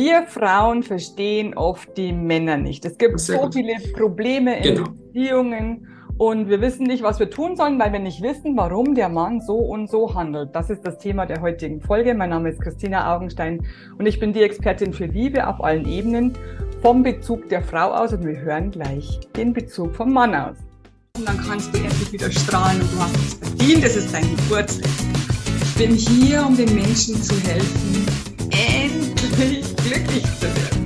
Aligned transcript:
Wir 0.00 0.28
Frauen 0.28 0.84
verstehen 0.84 1.56
oft 1.56 1.96
die 1.96 2.12
Männer 2.12 2.56
nicht. 2.56 2.84
Es 2.84 2.98
gibt 2.98 3.18
Sehr 3.18 3.34
so 3.34 3.42
gut. 3.42 3.54
viele 3.54 3.74
Probleme 3.94 4.56
in 4.58 4.62
genau. 4.76 4.90
Beziehungen 4.90 5.88
und 6.18 6.48
wir 6.48 6.60
wissen 6.60 6.86
nicht, 6.86 7.02
was 7.02 7.18
wir 7.18 7.28
tun 7.30 7.56
sollen, 7.56 7.80
weil 7.80 7.92
wir 7.92 7.98
nicht 7.98 8.22
wissen, 8.22 8.56
warum 8.56 8.94
der 8.94 9.08
Mann 9.08 9.40
so 9.40 9.56
und 9.56 9.90
so 9.90 10.14
handelt. 10.14 10.54
Das 10.54 10.70
ist 10.70 10.86
das 10.86 10.98
Thema 10.98 11.26
der 11.26 11.40
heutigen 11.40 11.80
Folge. 11.80 12.14
Mein 12.14 12.30
Name 12.30 12.50
ist 12.50 12.60
Christina 12.60 13.12
Augenstein 13.12 13.66
und 13.98 14.06
ich 14.06 14.20
bin 14.20 14.32
die 14.32 14.42
Expertin 14.42 14.92
für 14.92 15.06
Liebe 15.06 15.44
auf 15.44 15.60
allen 15.64 15.84
Ebenen, 15.84 16.32
vom 16.80 17.02
Bezug 17.02 17.48
der 17.48 17.62
Frau 17.62 17.90
aus 17.90 18.12
und 18.12 18.24
wir 18.24 18.38
hören 18.38 18.70
gleich 18.70 19.18
den 19.36 19.52
Bezug 19.52 19.96
vom 19.96 20.12
Mann 20.12 20.32
aus. 20.32 20.58
Und 21.16 21.26
dann 21.26 21.38
kannst 21.38 21.74
du 21.74 21.78
endlich 21.78 22.12
wieder 22.12 22.30
strahlen 22.30 22.80
und 22.82 22.92
du 22.92 23.00
hast 23.00 23.16
es 23.16 23.34
verdient, 23.34 23.84
es 23.84 23.96
ist 23.96 24.14
dein 24.14 24.36
Geburtstag. 24.36 24.90
Ich 25.60 25.74
bin 25.74 25.96
hier, 25.96 26.46
um 26.46 26.56
den 26.56 26.72
Menschen 26.72 27.20
zu 27.20 27.34
helfen, 27.48 28.06
endlich 28.52 29.67
glücklich 29.88 30.24
zu 30.24 30.42
werden. 30.42 30.84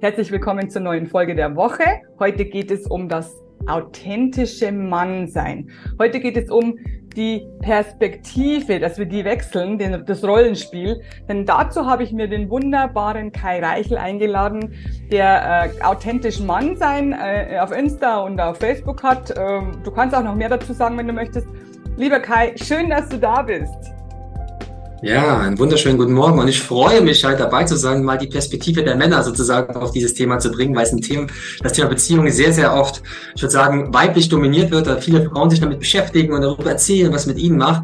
Herzlich 0.00 0.32
willkommen 0.32 0.68
zur 0.68 0.82
neuen 0.82 1.06
Folge 1.06 1.36
der 1.36 1.54
Woche. 1.54 1.84
Heute 2.18 2.44
geht 2.44 2.72
es 2.72 2.86
um 2.88 3.08
das 3.08 3.40
authentische 3.66 4.72
Mannsein. 4.72 5.70
Heute 6.00 6.18
geht 6.18 6.36
es 6.36 6.50
um 6.50 6.76
die 7.16 7.46
Perspektive, 7.60 8.80
dass 8.80 8.98
wir 8.98 9.06
die 9.06 9.24
wechseln, 9.24 9.78
den, 9.78 10.04
das 10.04 10.24
Rollenspiel. 10.24 11.00
Denn 11.28 11.46
dazu 11.46 11.86
habe 11.86 12.02
ich 12.02 12.12
mir 12.12 12.28
den 12.28 12.50
wunderbaren 12.50 13.32
Kai 13.32 13.60
Reichel 13.60 13.96
eingeladen, 13.96 14.74
der 15.10 15.72
äh, 15.78 15.82
authentisch 15.82 16.40
Mann 16.40 16.76
sein 16.76 17.12
äh, 17.12 17.58
auf 17.60 17.72
Insta 17.72 18.20
und 18.20 18.40
auf 18.40 18.58
Facebook 18.58 19.02
hat. 19.02 19.34
Ähm, 19.36 19.80
du 19.84 19.90
kannst 19.90 20.14
auch 20.14 20.24
noch 20.24 20.34
mehr 20.34 20.48
dazu 20.48 20.72
sagen, 20.72 20.98
wenn 20.98 21.06
du 21.06 21.12
möchtest. 21.12 21.46
Lieber 21.96 22.20
Kai, 22.20 22.54
schön, 22.56 22.90
dass 22.90 23.08
du 23.08 23.18
da 23.18 23.42
bist. 23.42 23.93
Ja, 25.04 25.40
einen 25.40 25.58
wunderschönen 25.58 25.98
guten 25.98 26.14
Morgen 26.14 26.38
und 26.38 26.48
ich 26.48 26.62
freue 26.62 27.02
mich 27.02 27.22
halt 27.26 27.38
dabei 27.38 27.64
zu 27.64 27.76
sein, 27.76 28.02
mal 28.02 28.16
die 28.16 28.26
Perspektive 28.26 28.82
der 28.82 28.96
Männer 28.96 29.22
sozusagen 29.22 29.76
auf 29.76 29.90
dieses 29.90 30.14
Thema 30.14 30.38
zu 30.38 30.50
bringen, 30.50 30.74
weil 30.74 30.84
es 30.84 30.92
ein 30.92 31.02
Thema, 31.02 31.26
das 31.62 31.74
Thema 31.74 31.90
Beziehungen 31.90 32.32
sehr, 32.32 32.54
sehr 32.54 32.74
oft, 32.74 33.02
ich 33.36 33.42
würde 33.42 33.52
sagen, 33.52 33.92
weiblich 33.92 34.30
dominiert 34.30 34.70
wird, 34.70 34.86
da 34.86 34.96
viele 34.96 35.28
Frauen 35.28 35.50
sich 35.50 35.60
damit 35.60 35.78
beschäftigen 35.78 36.32
und 36.32 36.40
darüber 36.40 36.70
erzählen, 36.70 37.12
was 37.12 37.26
mit 37.26 37.36
ihnen 37.36 37.58
macht. 37.58 37.82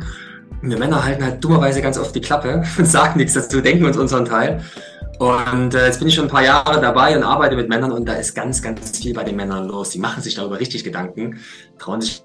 Und 0.62 0.70
wir 0.70 0.78
Männer 0.78 1.04
halten 1.04 1.22
halt 1.22 1.44
dummerweise 1.44 1.82
ganz 1.82 1.98
oft 1.98 2.14
die 2.14 2.22
Klappe 2.22 2.62
und 2.78 2.86
sagen 2.86 3.18
nichts 3.18 3.34
dazu, 3.34 3.60
denken 3.60 3.84
uns 3.84 3.98
unseren 3.98 4.24
Teil. 4.24 4.64
Und 5.18 5.74
äh, 5.74 5.84
jetzt 5.84 5.98
bin 5.98 6.08
ich 6.08 6.14
schon 6.14 6.24
ein 6.24 6.30
paar 6.30 6.44
Jahre 6.44 6.80
dabei 6.80 7.14
und 7.14 7.22
arbeite 7.22 7.54
mit 7.54 7.68
Männern 7.68 7.92
und 7.92 8.08
da 8.08 8.14
ist 8.14 8.34
ganz, 8.34 8.62
ganz 8.62 8.96
viel 8.96 9.12
bei 9.12 9.24
den 9.24 9.36
Männern 9.36 9.68
los. 9.68 9.90
Die 9.90 9.98
machen 9.98 10.22
sich 10.22 10.36
darüber 10.36 10.58
richtig 10.58 10.84
Gedanken, 10.84 11.38
trauen 11.78 12.00
sich 12.00 12.22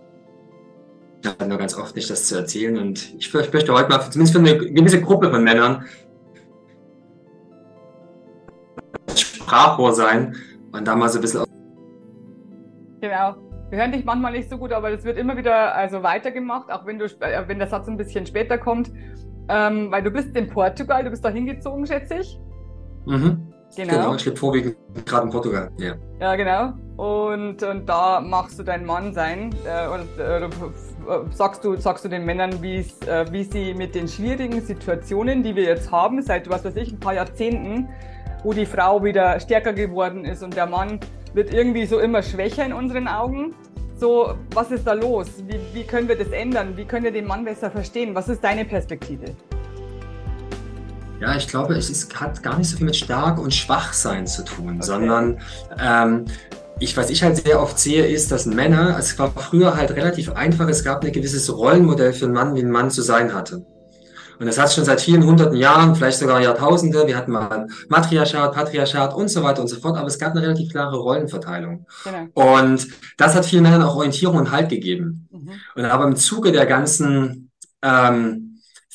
habe 1.26 1.46
nur 1.46 1.58
ganz 1.58 1.76
oft 1.76 1.96
nicht, 1.96 2.10
das 2.10 2.28
zu 2.28 2.36
erzählen. 2.36 2.78
Und 2.78 3.16
ich, 3.18 3.34
ich 3.34 3.54
möchte 3.54 3.74
heute 3.74 3.90
mal 3.90 4.02
zumindest 4.10 4.34
für 4.34 4.40
eine 4.40 4.58
gewisse 4.58 5.02
Gruppe 5.02 5.30
von 5.30 5.44
Männern 5.44 5.86
Sprachrohr 9.16 9.94
sein 9.94 10.36
und 10.72 10.88
da 10.88 10.96
mal 10.96 11.10
so 11.10 11.20
ein 11.20 11.22
bisschen. 11.22 11.44
Genau. 13.02 13.36
Wir 13.70 13.80
hören 13.80 13.92
dich 13.92 14.06
manchmal 14.06 14.32
nicht 14.32 14.50
so 14.50 14.58
gut, 14.58 14.72
aber 14.72 14.92
das 14.92 15.04
wird 15.04 15.18
immer 15.18 15.36
wieder 15.38 15.76
also 15.76 16.04
weitergemacht, 16.04 16.72
auch 16.72 16.86
wenn, 16.86 17.00
du, 17.00 17.06
äh, 17.06 17.48
wenn 17.48 17.58
der 17.60 17.68
Satz 17.68 17.88
ein 17.88 17.98
bisschen 17.98 18.26
später 18.26 18.58
kommt. 18.58 18.92
Ähm, 19.48 19.92
weil 19.92 20.02
du 20.04 20.12
bist 20.12 20.36
in 20.36 20.50
Portugal, 20.50 21.04
du 21.04 21.10
bist 21.12 21.24
da 21.24 21.30
hingezogen, 21.30 21.86
schätze 21.86 22.16
ich. 22.16 22.40
Mhm. 23.06 23.54
Genau. 23.76 23.94
genau. 23.94 24.16
ich 24.16 24.26
lebe 24.26 24.38
vorwiegend 24.38 24.78
gerade 25.06 25.26
in 25.26 25.32
Portugal. 25.32 25.70
Ja, 25.78 25.96
ja 26.20 26.36
genau. 26.36 26.74
Und, 26.98 27.62
und 27.62 27.86
da 27.88 28.22
machst 28.22 28.58
du 28.58 28.64
dein 28.64 28.86
Mann 28.86 29.14
sein 29.14 29.54
äh, 29.66 29.88
und 29.88 30.20
äh, 30.20 30.50
sagst 31.32 31.64
du, 31.64 31.76
sagst 31.78 32.06
du 32.06 32.10
den 32.10 32.26
Männern, 32.26 32.64
äh, 32.64 33.26
wie 33.32 33.44
sie 33.44 33.74
mit 33.74 33.96
den 33.96 34.08
schwierigen 34.08 34.62
Situationen, 34.62 35.44
die 35.44 35.56
wir 35.56 35.64
jetzt 35.64 35.92
haben, 35.92 36.22
seit, 36.22 36.50
was 36.50 36.66
weiß 36.66 36.76
ich, 36.76 36.92
ein 36.92 37.00
paar 37.00 37.14
Jahrzehnten, 37.14 37.90
wo 38.44 38.54
die 38.54 38.66
Frau 38.66 39.04
wieder 39.04 39.40
stärker 39.40 39.74
geworden 39.74 40.26
ist 40.26 40.44
und 40.44 40.56
der 40.56 40.68
Mann 40.68 41.00
wird 41.34 41.54
irgendwie 41.54 41.86
so 41.86 42.00
immer 42.00 42.22
schwächer 42.22 42.66
in 42.66 42.74
unseren 42.74 43.08
Augen. 43.08 43.54
So, 43.98 44.36
was 44.54 44.72
ist 44.72 44.86
da 44.86 44.94
los? 44.94 45.28
Wie, 45.48 45.60
wie 45.74 45.84
können 45.84 46.08
wir 46.08 46.18
das 46.18 46.30
ändern? 46.30 46.76
Wie 46.76 46.86
können 46.86 47.06
wir 47.06 47.12
den 47.12 47.26
Mann 47.26 47.46
besser 47.46 47.72
verstehen? 47.72 48.14
Was 48.14 48.28
ist 48.28 48.44
deine 48.44 48.66
Perspektive? 48.66 49.36
Ja, 51.20 51.36
ich 51.36 51.48
glaube, 51.48 51.76
es 51.76 51.90
ist, 51.90 52.20
hat 52.20 52.44
gar 52.44 52.58
nicht 52.58 52.70
so 52.70 52.78
viel 52.78 52.86
mit 52.86 52.96
stark 52.96 53.40
und 53.40 53.54
schwach 53.54 53.94
sein 53.94 54.28
zu 54.28 54.44
tun, 54.44 54.76
okay. 54.76 54.82
sondern 54.82 55.40
ähm, 55.80 56.26
ich, 56.80 56.98
was 56.98 57.10
ich 57.10 57.24
halt 57.24 57.38
sehr 57.38 57.62
oft 57.62 57.80
sehe, 57.80 58.06
ist, 58.06 58.32
dass 58.32 58.46
Männer, 58.46 58.96
also 58.96 59.00
es 59.00 59.20
war 59.20 59.32
früher 59.32 59.76
halt 59.76 59.92
relativ 59.92 60.32
einfach, 60.32 60.68
es 60.68 60.84
gab 60.84 61.04
ein 61.04 61.12
gewisses 61.12 61.56
Rollenmodell 61.56 62.14
für 62.14 62.26
einen 62.26 62.34
Mann, 62.34 62.56
wie 62.56 62.62
ein 62.62 62.72
Mann 62.72 62.92
zu 62.92 63.02
sein 63.02 63.34
hatte. 63.34 63.66
Und 64.38 64.48
das 64.48 64.58
hat 64.58 64.74
schon 64.74 64.84
seit 64.84 65.00
vielen 65.00 65.26
hunderten 65.26 65.56
Jahren, 65.56 65.96
vielleicht 65.96 66.20
sogar 66.20 66.42
Jahrtausende. 66.42 67.08
Wir 67.08 67.16
hatten 67.16 67.32
mal 67.32 67.68
Matriarchat, 67.88 68.54
Patriarchat 68.54 69.14
und 69.14 69.30
so 69.30 69.44
weiter 69.44 69.62
und 69.62 69.70
so 69.70 69.78
fort, 69.78 69.98
aber 69.98 70.08
es 70.08 70.20
gab 70.20 70.32
eine 70.32 70.42
relativ 70.42 70.72
klare 70.72 70.98
Rollenverteilung. 70.98 71.86
Genau. 72.04 72.58
Und 72.58 72.88
das 73.18 73.34
hat 73.34 73.46
vielen 73.46 73.64
Männern 73.64 73.84
auch 73.84 73.96
Orientierung 73.96 74.36
und 74.38 74.52
Halt 74.52 74.68
gegeben. 74.68 75.30
Mhm. 75.32 75.52
Und 75.76 75.86
aber 75.86 76.04
im 76.04 76.18
Zuge 76.18 76.52
der 76.52 76.66
ganzen 76.66 77.50
ähm, 77.82 78.45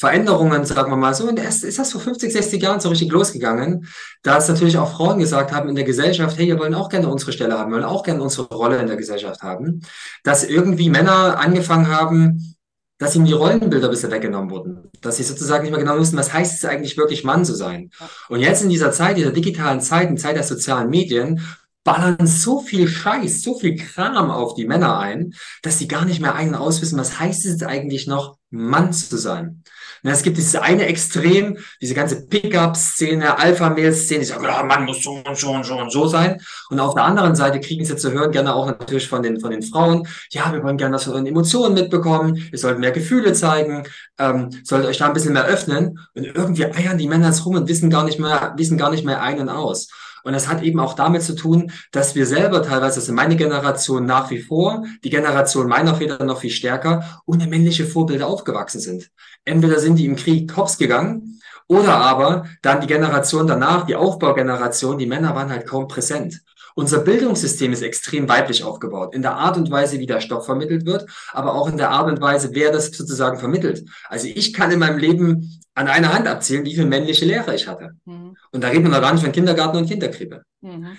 Veränderungen, 0.00 0.64
sagen 0.64 0.90
wir 0.90 0.96
mal 0.96 1.14
so. 1.14 1.28
Und 1.28 1.38
erst 1.38 1.62
ist 1.62 1.78
das 1.78 1.92
vor 1.92 2.00
50, 2.00 2.32
60 2.32 2.62
Jahren 2.62 2.80
so 2.80 2.88
richtig 2.88 3.12
losgegangen, 3.12 3.86
da 4.22 4.38
es 4.38 4.48
natürlich 4.48 4.78
auch 4.78 4.96
Frauen 4.96 5.18
gesagt 5.18 5.52
haben 5.52 5.68
in 5.68 5.74
der 5.74 5.84
Gesellschaft, 5.84 6.38
hey, 6.38 6.46
wir 6.46 6.58
wollen 6.58 6.72
auch 6.72 6.88
gerne 6.88 7.08
unsere 7.08 7.32
Stelle 7.32 7.58
haben, 7.58 7.70
wir 7.70 7.76
wollen 7.76 7.84
auch 7.84 8.02
gerne 8.02 8.22
unsere 8.22 8.48
Rolle 8.48 8.78
in 8.78 8.86
der 8.86 8.96
Gesellschaft 8.96 9.42
haben, 9.42 9.82
dass 10.24 10.42
irgendwie 10.42 10.88
Männer 10.88 11.38
angefangen 11.38 11.88
haben, 11.88 12.56
dass 12.96 13.14
ihnen 13.14 13.26
die 13.26 13.34
Rollenbilder 13.34 13.88
ein 13.88 13.90
bisschen 13.90 14.10
weggenommen 14.10 14.50
wurden. 14.50 14.90
Dass 15.02 15.18
sie 15.18 15.22
sozusagen 15.22 15.64
nicht 15.64 15.72
mehr 15.72 15.80
genau 15.80 15.98
wissen, 15.98 16.16
was 16.16 16.32
heißt 16.32 16.54
es 16.54 16.64
eigentlich 16.64 16.96
wirklich 16.96 17.22
Mann 17.22 17.44
zu 17.44 17.54
sein. 17.54 17.90
Und 18.30 18.40
jetzt 18.40 18.62
in 18.62 18.70
dieser 18.70 18.92
Zeit, 18.92 19.18
dieser 19.18 19.32
digitalen 19.32 19.82
Zeit, 19.82 20.08
in 20.08 20.16
Zeit 20.16 20.36
der 20.36 20.44
sozialen 20.44 20.88
Medien, 20.88 21.42
ballern 21.84 22.26
so 22.26 22.60
viel 22.60 22.88
Scheiß, 22.88 23.42
so 23.42 23.58
viel 23.58 23.76
Kram 23.76 24.30
auf 24.30 24.54
die 24.54 24.66
Männer 24.66 24.98
ein, 24.98 25.34
dass 25.62 25.78
sie 25.78 25.88
gar 25.88 26.06
nicht 26.06 26.20
mehr 26.20 26.34
ein- 26.34 26.50
und 26.50 26.54
auswissen, 26.54 26.98
was 26.98 27.18
heißt 27.18 27.44
es 27.44 27.62
eigentlich 27.62 28.06
noch, 28.06 28.38
Mann 28.50 28.92
zu 28.92 29.16
sein. 29.16 29.62
Na, 30.02 30.12
es 30.12 30.22
gibt 30.22 30.36
dieses 30.36 30.56
eine 30.56 30.86
Extrem, 30.86 31.58
diese 31.80 31.94
ganze 31.94 32.26
Pickup-Szene, 32.26 33.38
Alpha-Mail-Szene, 33.38 34.20
die 34.20 34.26
sagen, 34.26 34.44
ja, 34.44 34.62
man 34.62 34.84
muss 34.84 35.02
so 35.02 35.12
und 35.12 35.36
so 35.36 35.50
und 35.50 35.64
so 35.64 35.76
und 35.76 35.92
so 35.92 36.06
sein. 36.06 36.40
Und 36.70 36.80
auf 36.80 36.94
der 36.94 37.04
anderen 37.04 37.34
Seite 37.34 37.60
kriegen 37.60 37.84
sie 37.84 37.96
zu 37.96 38.12
hören, 38.12 38.32
gerne 38.32 38.54
auch 38.54 38.66
natürlich 38.66 39.08
von 39.08 39.22
den, 39.22 39.40
von 39.40 39.50
den 39.50 39.62
Frauen, 39.62 40.06
ja, 40.30 40.52
wir 40.52 40.62
wollen 40.62 40.76
gerne 40.76 40.94
was 40.94 41.04
von 41.04 41.14
euren 41.14 41.26
Emotionen 41.26 41.74
mitbekommen, 41.74 42.36
ihr 42.50 42.58
sollt 42.58 42.78
mehr 42.78 42.92
Gefühle 42.92 43.32
zeigen, 43.32 43.84
ähm, 44.18 44.50
sollt 44.64 44.86
euch 44.86 44.98
da 44.98 45.06
ein 45.06 45.12
bisschen 45.12 45.34
mehr 45.34 45.44
öffnen. 45.44 45.98
Und 46.14 46.24
irgendwie 46.24 46.66
eiern 46.66 46.98
die 46.98 47.08
Männer 47.08 47.32
rum 47.44 47.56
und 47.56 47.68
wissen 47.68 47.90
gar 47.90 48.04
nicht 48.04 48.18
mehr, 48.18 48.54
wissen 48.56 48.78
gar 48.78 48.90
nicht 48.90 49.04
mehr 49.04 49.22
ein 49.22 49.40
und 49.40 49.48
aus. 49.48 49.88
Und 50.24 50.32
das 50.32 50.48
hat 50.48 50.62
eben 50.62 50.80
auch 50.80 50.94
damit 50.94 51.22
zu 51.22 51.34
tun, 51.34 51.72
dass 51.92 52.14
wir 52.14 52.26
selber 52.26 52.62
teilweise, 52.62 53.00
also 53.00 53.12
meine 53.12 53.36
Generation 53.36 54.06
nach 54.06 54.30
wie 54.30 54.40
vor, 54.40 54.84
die 55.04 55.10
Generation 55.10 55.68
meiner 55.68 55.94
Väter 55.94 56.24
noch 56.24 56.40
viel 56.40 56.50
stärker, 56.50 57.20
ohne 57.26 57.46
männliche 57.46 57.86
Vorbilder 57.86 58.26
aufgewachsen 58.26 58.80
sind. 58.80 59.10
Entweder 59.44 59.78
sind 59.78 59.96
die 59.96 60.06
im 60.06 60.16
Krieg 60.16 60.56
hops 60.56 60.78
gegangen 60.78 61.40
oder 61.68 61.94
aber 61.96 62.46
dann 62.62 62.80
die 62.80 62.86
Generation 62.86 63.46
danach, 63.46 63.86
die 63.86 63.94
Aufbaugeneration, 63.94 64.98
die 64.98 65.06
Männer 65.06 65.34
waren 65.34 65.50
halt 65.50 65.66
kaum 65.66 65.86
präsent. 65.88 66.42
Unser 66.74 67.00
Bildungssystem 67.00 67.72
ist 67.72 67.82
extrem 67.82 68.28
weiblich 68.28 68.64
aufgebaut, 68.64 69.14
in 69.14 69.22
der 69.22 69.34
Art 69.34 69.56
und 69.56 69.70
Weise, 69.70 69.98
wie 69.98 70.06
der 70.06 70.20
Stoff 70.20 70.46
vermittelt 70.46 70.86
wird, 70.86 71.06
aber 71.32 71.54
auch 71.54 71.68
in 71.68 71.76
der 71.76 71.90
Art 71.90 72.08
und 72.08 72.20
Weise, 72.20 72.50
wer 72.52 72.72
das 72.72 72.86
sozusagen 72.86 73.38
vermittelt. 73.38 73.84
Also 74.08 74.28
ich 74.28 74.52
kann 74.52 74.70
in 74.70 74.78
meinem 74.78 74.98
Leben 74.98 75.60
an 75.80 75.88
einer 75.88 76.12
Hand 76.12 76.28
abzählen, 76.28 76.64
wie 76.66 76.74
viele 76.74 76.86
männliche 76.86 77.24
Lehrer 77.24 77.54
ich 77.54 77.66
hatte. 77.66 77.92
Mhm. 78.04 78.36
Und 78.52 78.62
da 78.62 78.68
reden 78.68 78.84
wir 78.84 78.90
noch 78.90 79.00
gar 79.00 79.12
nicht 79.12 79.24
von 79.24 79.32
Kindergarten 79.32 79.78
und 79.78 79.88
Kinderkrippe. 79.88 80.42
Mhm. 80.60 80.98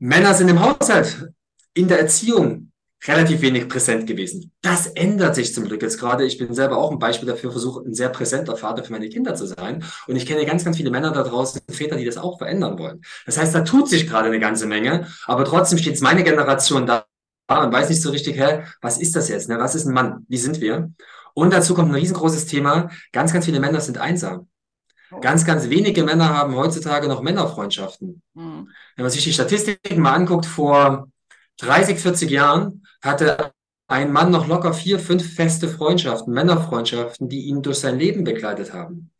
Männer 0.00 0.34
sind 0.34 0.48
im 0.48 0.60
Haushalt, 0.60 1.28
in 1.74 1.86
der 1.86 2.00
Erziehung 2.00 2.72
relativ 3.06 3.40
wenig 3.42 3.68
präsent 3.68 4.08
gewesen. 4.08 4.52
Das 4.60 4.88
ändert 4.88 5.36
sich 5.36 5.54
zum 5.54 5.64
Glück 5.64 5.82
jetzt 5.82 5.98
gerade. 5.98 6.24
Ich 6.24 6.36
bin 6.36 6.52
selber 6.52 6.78
auch 6.78 6.90
ein 6.90 6.98
Beispiel 6.98 7.28
dafür, 7.28 7.52
versuche 7.52 7.84
ein 7.84 7.94
sehr 7.94 8.08
präsenter 8.08 8.56
Vater 8.56 8.82
für 8.82 8.92
meine 8.92 9.08
Kinder 9.08 9.36
zu 9.36 9.46
sein. 9.46 9.84
Und 10.08 10.16
ich 10.16 10.26
kenne 10.26 10.44
ganz, 10.46 10.64
ganz 10.64 10.76
viele 10.76 10.90
Männer 10.90 11.12
da 11.12 11.22
draußen, 11.22 11.60
Väter, 11.70 11.96
die 11.96 12.04
das 12.04 12.16
auch 12.16 12.38
verändern 12.38 12.78
wollen. 12.78 13.02
Das 13.24 13.38
heißt, 13.38 13.54
da 13.54 13.60
tut 13.60 13.88
sich 13.88 14.08
gerade 14.08 14.26
eine 14.26 14.40
ganze 14.40 14.66
Menge, 14.66 15.06
aber 15.26 15.44
trotzdem 15.44 15.78
steht 15.78 16.00
meine 16.00 16.24
Generation 16.24 16.86
da 16.86 17.06
und 17.48 17.72
weiß 17.72 17.88
nicht 17.88 18.02
so 18.02 18.10
richtig, 18.10 18.36
hä, 18.38 18.64
was 18.80 18.98
ist 18.98 19.14
das 19.14 19.28
jetzt? 19.28 19.48
Ne? 19.48 19.58
Was 19.58 19.74
ist 19.74 19.86
ein 19.86 19.94
Mann? 19.94 20.24
Wie 20.28 20.38
sind 20.38 20.60
wir? 20.60 20.90
Und 21.34 21.52
dazu 21.52 21.74
kommt 21.74 21.90
ein 21.90 21.94
riesengroßes 21.94 22.46
Thema. 22.46 22.90
Ganz, 23.12 23.32
ganz 23.32 23.44
viele 23.44 23.60
Männer 23.60 23.80
sind 23.80 23.98
einsam. 23.98 24.48
Oh. 25.10 25.20
Ganz, 25.20 25.44
ganz 25.44 25.68
wenige 25.68 26.04
Männer 26.04 26.30
haben 26.30 26.56
heutzutage 26.56 27.08
noch 27.08 27.22
Männerfreundschaften. 27.22 28.22
Mhm. 28.34 28.68
Wenn 28.96 29.02
man 29.02 29.10
sich 29.10 29.24
die 29.24 29.32
Statistiken 29.32 30.00
mal 30.00 30.14
anguckt, 30.14 30.46
vor 30.46 31.08
30, 31.58 31.98
40 31.98 32.30
Jahren 32.30 32.84
hatte 33.02 33.52
ein 33.88 34.12
Mann 34.12 34.30
noch 34.30 34.46
locker 34.46 34.72
vier, 34.72 34.98
fünf 34.98 35.34
feste 35.34 35.68
Freundschaften, 35.68 36.32
Männerfreundschaften, 36.32 37.28
die 37.28 37.42
ihn 37.42 37.62
durch 37.62 37.78
sein 37.78 37.98
Leben 37.98 38.24
begleitet 38.24 38.72
haben. 38.72 39.10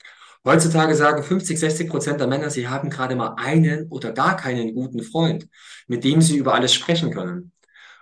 Heutzutage 0.44 0.94
sagen 0.96 1.22
50, 1.22 1.58
60 1.58 1.88
Prozent 1.88 2.20
der 2.20 2.26
Männer, 2.26 2.50
sie 2.50 2.68
haben 2.68 2.90
gerade 2.90 3.14
mal 3.14 3.34
einen 3.36 3.86
oder 3.88 4.12
gar 4.12 4.36
keinen 4.36 4.74
guten 4.74 5.02
Freund, 5.02 5.46
mit 5.86 6.02
dem 6.02 6.20
sie 6.20 6.36
über 6.36 6.54
alles 6.54 6.74
sprechen 6.74 7.12
können. 7.12 7.51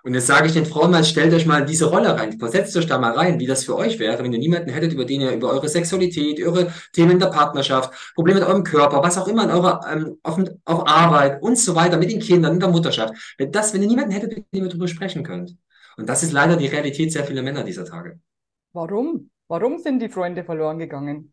Und 0.03 0.15
jetzt 0.15 0.27
sage 0.27 0.47
ich 0.47 0.53
den 0.53 0.67
Frauen 0.67 0.91
mal, 0.91 1.05
stellt 1.05 1.35
euch 1.35 1.47
mal 1.47 1.65
diese 1.65 1.87
Rolle 1.87 2.17
rein, 2.19 2.39
versetzt 2.39 2.77
euch 2.77 2.87
da 2.87 2.99
mal 2.99 3.13
rein, 3.13 3.39
wie 3.39 3.47
das 3.47 3.65
für 3.65 3.77
euch 3.77 3.99
wäre, 3.99 4.23
wenn 4.23 4.33
ihr 4.33 4.39
niemanden 4.39 4.71
hättet, 4.71 4.93
über 4.93 5.05
den 5.05 5.21
ihr 5.21 5.33
über 5.33 5.51
eure 5.51 5.69
Sexualität, 5.69 6.43
eure 6.45 6.73
Themen 6.93 7.13
in 7.13 7.19
der 7.19 7.27
Partnerschaft, 7.27 8.15
Probleme 8.15 8.41
mit 8.41 8.49
eurem 8.49 8.65
Körper, 8.65 9.03
was 9.03 9.19
auch 9.19 9.29
immer 9.29 9.45
in 9.45 9.51
eurer, 9.51 9.81
ähm, 9.91 10.19
auf, 10.23 10.39
auf 10.65 10.89
Arbeit 10.89 11.43
und 11.43 11.59
so 11.59 11.75
weiter, 11.75 11.99
mit 11.99 12.11
den 12.11 12.21
Kindern, 12.21 12.55
in 12.55 12.61
der 12.61 12.69
Mutterschaft, 12.69 13.35
wenn 13.39 13.53
das, 13.53 13.75
wenn 13.75 13.83
ihr 13.83 13.89
niemanden 13.89 14.13
hättet, 14.13 14.37
mit 14.37 14.47
dem 14.55 14.65
ihr 14.65 14.69
darüber 14.69 14.89
sprechen 14.89 15.23
könnt. 15.23 15.57
Und 15.97 16.09
das 16.09 16.23
ist 16.23 16.33
leider 16.33 16.57
die 16.57 16.67
Realität 16.67 17.13
sehr 17.13 17.25
vieler 17.25 17.43
Männer 17.43 17.65
dieser 17.65 17.85
Tage. 17.85 18.21
Warum? 18.73 19.31
Warum 19.49 19.79
sind 19.79 20.01
die 20.01 20.09
Freunde 20.09 20.45
verloren 20.45 20.79
gegangen? 20.79 21.33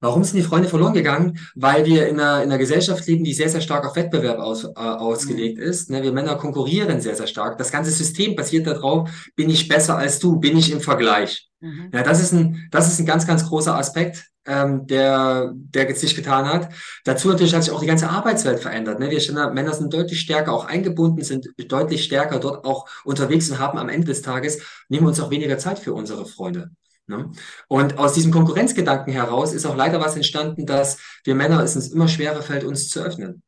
Warum 0.00 0.24
sind 0.24 0.36
die 0.38 0.42
Freunde 0.42 0.68
verloren 0.68 0.94
gegangen? 0.94 1.38
Weil 1.54 1.84
wir 1.84 2.08
in 2.08 2.18
einer, 2.18 2.42
in 2.42 2.48
einer 2.48 2.58
Gesellschaft 2.58 3.06
leben, 3.06 3.22
die 3.22 3.34
sehr, 3.34 3.50
sehr 3.50 3.60
stark 3.60 3.86
auf 3.86 3.96
Wettbewerb 3.96 4.38
aus, 4.38 4.64
äh, 4.64 4.70
ausgelegt 4.74 5.58
mhm. 5.58 5.64
ist. 5.64 5.90
Ne? 5.90 6.02
Wir 6.02 6.12
Männer 6.12 6.36
konkurrieren 6.36 7.00
sehr, 7.00 7.14
sehr 7.14 7.26
stark. 7.26 7.58
Das 7.58 7.70
ganze 7.70 7.90
System 7.90 8.34
basiert 8.34 8.66
darauf, 8.66 9.10
bin 9.36 9.50
ich 9.50 9.68
besser 9.68 9.98
als 9.98 10.18
du, 10.18 10.40
bin 10.40 10.56
ich 10.56 10.72
im 10.72 10.80
Vergleich. 10.80 11.48
Mhm. 11.60 11.90
Ja, 11.92 12.02
das 12.02 12.22
ist 12.22 12.32
ein, 12.32 12.68
das 12.70 12.88
ist 12.88 12.98
ein 12.98 13.06
ganz, 13.06 13.26
ganz 13.26 13.46
großer 13.46 13.76
Aspekt, 13.76 14.24
ähm, 14.46 14.86
der, 14.86 15.52
der 15.54 15.94
sich 15.94 16.16
getan 16.16 16.46
hat. 16.46 16.70
Dazu 17.04 17.28
natürlich 17.28 17.54
hat 17.54 17.64
sich 17.64 17.72
auch 17.72 17.80
die 17.80 17.86
ganze 17.86 18.08
Arbeitswelt 18.08 18.60
verändert. 18.60 19.00
Ne? 19.00 19.10
Wir 19.10 19.50
Männer 19.50 19.74
sind 19.74 19.92
deutlich 19.92 20.20
stärker 20.20 20.52
auch 20.52 20.64
eingebunden, 20.64 21.22
sind 21.22 21.48
deutlich 21.68 22.04
stärker 22.04 22.38
dort 22.38 22.64
auch 22.64 22.88
unterwegs 23.04 23.50
und 23.50 23.58
haben 23.58 23.78
am 23.78 23.90
Ende 23.90 24.06
des 24.06 24.22
Tages, 24.22 24.62
nehmen 24.88 25.06
uns 25.06 25.20
auch 25.20 25.30
weniger 25.30 25.58
Zeit 25.58 25.78
für 25.78 25.92
unsere 25.92 26.24
Freunde. 26.24 26.70
Ne? 27.06 27.30
Und 27.68 27.98
aus 27.98 28.12
diesem 28.14 28.32
Konkurrenzgedanken 28.32 29.12
heraus 29.12 29.52
ist 29.52 29.66
auch 29.66 29.76
leider 29.76 30.00
was 30.00 30.16
entstanden, 30.16 30.66
dass 30.66 30.98
wir 31.24 31.34
Männer 31.34 31.62
es 31.62 31.76
uns 31.76 31.88
immer 31.88 32.08
schwerer 32.08 32.42
fällt, 32.42 32.64
uns 32.64 32.88
zu 32.88 33.00
öffnen. 33.00 33.42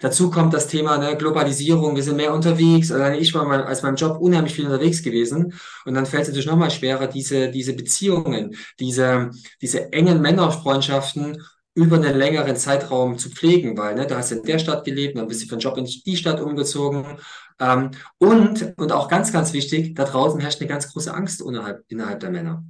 Dazu 0.00 0.30
kommt 0.30 0.54
das 0.54 0.68
Thema 0.68 0.98
ne, 0.98 1.16
Globalisierung, 1.16 1.96
wir 1.96 2.02
sind 2.02 2.16
mehr 2.16 2.34
unterwegs. 2.34 2.90
Also 2.90 3.18
ich 3.18 3.34
war 3.34 3.44
mal 3.44 3.64
als 3.64 3.82
meinem 3.82 3.96
Job 3.96 4.18
unheimlich 4.20 4.54
viel 4.54 4.66
unterwegs 4.66 5.02
gewesen. 5.02 5.54
Und 5.84 5.94
dann 5.94 6.06
fällt 6.06 6.22
es 6.22 6.28
natürlich 6.28 6.46
nochmal 6.46 6.70
schwerer, 6.70 7.06
diese, 7.06 7.50
diese 7.50 7.74
Beziehungen, 7.74 8.54
diese, 8.78 9.30
diese 9.60 9.92
engen 9.92 10.20
Männerfreundschaften 10.20 11.42
über 11.74 11.96
einen 11.96 12.16
längeren 12.16 12.56
Zeitraum 12.56 13.16
zu 13.16 13.30
pflegen, 13.30 13.78
weil 13.78 13.94
ne, 13.94 14.06
du 14.06 14.16
hast 14.16 14.30
in 14.30 14.42
der 14.42 14.58
Stadt 14.58 14.84
gelebt, 14.84 15.16
dann 15.16 15.26
bist 15.26 15.42
du 15.42 15.46
für 15.46 15.56
den 15.56 15.60
Job 15.60 15.78
in 15.78 15.86
die 15.86 16.16
Stadt 16.16 16.40
umgezogen. 16.40 17.18
Ähm, 17.58 17.92
und, 18.18 18.74
und 18.76 18.92
auch 18.92 19.08
ganz, 19.08 19.32
ganz 19.32 19.52
wichtig, 19.52 19.94
da 19.94 20.04
draußen 20.04 20.40
herrscht 20.40 20.60
eine 20.60 20.68
ganz 20.68 20.92
große 20.92 21.12
Angst 21.12 21.40
innerhalb, 21.40 21.82
innerhalb 21.88 22.20
der 22.20 22.30
Männer. 22.30 22.64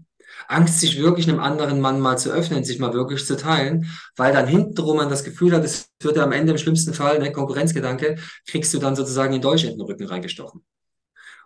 Angst, 0.49 0.81
sich 0.81 0.99
wirklich 0.99 1.29
einem 1.29 1.41
anderen 1.41 1.81
Mann 1.81 2.01
mal 2.01 2.19
zu 2.19 2.31
öffnen, 2.31 2.65
sich 2.65 2.79
mal 2.79 2.93
wirklich 2.93 3.25
zu 3.27 3.37
teilen, 3.37 3.87
weil 4.17 4.33
dann 4.33 4.47
hintenrum 4.47 4.97
man 4.97 5.09
das 5.09 5.25
Gefühl 5.25 5.55
hat, 5.55 5.65
es 5.65 5.91
wird 6.01 6.19
am 6.19 6.33
Ende 6.33 6.53
im 6.53 6.59
schlimmsten 6.59 6.95
Fall, 6.95 7.19
ne, 7.19 7.33
Konkurrenzgedanke, 7.33 8.17
kriegst 8.47 8.73
du 8.75 8.79
dann 8.79 8.97
sozusagen 8.97 9.33
den 9.33 9.43
Dolch 9.43 9.65
in 9.65 9.71
den 9.71 9.81
Rücken 9.81 10.07
reingestochen. 10.07 10.65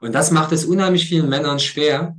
Und 0.00 0.14
das 0.14 0.30
macht 0.30 0.52
es 0.52 0.64
unheimlich 0.64 1.08
vielen 1.08 1.28
Männern 1.28 1.58
schwer, 1.58 2.16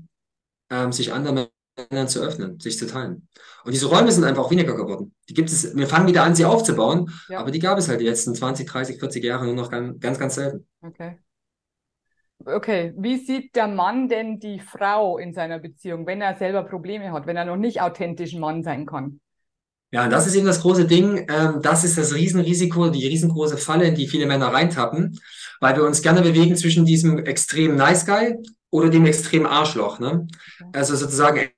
ähm, 0.69 0.91
sich 0.91 1.13
anderen 1.13 1.47
Männern 1.91 2.07
zu 2.07 2.21
öffnen, 2.21 2.59
sich 2.59 2.77
zu 2.77 2.87
teilen. 2.87 3.27
Und 3.63 3.73
diese 3.73 3.87
Räume 3.87 4.11
sind 4.11 4.23
einfach 4.23 4.43
auch 4.43 4.51
weniger 4.51 4.75
geworden. 4.75 5.13
Die 5.29 5.33
gibt 5.33 5.49
es, 5.49 5.75
wir 5.75 5.87
fangen 5.87 6.07
wieder 6.07 6.23
an, 6.23 6.35
sie 6.35 6.45
aufzubauen, 6.45 7.11
ja. 7.29 7.39
aber 7.39 7.51
die 7.51 7.59
gab 7.59 7.77
es 7.77 7.87
halt 7.87 8.01
die 8.01 8.05
letzten 8.05 8.33
20, 8.33 8.67
30, 8.67 8.99
40 8.99 9.23
Jahre 9.23 9.45
nur 9.45 9.53
noch 9.53 9.69
ganz, 9.69 9.99
ganz, 9.99 10.19
ganz 10.19 10.35
selten. 10.35 10.67
Okay. 10.81 11.19
Okay, 12.47 12.93
wie 12.97 13.17
sieht 13.17 13.55
der 13.57 13.67
Mann 13.67 14.07
denn 14.07 14.39
die 14.39 14.59
Frau 14.59 15.17
in 15.17 15.33
seiner 15.33 15.59
Beziehung, 15.59 16.07
wenn 16.07 16.21
er 16.21 16.35
selber 16.35 16.63
Probleme 16.63 17.11
hat, 17.11 17.27
wenn 17.27 17.35
er 17.35 17.43
noch 17.43 17.57
nicht 17.57 17.81
authentisch 17.81 18.35
Mann 18.35 18.63
sein 18.63 18.85
kann? 18.85 19.19
Ja, 19.91 20.07
das 20.07 20.27
ist 20.27 20.35
eben 20.35 20.45
das 20.45 20.61
große 20.61 20.85
Ding. 20.85 21.27
Ähm, 21.29 21.61
das 21.61 21.83
ist 21.83 21.97
das 21.97 22.13
Riesenrisiko, 22.13 22.89
die 22.89 23.05
riesengroße 23.05 23.57
Falle, 23.57 23.87
in 23.87 23.95
die 23.95 24.07
viele 24.07 24.25
Männer 24.25 24.47
reintappen, 24.47 25.19
weil 25.59 25.75
wir 25.75 25.83
uns 25.83 26.01
gerne 26.01 26.21
bewegen 26.21 26.55
zwischen 26.55 26.85
diesem 26.85 27.19
extrem 27.19 27.75
Nice 27.75 28.05
Guy 28.05 28.35
oder 28.69 28.89
dem 28.89 29.05
extrem 29.05 29.45
Arschloch. 29.45 29.99
Ne? 29.99 30.27
Also 30.73 30.95
sozusagen, 30.95 31.49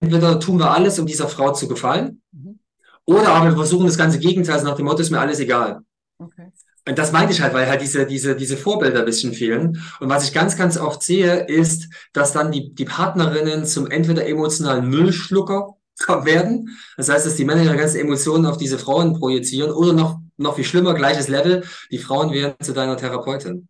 entweder 0.00 0.38
tun 0.38 0.58
wir 0.58 0.70
alles, 0.70 0.98
um 0.98 1.06
dieser 1.06 1.28
Frau 1.28 1.52
zu 1.52 1.66
gefallen, 1.66 2.22
mhm. 2.32 2.58
oder 3.06 3.28
aber 3.28 3.50
wir 3.50 3.56
versuchen 3.56 3.86
das 3.86 3.98
ganze 3.98 4.18
Gegenteil, 4.18 4.54
also 4.54 4.66
nach 4.66 4.76
dem 4.76 4.84
Motto 4.84 5.00
ist 5.00 5.10
mir 5.10 5.20
alles 5.20 5.40
egal. 5.40 5.80
Okay. 6.18 6.50
Und 6.88 6.98
das 6.98 7.10
meinte 7.10 7.32
ich 7.32 7.40
halt, 7.40 7.52
weil 7.52 7.68
halt 7.68 7.82
diese, 7.82 8.06
diese, 8.06 8.36
diese 8.36 8.56
Vorbilder 8.56 9.00
ein 9.00 9.04
bisschen 9.04 9.32
fehlen. 9.32 9.82
Und 9.98 10.08
was 10.08 10.24
ich 10.24 10.32
ganz, 10.32 10.56
ganz 10.56 10.78
oft 10.78 11.02
sehe, 11.02 11.44
ist, 11.46 11.88
dass 12.12 12.32
dann 12.32 12.52
die, 12.52 12.72
die 12.74 12.84
Partnerinnen 12.84 13.66
zum 13.66 13.90
entweder 13.90 14.26
emotionalen 14.26 14.88
Müllschlucker 14.88 15.74
werden. 16.24 16.78
Das 16.96 17.08
heißt, 17.08 17.26
dass 17.26 17.34
die 17.34 17.44
Männer 17.44 17.64
ihre 17.64 17.76
ganzen 17.76 17.98
Emotionen 17.98 18.46
auf 18.46 18.56
diese 18.56 18.78
Frauen 18.78 19.18
projizieren 19.18 19.72
oder 19.72 19.92
noch, 19.92 20.20
noch 20.36 20.54
viel 20.54 20.64
schlimmer, 20.64 20.94
gleiches 20.94 21.26
Level, 21.26 21.64
die 21.90 21.98
Frauen 21.98 22.30
werden 22.32 22.54
zu 22.60 22.72
deiner 22.72 22.96
Therapeutin. 22.96 23.68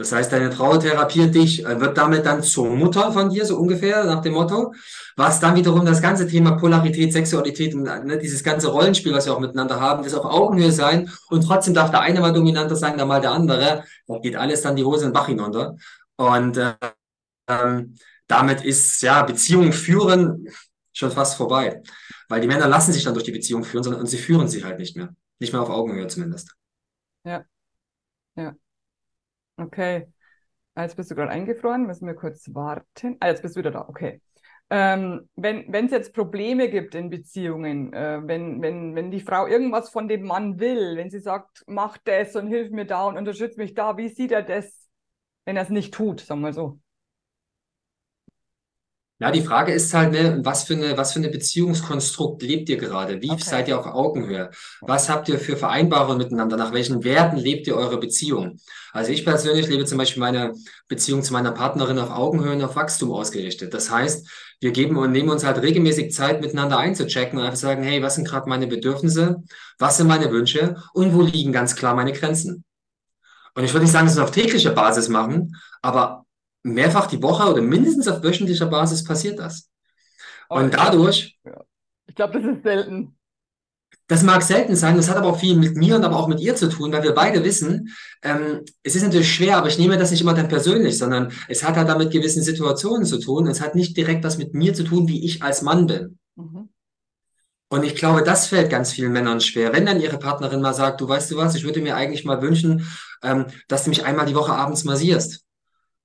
Das 0.00 0.12
heißt, 0.12 0.32
deine 0.32 0.50
Frau 0.50 0.78
therapiert 0.78 1.34
dich, 1.34 1.62
äh, 1.66 1.78
wird 1.78 1.98
damit 1.98 2.24
dann 2.24 2.42
zur 2.42 2.70
Mutter 2.70 3.12
von 3.12 3.28
dir, 3.28 3.44
so 3.44 3.58
ungefähr, 3.58 4.04
nach 4.04 4.22
dem 4.22 4.32
Motto, 4.32 4.72
was 5.14 5.40
dann 5.40 5.54
wiederum 5.56 5.84
das 5.84 6.00
ganze 6.00 6.26
Thema 6.26 6.52
Polarität, 6.52 7.12
Sexualität 7.12 7.74
und 7.74 7.82
ne, 7.82 8.16
dieses 8.16 8.42
ganze 8.42 8.68
Rollenspiel, 8.68 9.12
was 9.12 9.26
wir 9.26 9.34
auch 9.34 9.40
miteinander 9.40 9.78
haben, 9.78 10.02
das 10.02 10.14
auf 10.14 10.24
Augenhöhe 10.24 10.72
sein 10.72 11.10
und 11.28 11.42
trotzdem 11.42 11.74
darf 11.74 11.90
der 11.90 12.00
eine 12.00 12.20
mal 12.20 12.32
dominanter 12.32 12.76
sein, 12.76 12.96
dann 12.96 13.08
mal 13.08 13.20
der 13.20 13.32
andere. 13.32 13.84
Da 14.06 14.18
geht 14.20 14.36
alles 14.36 14.62
dann 14.62 14.74
die 14.74 14.84
Hose 14.84 15.04
in 15.04 15.10
den 15.10 15.12
Bach 15.12 15.26
hinunter. 15.26 15.76
Und 16.16 16.56
äh, 16.56 16.72
ähm, 17.46 17.94
damit 18.26 18.64
ist 18.64 19.02
ja 19.02 19.22
Beziehungen 19.22 19.74
führen 19.74 20.48
schon 20.94 21.10
fast 21.10 21.36
vorbei. 21.36 21.82
Weil 22.30 22.40
die 22.40 22.48
Männer 22.48 22.68
lassen 22.68 22.94
sich 22.94 23.04
dann 23.04 23.12
durch 23.12 23.26
die 23.26 23.32
Beziehung 23.32 23.64
führen, 23.64 23.84
sondern 23.84 24.00
und 24.00 24.06
sie 24.06 24.16
führen 24.16 24.48
sie 24.48 24.64
halt 24.64 24.78
nicht 24.78 24.96
mehr. 24.96 25.14
Nicht 25.40 25.52
mehr 25.52 25.60
auf 25.60 25.68
Augenhöhe 25.68 26.06
zumindest. 26.06 26.54
Ja. 27.24 27.44
Ja. 28.36 28.54
Okay. 29.60 30.06
Jetzt 30.76 30.96
bist 30.96 31.10
du 31.10 31.14
gerade 31.14 31.30
eingefroren, 31.30 31.86
müssen 31.86 32.06
wir 32.06 32.14
kurz 32.14 32.54
warten. 32.54 33.16
Ah, 33.20 33.28
jetzt 33.28 33.42
bist 33.42 33.56
du 33.56 33.60
wieder 33.60 33.70
da, 33.70 33.88
okay. 33.88 34.22
Ähm, 34.72 35.28
wenn 35.34 35.74
es 35.86 35.90
jetzt 35.90 36.14
Probleme 36.14 36.70
gibt 36.70 36.94
in 36.94 37.10
Beziehungen, 37.10 37.92
äh, 37.92 38.20
wenn, 38.22 38.62
wenn, 38.62 38.94
wenn 38.94 39.10
die 39.10 39.20
Frau 39.20 39.48
irgendwas 39.48 39.90
von 39.90 40.06
dem 40.06 40.22
Mann 40.22 40.60
will, 40.60 40.96
wenn 40.96 41.10
sie 41.10 41.18
sagt, 41.18 41.64
mach 41.66 41.98
das 41.98 42.36
und 42.36 42.46
hilf 42.46 42.70
mir 42.70 42.86
da 42.86 43.06
und 43.06 43.18
unterstütze 43.18 43.58
mich 43.58 43.74
da, 43.74 43.96
wie 43.96 44.08
sieht 44.08 44.30
er 44.30 44.42
das, 44.42 44.88
wenn 45.44 45.56
er 45.56 45.64
es 45.64 45.70
nicht 45.70 45.92
tut, 45.92 46.20
sagen 46.20 46.42
wir 46.42 46.52
so? 46.52 46.78
Ja, 49.20 49.30
die 49.30 49.42
Frage 49.42 49.72
ist 49.72 49.92
halt, 49.92 50.12
ne, 50.12 50.40
was 50.42 50.64
für 50.64 50.72
eine, 50.72 50.96
was 50.96 51.12
für 51.12 51.18
eine 51.18 51.28
Beziehungskonstrukt 51.28 52.40
lebt 52.42 52.70
ihr 52.70 52.78
gerade? 52.78 53.20
Wie 53.20 53.30
okay. 53.30 53.42
seid 53.44 53.68
ihr 53.68 53.78
auf 53.78 53.84
Augenhöhe? 53.84 54.50
Was 54.80 55.10
habt 55.10 55.28
ihr 55.28 55.38
für 55.38 55.58
Vereinbarungen 55.58 56.16
miteinander? 56.16 56.56
Nach 56.56 56.72
welchen 56.72 57.04
Werten 57.04 57.36
lebt 57.36 57.66
ihr 57.66 57.76
eure 57.76 58.00
Beziehung? 58.00 58.58
Also 58.92 59.12
ich 59.12 59.26
persönlich 59.26 59.68
lebe 59.68 59.84
zum 59.84 59.98
Beispiel 59.98 60.20
meine 60.20 60.54
Beziehung 60.88 61.22
zu 61.22 61.34
meiner 61.34 61.52
Partnerin 61.52 61.98
auf 61.98 62.10
Augenhöhe 62.10 62.54
und 62.54 62.64
auf 62.64 62.76
Wachstum 62.76 63.12
ausgerichtet. 63.12 63.74
Das 63.74 63.90
heißt, 63.90 64.26
wir 64.60 64.70
geben 64.70 64.96
und 64.96 65.12
nehmen 65.12 65.28
uns 65.28 65.44
halt 65.44 65.60
regelmäßig 65.60 66.14
Zeit, 66.14 66.40
miteinander 66.40 66.78
einzuchecken 66.78 67.38
und 67.38 67.44
einfach 67.44 67.58
sagen, 67.58 67.82
hey, 67.82 68.02
was 68.02 68.14
sind 68.14 68.26
gerade 68.26 68.48
meine 68.48 68.68
Bedürfnisse? 68.68 69.42
Was 69.78 69.98
sind 69.98 70.06
meine 70.06 70.30
Wünsche? 70.30 70.76
Und 70.94 71.14
wo 71.14 71.20
liegen 71.20 71.52
ganz 71.52 71.76
klar 71.76 71.94
meine 71.94 72.12
Grenzen? 72.12 72.64
Und 73.54 73.64
ich 73.64 73.72
würde 73.74 73.84
nicht 73.84 73.92
sagen, 73.92 74.06
dass 74.06 74.16
wir 74.16 74.22
es 74.22 74.28
auf 74.28 74.34
täglicher 74.34 74.70
Basis 74.70 75.08
machen, 75.08 75.56
aber 75.82 76.24
mehrfach 76.62 77.06
die 77.06 77.22
Woche 77.22 77.50
oder 77.50 77.62
mindestens 77.62 78.08
auf 78.08 78.22
wöchentlicher 78.22 78.66
Basis 78.66 79.04
passiert 79.04 79.38
das. 79.38 79.70
Und 80.48 80.74
dadurch. 80.74 81.38
Ich 82.06 82.14
glaube, 82.14 82.40
das 82.40 82.56
ist 82.56 82.62
selten. 82.62 83.16
Das 84.08 84.24
mag 84.24 84.42
selten 84.42 84.74
sein, 84.74 84.96
das 84.96 85.08
hat 85.08 85.16
aber 85.16 85.28
auch 85.28 85.38
viel 85.38 85.54
mit 85.54 85.76
mir 85.76 85.94
und 85.94 86.04
aber 86.04 86.16
auch 86.16 86.26
mit 86.26 86.40
ihr 86.40 86.56
zu 86.56 86.68
tun, 86.68 86.90
weil 86.90 87.04
wir 87.04 87.14
beide 87.14 87.44
wissen, 87.44 87.94
ähm, 88.24 88.64
es 88.82 88.96
ist 88.96 89.04
natürlich 89.04 89.32
schwer, 89.32 89.56
aber 89.56 89.68
ich 89.68 89.78
nehme 89.78 89.96
das 89.96 90.10
nicht 90.10 90.20
immer 90.20 90.34
dann 90.34 90.48
persönlich, 90.48 90.98
sondern 90.98 91.32
es 91.46 91.62
hat 91.62 91.76
halt 91.76 91.88
damit 91.88 92.10
gewissen 92.10 92.42
Situationen 92.42 93.04
zu 93.04 93.20
tun. 93.20 93.46
Es 93.46 93.60
hat 93.60 93.76
nicht 93.76 93.96
direkt 93.96 94.24
was 94.24 94.36
mit 94.36 94.52
mir 94.52 94.74
zu 94.74 94.82
tun, 94.82 95.06
wie 95.06 95.24
ich 95.24 95.44
als 95.44 95.62
Mann 95.62 95.86
bin. 95.86 96.18
Mhm. 96.34 96.70
Und 97.68 97.84
ich 97.84 97.94
glaube, 97.94 98.24
das 98.24 98.48
fällt 98.48 98.68
ganz 98.68 98.90
vielen 98.90 99.12
Männern 99.12 99.40
schwer. 99.40 99.72
Wenn 99.72 99.86
dann 99.86 100.00
ihre 100.00 100.18
Partnerin 100.18 100.60
mal 100.60 100.74
sagt, 100.74 101.00
du 101.00 101.08
weißt 101.08 101.30
du 101.30 101.36
was, 101.36 101.54
ich 101.54 101.62
würde 101.62 101.80
mir 101.80 101.94
eigentlich 101.94 102.24
mal 102.24 102.42
wünschen, 102.42 102.84
ähm, 103.22 103.46
dass 103.68 103.84
du 103.84 103.90
mich 103.90 104.04
einmal 104.04 104.26
die 104.26 104.34
Woche 104.34 104.52
abends 104.52 104.82
massierst. 104.82 105.44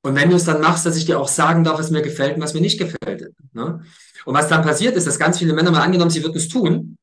Und 0.05 0.13
wenn 0.13 0.29
du 0.29 0.35
es 0.35 0.45
dann 0.45 0.61
machst, 0.61 0.85
dass 0.85 0.97
ich 0.97 1.05
dir 1.05 1.19
auch 1.19 1.27
sagen 1.27 1.63
darf, 1.63 1.79
was 1.79 1.89
mir 1.89 2.03
gefällt 2.03 2.35
und 2.35 2.43
was 2.43 2.53
mir 2.53 2.61
nicht 2.61 2.77
gefällt. 2.77 3.33
Ne? 3.53 3.81
Und 4.25 4.35
was 4.35 4.47
dann 4.47 4.61
passiert 4.61 4.95
ist, 4.95 5.07
dass 5.07 5.17
ganz 5.17 5.39
viele 5.39 5.53
Männer 5.53 5.71
mal 5.71 5.81
angenommen, 5.81 6.11
sie 6.11 6.21
würden 6.21 6.37
es 6.37 6.47
tun. 6.47 6.95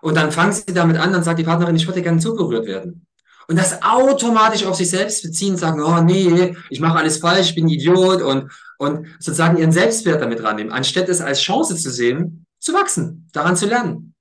Und 0.00 0.16
dann 0.16 0.30
fangen 0.30 0.52
sie 0.52 0.72
damit 0.72 0.96
an, 0.96 1.12
dann 1.12 1.24
sagt 1.24 1.40
die 1.40 1.42
Partnerin, 1.42 1.74
ich 1.74 1.88
würde 1.88 2.02
gerne 2.02 2.20
zuberührt 2.20 2.66
werden. 2.66 3.04
Und 3.48 3.58
das 3.58 3.82
automatisch 3.82 4.64
auf 4.64 4.76
sich 4.76 4.88
selbst 4.88 5.24
beziehen, 5.24 5.56
sagen, 5.56 5.82
oh 5.82 6.00
nee, 6.00 6.56
ich 6.70 6.78
mache 6.78 6.98
alles 6.98 7.16
falsch, 7.16 7.48
ich 7.48 7.54
bin 7.56 7.66
ein 7.66 7.70
Idiot 7.70 8.22
und, 8.22 8.52
und 8.78 9.08
sozusagen 9.18 9.56
ihren 9.56 9.72
Selbstwert 9.72 10.22
damit 10.22 10.40
rannehmen, 10.40 10.72
anstatt 10.72 11.08
es 11.08 11.20
als 11.20 11.40
Chance 11.40 11.74
zu 11.74 11.90
sehen, 11.90 12.46
zu 12.60 12.72
wachsen, 12.72 13.28
daran 13.32 13.56
zu 13.56 13.66
lernen. 13.66 14.14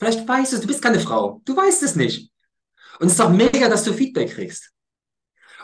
Vielleicht 0.00 0.26
weißt 0.26 0.50
du 0.50 0.56
es, 0.56 0.62
du 0.62 0.66
bist 0.66 0.82
keine 0.82 0.98
Frau, 0.98 1.42
du 1.44 1.56
weißt 1.56 1.84
es 1.84 1.94
nicht. 1.94 2.32
Und 2.98 3.06
es 3.06 3.12
ist 3.12 3.20
doch 3.20 3.30
mega, 3.30 3.68
dass 3.68 3.84
du 3.84 3.92
Feedback 3.92 4.32
kriegst. 4.32 4.72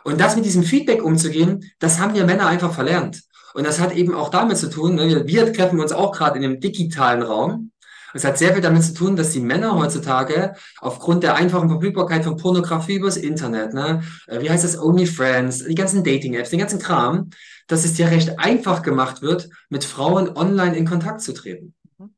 Und 0.04 0.20
das 0.20 0.36
mit 0.36 0.44
diesem 0.44 0.62
Feedback 0.62 1.02
umzugehen, 1.02 1.72
das 1.78 1.98
haben 1.98 2.14
wir 2.14 2.24
Männer 2.24 2.46
einfach 2.46 2.72
verlernt. 2.72 3.22
Und 3.54 3.66
das 3.66 3.80
hat 3.80 3.94
eben 3.94 4.14
auch 4.14 4.28
damit 4.28 4.58
zu 4.58 4.68
tun, 4.68 4.96
ne, 4.96 5.08
wir, 5.08 5.26
wir 5.26 5.52
treffen 5.52 5.80
uns 5.80 5.92
auch 5.92 6.12
gerade 6.12 6.36
in 6.36 6.42
dem 6.42 6.60
digitalen 6.60 7.22
Raum. 7.22 7.72
Es 8.12 8.24
hat 8.24 8.38
sehr 8.38 8.52
viel 8.52 8.62
damit 8.62 8.84
zu 8.84 8.94
tun, 8.94 9.16
dass 9.16 9.30
die 9.30 9.40
Männer 9.40 9.76
heutzutage 9.76 10.54
aufgrund 10.78 11.24
der 11.24 11.34
einfachen 11.34 11.68
Verfügbarkeit 11.68 12.22
von 12.24 12.36
Pornografie 12.36 12.96
übers 12.96 13.16
Internet, 13.16 13.74
ne, 13.74 14.02
äh, 14.26 14.40
wie 14.40 14.50
heißt 14.50 14.62
das, 14.62 14.78
OnlyFriends, 14.78 15.64
die 15.64 15.74
ganzen 15.74 16.04
Dating-Apps, 16.04 16.50
den 16.50 16.60
ganzen 16.60 16.78
Kram, 16.78 17.30
dass 17.66 17.84
es 17.84 17.94
dir 17.94 18.10
recht 18.10 18.38
einfach 18.38 18.82
gemacht 18.82 19.22
wird, 19.22 19.48
mit 19.68 19.84
Frauen 19.84 20.36
online 20.36 20.76
in 20.76 20.86
Kontakt 20.86 21.22
zu 21.22 21.32
treten. 21.32 21.74
Mhm. 21.98 22.14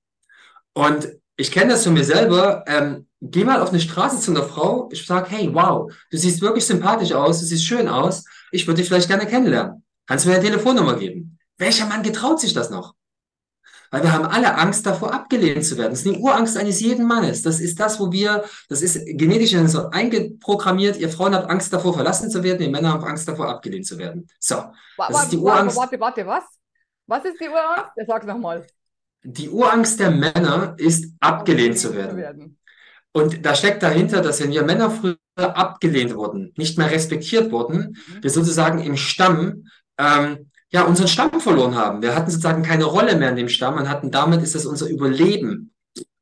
Und 0.75 1.09
ich 1.37 1.53
kenne 1.53 1.73
das 1.73 1.85
von 1.85 1.95
mir 1.95 2.05
selber. 2.05 2.65
Ähm, 2.67 3.07
geh 3.31 3.45
mal 3.45 3.61
auf 3.61 3.71
eine 3.71 3.81
Straße 3.81 4.21
zu 4.21 4.31
einer 4.31 4.43
Frau. 4.43 4.89
Ich 4.93 5.07
sage, 5.07 5.31
hey, 5.31 5.51
wow, 5.53 5.93
du 6.11 6.17
siehst 6.17 6.41
wirklich 6.41 6.67
sympathisch 6.67 7.13
aus, 7.13 7.41
du 7.41 7.47
siehst 7.47 7.65
schön 7.65 7.89
aus. 7.89 8.25
Ich 8.51 8.67
würde 8.67 8.81
dich 8.81 8.89
vielleicht 8.89 9.09
gerne 9.09 9.27
kennenlernen. 9.27 9.83
Kannst 10.07 10.25
du 10.25 10.29
mir 10.29 10.37
eine 10.37 10.45
Telefonnummer 10.45 10.97
geben? 10.97 11.39
Welcher 11.59 11.87
Mann 11.87 12.03
getraut 12.03 12.41
sich 12.41 12.53
das 12.53 12.71
noch? 12.71 12.95
Weil 13.91 14.03
wir 14.03 14.13
haben 14.13 14.25
alle 14.27 14.57
Angst 14.57 14.85
davor, 14.85 15.13
abgelehnt 15.13 15.65
zu 15.65 15.79
werden. 15.79 15.91
Das 15.91 16.01
ist 16.01 16.07
die 16.07 16.19
Urangst 16.19 16.57
eines 16.57 16.81
jeden 16.81 17.07
Mannes. 17.07 17.43
Das 17.43 17.61
ist 17.61 17.79
das, 17.79 18.01
wo 18.01 18.11
wir, 18.11 18.45
das 18.69 18.83
ist 18.83 19.01
genetisch 19.07 19.53
so 19.71 19.91
eingeprogrammiert. 19.91 20.97
Ihr 20.97 21.09
Frauen 21.09 21.35
habt 21.35 21.49
Angst 21.49 21.73
davor, 21.73 21.95
verlassen 21.95 22.31
zu 22.31 22.43
werden. 22.43 22.63
Ihr 22.63 22.71
Männer 22.71 22.93
haben 22.93 23.05
Angst 23.05 23.29
davor, 23.29 23.49
abgelehnt 23.49 23.87
zu 23.87 23.97
werden. 23.99 24.29
So. 24.39 24.57
Das 24.57 24.73
warte, 24.97 25.15
ist 25.15 25.33
die 25.33 25.37
Urangst. 25.37 25.77
Warte, 25.77 26.01
warte, 26.01 26.27
was? 26.27 26.45
Was 27.07 27.25
ist 27.25 27.41
die 27.41 27.49
Urangst? 27.49 27.93
Sag 28.07 28.27
nochmal. 28.27 28.67
Die 29.23 29.49
Urangst 29.49 30.01
der 30.01 30.11
Männer 30.11 30.75
ist, 30.79 31.15
abgelehnt 31.21 31.79
zu 31.79 31.95
werden. 31.95 32.17
werden. 32.17 32.59
Und 33.17 33.47
da 33.47 33.55
steckt 33.55 33.83
dahinter, 33.83 34.21
dass 34.21 34.43
wenn 34.43 34.51
wir 34.51 34.63
Männer 34.63 34.91
früher 34.91 35.17
abgelehnt 35.39 36.15
wurden, 36.15 36.53
nicht 36.59 36.77
mehr 36.77 36.91
respektiert 36.91 37.51
wurden, 37.51 37.97
mhm. 37.97 38.23
wir 38.23 38.29
sozusagen 38.29 38.79
im 38.79 38.99
Stamm 38.99 39.69
ähm, 39.97 40.51
ja 40.71 40.83
unseren 40.83 41.09
Stamm 41.09 41.41
verloren 41.41 41.77
haben. 41.77 42.03
Wir 42.03 42.15
hatten 42.15 42.31
sozusagen 42.31 42.63
keine 42.63 42.85
Rolle 42.85 43.17
mehr 43.17 43.31
in 43.31 43.37
dem 43.37 43.49
Stamm 43.49 43.79
und 43.79 43.89
hatten 43.89 44.11
damit 44.11 44.43
ist 44.43 44.55
das 44.55 44.67
unser 44.67 44.91
Überleben 44.91 45.73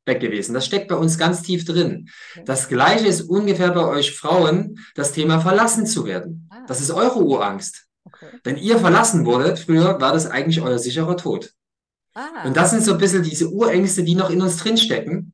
weg 0.05 0.21
gewesen. 0.21 0.53
Das 0.53 0.65
steckt 0.65 0.87
bei 0.87 0.95
uns 0.95 1.17
ganz 1.17 1.41
tief 1.41 1.65
drin. 1.65 2.07
Das 2.45 2.69
gleiche 2.69 3.07
ist 3.07 3.23
ungefähr 3.23 3.71
bei 3.71 3.85
euch 3.85 4.15
Frauen 4.15 4.79
das 4.95 5.11
Thema 5.11 5.41
verlassen 5.41 5.85
zu 5.85 6.05
werden. 6.05 6.47
Ah. 6.49 6.63
Das 6.65 6.79
ist 6.79 6.91
eure 6.91 7.21
Urangst. 7.21 7.87
Okay. 8.05 8.27
Wenn 8.45 8.55
ihr 8.55 8.79
verlassen 8.79 9.25
wurdet 9.25 9.59
früher, 9.59 9.99
war 9.99 10.13
das 10.13 10.27
eigentlich 10.27 10.61
euer 10.61 10.79
sicherer 10.79 11.17
Tod. 11.17 11.51
Ah. 12.13 12.45
Und 12.45 12.55
das 12.55 12.71
sind 12.71 12.85
so 12.85 12.93
ein 12.93 12.99
bisschen 12.99 13.23
diese 13.23 13.49
Urängste, 13.49 14.05
die 14.05 14.15
noch 14.15 14.29
in 14.29 14.41
uns 14.41 14.55
drinstecken. 14.55 15.33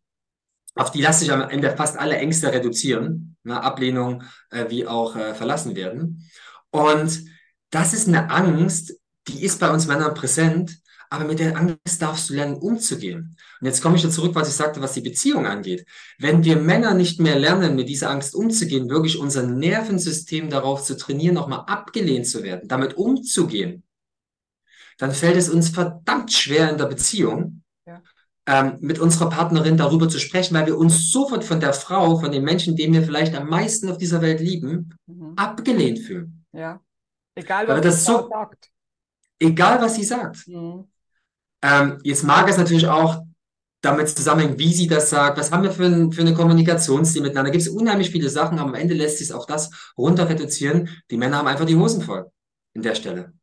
Auf 0.76 0.92
die 0.92 1.02
lasse 1.02 1.26
ich 1.26 1.32
am 1.32 1.42
Ende 1.42 1.76
fast 1.76 1.98
alle 1.98 2.18
Ängste 2.18 2.52
reduzieren. 2.52 3.36
Ne? 3.44 3.62
Ablehnung 3.62 4.24
äh, 4.50 4.70
wie 4.70 4.88
auch 4.88 5.16
äh, 5.16 5.34
verlassen 5.34 5.76
werden. 5.76 6.30
Und 6.70 7.26
das 7.70 7.94
ist 7.94 8.08
eine 8.08 8.30
Angst, 8.30 8.94
die 9.28 9.44
ist 9.44 9.60
bei 9.60 9.70
uns 9.70 9.88
Männern 9.88 10.14
präsent, 10.14 10.78
aber 11.10 11.26
mit 11.26 11.40
der 11.40 11.58
Angst 11.58 12.02
darfst 12.02 12.30
du 12.30 12.34
lernen, 12.34 12.56
umzugehen. 12.56 13.36
Und 13.60 13.68
jetzt 13.68 13.82
komme 13.82 13.98
ich 13.98 14.02
da 14.02 14.10
zurück, 14.10 14.34
was 14.34 14.48
ich 14.48 14.56
sagte, 14.56 14.82
was 14.82 14.94
die 14.94 15.02
Beziehung 15.02 15.46
angeht. 15.46 15.86
Wenn 16.18 16.46
wir 16.46 16.56
Männer 16.56 16.94
nicht 16.94 17.20
mehr 17.20 17.38
lernen, 17.38 17.76
mit 17.76 17.90
dieser 17.90 18.10
Angst 18.10 18.34
umzugehen, 18.34 18.90
wirklich 18.90 19.18
unser 19.20 19.44
Nervensystem 19.44 20.50
darauf 20.50 20.84
zu 20.84 20.96
trainieren, 20.96 21.36
nochmal 21.36 21.66
abgelehnt 21.68 22.28
zu 22.28 22.44
werden, 22.44 22.70
damit 22.70 22.94
umzugehen, 22.94 23.84
dann 24.98 25.12
fällt 25.12 25.36
es 25.36 25.50
uns 25.50 25.70
verdammt 25.70 26.32
schwer 26.32 26.70
in 26.70 26.78
der 26.78 26.86
Beziehung. 26.86 27.61
Ähm, 28.48 28.78
mit 28.80 29.00
unserer 29.00 29.30
Partnerin 29.30 29.78
darüber 29.78 30.10
zu 30.10 30.20
sprechen, 30.20 30.56
weil 30.56 30.66
wir 30.66 30.78
uns 30.78 31.12
sofort 31.12 31.44
von 31.44 31.60
der 31.60 31.74
Frau, 31.74 32.18
von 32.20 32.32
dem 32.32 32.44
Menschen, 32.44 32.76
den 32.76 32.94
wir 32.94 33.04
vielleicht 33.04 33.36
am 33.36 33.48
meisten 33.48 33.90
auf 33.90 33.98
dieser 33.98 34.22
Welt 34.22 34.40
lieben, 34.40 34.96
mhm. 35.06 35.34
abgelehnt 35.36 36.00
fühlen. 36.00 36.44
Ja. 36.52 36.82
Egal, 37.36 37.68
was 37.68 37.82
das 37.82 38.06
so, 38.06 38.28
sagt. 38.30 38.70
Egal, 39.40 39.82
was 39.82 39.96
sie 39.96 40.04
sagt. 40.04 40.48
Mhm. 40.48 40.88
Ähm, 41.64 42.00
jetzt 42.04 42.24
mag 42.24 42.50
es 42.50 42.58
natürlich 42.58 42.88
auch 42.88 43.24
damit 43.82 44.10
zusammenhängen, 44.10 44.60
wie 44.60 44.74
sie 44.74 44.88
das 44.88 45.10
sagt, 45.10 45.40
was 45.40 45.52
haben 45.52 45.64
wir 45.64 45.72
für, 45.72 45.86
ein, 45.86 46.12
für 46.12 46.22
eine 46.22 46.34
Kommunikationsstil 46.34 47.22
miteinander. 47.22 47.50
Da 47.50 47.54
gibt 47.54 47.64
es 47.64 47.70
unheimlich 47.70 48.12
viele 48.12 48.30
Sachen, 48.30 48.60
aber 48.60 48.70
am 48.70 48.76
Ende 48.76 48.94
lässt 48.94 49.18
sich 49.18 49.34
auch 49.34 49.46
das 49.46 49.72
runter 49.98 50.30
reduzieren. 50.30 50.90
Die 51.10 51.18
Männer 51.18 51.38
haben 51.38 51.48
einfach 51.48 51.66
die 51.66 51.76
Hosen 51.76 52.02
voll 52.02 52.30
in 52.74 52.84
der 52.84 52.96
Stelle. 52.96 53.34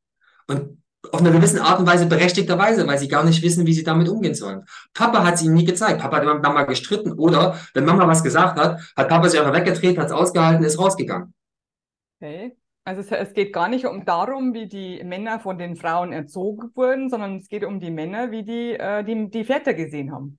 Und 0.46 0.82
auf 1.12 1.20
einer 1.20 1.30
gewissen 1.30 1.58
Art 1.58 1.78
und 1.80 1.86
Weise 1.86 2.06
berechtigterweise, 2.06 2.86
weil 2.86 2.98
sie 2.98 3.08
gar 3.08 3.24
nicht 3.24 3.42
wissen, 3.42 3.66
wie 3.66 3.72
sie 3.72 3.84
damit 3.84 4.08
umgehen 4.08 4.34
sollen. 4.34 4.64
Papa 4.94 5.24
hat 5.24 5.34
es 5.34 5.42
ihnen 5.42 5.54
nie 5.54 5.64
gezeigt. 5.64 6.00
Papa 6.00 6.16
hat 6.16 6.22
immer 6.22 6.34
mit 6.34 6.42
Mama 6.42 6.62
gestritten 6.64 7.12
oder 7.12 7.58
wenn 7.74 7.84
Mama 7.84 8.06
was 8.06 8.22
gesagt 8.22 8.58
hat, 8.58 8.80
hat 8.96 9.08
Papa 9.08 9.28
sich 9.28 9.40
einfach 9.40 9.54
weggedreht, 9.54 9.98
hat 9.98 10.06
es 10.06 10.12
ausgehalten, 10.12 10.64
ist 10.64 10.78
rausgegangen. 10.78 11.34
Okay. 12.20 12.56
Also 12.84 13.02
es, 13.02 13.10
es, 13.10 13.34
geht 13.34 13.52
gar 13.52 13.68
nicht 13.68 13.84
um 13.84 14.06
darum, 14.06 14.54
wie 14.54 14.66
die 14.66 15.04
Männer 15.04 15.40
von 15.40 15.58
den 15.58 15.76
Frauen 15.76 16.12
erzogen 16.12 16.70
wurden, 16.74 17.10
sondern 17.10 17.36
es 17.36 17.48
geht 17.48 17.64
um 17.64 17.80
die 17.80 17.90
Männer, 17.90 18.30
wie 18.30 18.44
die 18.44 18.72
äh, 18.72 19.04
die, 19.04 19.28
die 19.28 19.44
Väter 19.44 19.74
gesehen 19.74 20.10
haben. 20.10 20.38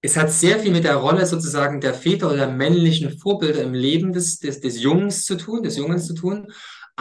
Es 0.00 0.16
hat 0.16 0.30
sehr 0.30 0.58
viel 0.58 0.72
mit 0.72 0.84
der 0.84 0.96
Rolle 0.96 1.26
sozusagen 1.26 1.80
der 1.80 1.94
Väter 1.94 2.28
oder 2.28 2.36
der 2.36 2.48
männlichen 2.48 3.18
Vorbilder 3.18 3.62
im 3.62 3.74
Leben 3.74 4.12
des, 4.12 4.38
des, 4.38 4.60
des 4.60 4.82
Jungs 4.82 5.24
zu 5.24 5.36
tun, 5.36 5.62
des 5.62 5.76
Jungens 5.76 6.06
zu 6.06 6.14
tun 6.14 6.48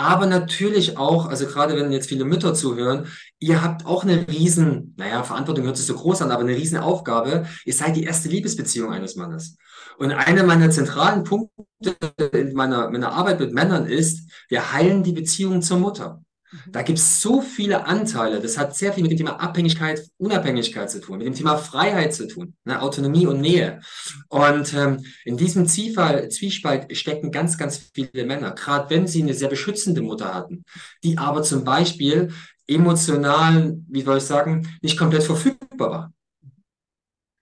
aber 0.01 0.25
natürlich 0.25 0.97
auch, 0.97 1.27
also 1.27 1.45
gerade 1.45 1.75
wenn 1.75 1.91
jetzt 1.91 2.09
viele 2.09 2.25
Mütter 2.25 2.53
zuhören, 2.53 3.07
ihr 3.39 3.61
habt 3.61 3.85
auch 3.85 4.03
eine 4.03 4.27
riesen, 4.27 4.93
naja, 4.97 5.23
Verantwortung 5.23 5.65
hört 5.65 5.77
sich 5.77 5.85
so 5.85 5.95
groß 5.95 6.21
an, 6.21 6.31
aber 6.31 6.41
eine 6.41 6.55
riesen 6.55 6.77
Aufgabe. 6.77 7.45
Ihr 7.65 7.73
seid 7.73 7.95
die 7.95 8.03
erste 8.03 8.29
Liebesbeziehung 8.29 8.91
eines 8.91 9.15
Mannes. 9.15 9.57
Und 9.97 10.11
einer 10.11 10.43
meiner 10.43 10.69
zentralen 10.69 11.23
Punkte 11.23 11.95
in 12.33 12.53
meiner, 12.53 12.89
meiner 12.89 13.13
Arbeit 13.13 13.39
mit 13.39 13.53
Männern 13.53 13.85
ist, 13.85 14.29
wir 14.49 14.73
heilen 14.73 15.03
die 15.03 15.13
Beziehung 15.13 15.61
zur 15.61 15.77
Mutter. 15.77 16.23
Da 16.67 16.81
gibt 16.81 16.99
es 16.99 17.21
so 17.21 17.41
viele 17.41 17.85
Anteile. 17.85 18.41
Das 18.41 18.57
hat 18.57 18.75
sehr 18.75 18.91
viel 18.91 19.03
mit 19.03 19.11
dem 19.11 19.17
Thema 19.17 19.39
Abhängigkeit, 19.39 20.05
Unabhängigkeit 20.17 20.91
zu 20.91 20.99
tun, 20.99 21.19
mit 21.19 21.27
dem 21.27 21.33
Thema 21.33 21.57
Freiheit 21.57 22.13
zu 22.13 22.27
tun, 22.27 22.55
ne? 22.65 22.81
Autonomie 22.81 23.25
und 23.25 23.39
Nähe. 23.39 23.79
Und 24.27 24.73
ähm, 24.73 25.05
in 25.23 25.37
diesem 25.37 25.65
Zwiespalt 25.65 26.95
stecken 26.97 27.31
ganz, 27.31 27.57
ganz 27.57 27.91
viele 27.93 28.25
Männer, 28.25 28.51
gerade 28.51 28.89
wenn 28.89 29.07
sie 29.07 29.21
eine 29.21 29.33
sehr 29.33 29.47
beschützende 29.47 30.01
Mutter 30.01 30.33
hatten, 30.33 30.63
die 31.03 31.17
aber 31.17 31.41
zum 31.43 31.63
Beispiel 31.63 32.33
emotional, 32.67 33.77
wie 33.87 34.01
soll 34.01 34.17
ich 34.17 34.23
sagen, 34.23 34.77
nicht 34.81 34.97
komplett 34.97 35.23
verfügbar 35.23 35.89
war. 35.89 36.13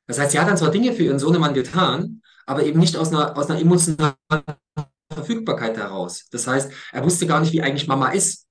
Das 0.05 0.19
heißt, 0.19 0.31
sie 0.31 0.39
hat 0.39 0.47
dann 0.47 0.57
zwar 0.57 0.71
Dinge 0.71 0.93
für 0.93 1.03
ihren 1.03 1.19
Sohnemann 1.19 1.53
getan, 1.53 2.21
aber 2.45 2.63
eben 2.63 2.79
nicht 2.79 2.95
aus 2.95 3.09
einer, 3.09 3.37
aus 3.37 3.49
einer 3.49 3.59
emotionalen 3.59 4.15
Verfügbarkeit 5.11 5.77
heraus. 5.77 6.27
Das 6.31 6.47
heißt, 6.47 6.71
er 6.91 7.03
wusste 7.03 7.25
gar 7.25 7.39
nicht, 7.39 7.53
wie 7.53 7.61
eigentlich 7.61 7.87
Mama 7.87 8.09
ist 8.09 8.48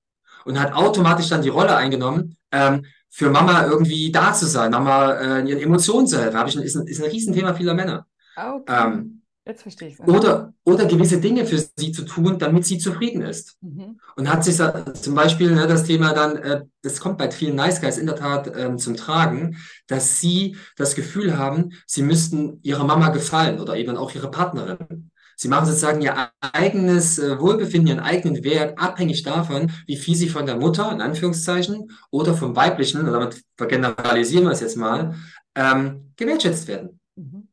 und 0.49 0.59
hat 0.59 0.73
automatisch 0.73 1.29
dann 1.29 1.43
die 1.43 1.49
Rolle 1.49 1.75
eingenommen, 1.75 2.35
ähm, 2.51 2.83
für 3.07 3.29
Mama 3.29 3.67
irgendwie 3.67 4.11
da 4.11 4.33
zu 4.33 4.47
sein, 4.47 4.71
Mama 4.71 5.13
äh, 5.13 5.47
ihren 5.47 5.61
Emotionen 5.61 6.07
zu 6.07 6.19
helfen. 6.19 6.39
ich, 6.47 6.55
ist, 6.55 6.75
ein, 6.75 6.87
ist 6.87 7.03
ein 7.03 7.09
Riesenthema 7.09 7.53
vieler 7.53 7.75
Männer. 7.75 8.07
Okay. 8.35 8.63
Ähm, 8.67 9.21
Jetzt 9.45 9.61
verstehe 9.63 9.87
ich 9.87 9.99
es. 9.99 10.07
Oder, 10.07 10.53
oder 10.63 10.85
gewisse 10.85 11.19
Dinge 11.19 11.45
für 11.45 11.57
sie 11.57 11.91
zu 11.91 12.03
tun, 12.03 12.37
damit 12.37 12.65
sie 12.65 12.77
zufrieden 12.77 13.21
ist. 13.21 13.57
Mhm. 13.61 13.99
Und 14.15 14.29
hat 14.31 14.43
sich 14.43 14.57
zum 14.57 15.15
Beispiel 15.15 15.55
ne, 15.55 15.65
das 15.65 15.85
Thema 15.85 16.13
dann, 16.13 16.35
äh, 16.37 16.65
das 16.81 16.99
kommt 16.99 17.17
bei 17.17 17.31
vielen 17.31 17.55
Nice 17.55 17.81
Guys 17.81 17.97
in 17.97 18.05
der 18.05 18.15
Tat 18.15 18.51
ähm, 18.55 18.77
zum 18.77 18.95
Tragen, 18.95 19.57
dass 19.87 20.19
sie 20.19 20.55
das 20.77 20.93
Gefühl 20.93 21.37
haben, 21.37 21.71
sie 21.87 22.03
müssten 22.03 22.59
ihrer 22.63 22.83
Mama 22.83 23.09
gefallen 23.09 23.59
oder 23.59 23.75
eben 23.75 23.97
auch 23.97 24.13
ihre 24.13 24.29
Partnerin. 24.29 25.08
Sie 25.41 25.47
machen 25.47 25.67
sozusagen 25.67 26.01
ihr 26.01 26.31
eigenes 26.41 27.17
äh, 27.17 27.39
Wohlbefinden, 27.39 27.87
ihren 27.87 27.99
eigenen 28.01 28.43
Wert 28.43 28.77
abhängig 28.77 29.23
davon, 29.23 29.71
wie 29.87 29.95
viel 29.95 30.13
sie 30.13 30.27
von 30.27 30.45
der 30.45 30.57
Mutter, 30.57 30.91
in 30.91 30.99
Anführungszeichen, 30.99 31.97
oder 32.11 32.35
vom 32.35 32.57
Weiblichen, 32.57 33.01
oder 33.01 33.13
damit 33.13 33.41
vergeneralisieren 33.55 34.43
wir 34.43 34.51
es 34.51 34.59
jetzt 34.59 34.75
mal, 34.75 35.15
ähm, 35.55 36.11
gewertschätzt 36.17 36.67
werden. 36.67 36.99
Mhm. 37.15 37.47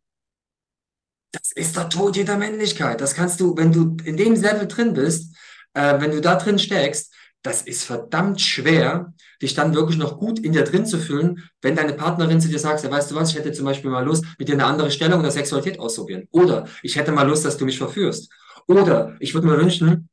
Das 1.30 1.52
ist 1.52 1.76
der 1.76 1.88
Tod 1.88 2.16
jeder 2.16 2.36
Männlichkeit. 2.36 3.00
Das 3.00 3.14
kannst 3.14 3.38
du, 3.38 3.56
wenn 3.56 3.70
du 3.70 3.96
in 4.02 4.16
dem 4.16 4.34
Level 4.34 4.66
drin 4.66 4.92
bist, 4.92 5.36
äh, 5.74 6.00
wenn 6.00 6.10
du 6.10 6.20
da 6.20 6.34
drin 6.34 6.58
steckst, 6.58 7.14
das 7.46 7.62
ist 7.62 7.84
verdammt 7.84 8.40
schwer, 8.40 9.14
dich 9.40 9.54
dann 9.54 9.72
wirklich 9.72 9.98
noch 9.98 10.18
gut 10.18 10.40
in 10.40 10.52
dir 10.52 10.64
drin 10.64 10.84
zu 10.84 10.98
fühlen, 10.98 11.48
wenn 11.62 11.76
deine 11.76 11.92
Partnerin 11.92 12.40
zu 12.40 12.48
dir 12.48 12.58
sagt, 12.58 12.82
ja, 12.82 12.90
weißt 12.90 13.12
du 13.12 13.14
was, 13.14 13.30
ich 13.30 13.36
hätte 13.36 13.52
zum 13.52 13.64
Beispiel 13.64 13.88
mal 13.88 14.04
Lust, 14.04 14.24
mit 14.36 14.48
dir 14.48 14.54
eine 14.54 14.64
andere 14.64 14.90
Stellung 14.90 15.22
der 15.22 15.30
Sexualität 15.30 15.78
auszuprobieren. 15.78 16.26
Oder 16.32 16.66
ich 16.82 16.96
hätte 16.96 17.12
mal 17.12 17.22
Lust, 17.22 17.44
dass 17.44 17.56
du 17.56 17.64
mich 17.64 17.78
verführst. 17.78 18.32
Oder 18.66 19.16
ich 19.20 19.32
würde 19.32 19.46
mir 19.46 19.56
wünschen, 19.58 20.08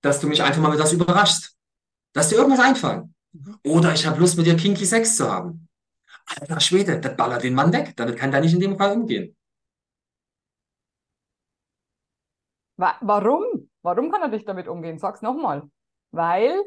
dass 0.00 0.20
du 0.20 0.28
mich 0.28 0.42
einfach 0.42 0.62
mal 0.62 0.70
mit 0.70 0.78
was 0.78 0.94
überraschst. 0.94 1.54
Dass 2.14 2.30
dir 2.30 2.36
irgendwas 2.36 2.64
einfallen. 2.64 3.14
Mhm. 3.32 3.58
Oder 3.64 3.92
ich 3.92 4.06
habe 4.06 4.18
Lust, 4.18 4.38
mit 4.38 4.46
dir 4.46 4.56
kinky 4.56 4.86
Sex 4.86 5.16
zu 5.16 5.30
haben. 5.30 5.68
Alter 6.40 6.60
Schwede, 6.60 7.00
das 7.00 7.16
ballert 7.16 7.42
den 7.42 7.54
Mann 7.54 7.70
weg. 7.70 7.92
Damit 7.96 8.16
kann 8.16 8.30
der 8.30 8.40
nicht 8.40 8.54
in 8.54 8.60
dem 8.60 8.78
Fall 8.78 8.92
umgehen. 8.92 9.36
Warum? 12.76 13.68
Warum 13.82 14.10
kann 14.10 14.22
er 14.22 14.28
nicht 14.28 14.48
damit 14.48 14.68
umgehen? 14.68 14.98
Sag's 14.98 15.20
nochmal. 15.20 15.68
Weil? 16.12 16.62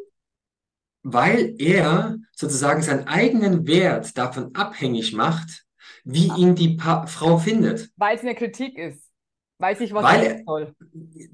Weil 1.03 1.55
er 1.57 2.17
sozusagen 2.35 2.81
seinen 2.81 3.07
eigenen 3.07 3.67
Wert 3.67 4.17
davon 4.17 4.53
abhängig 4.53 5.13
macht, 5.13 5.65
wie 6.03 6.31
ihn 6.37 6.55
die 6.55 6.75
pa 6.77 7.07
Frau 7.07 7.37
findet. 7.37 7.89
Weil 7.95 8.15
es 8.15 8.21
eine 8.21 8.35
Kritik 8.35 8.77
ist. 8.77 9.11
Weil 9.61 9.77
sich 9.77 9.93
was 9.93 10.03
weil, 10.03 10.23
ändern 10.23 10.43
soll. 10.43 10.75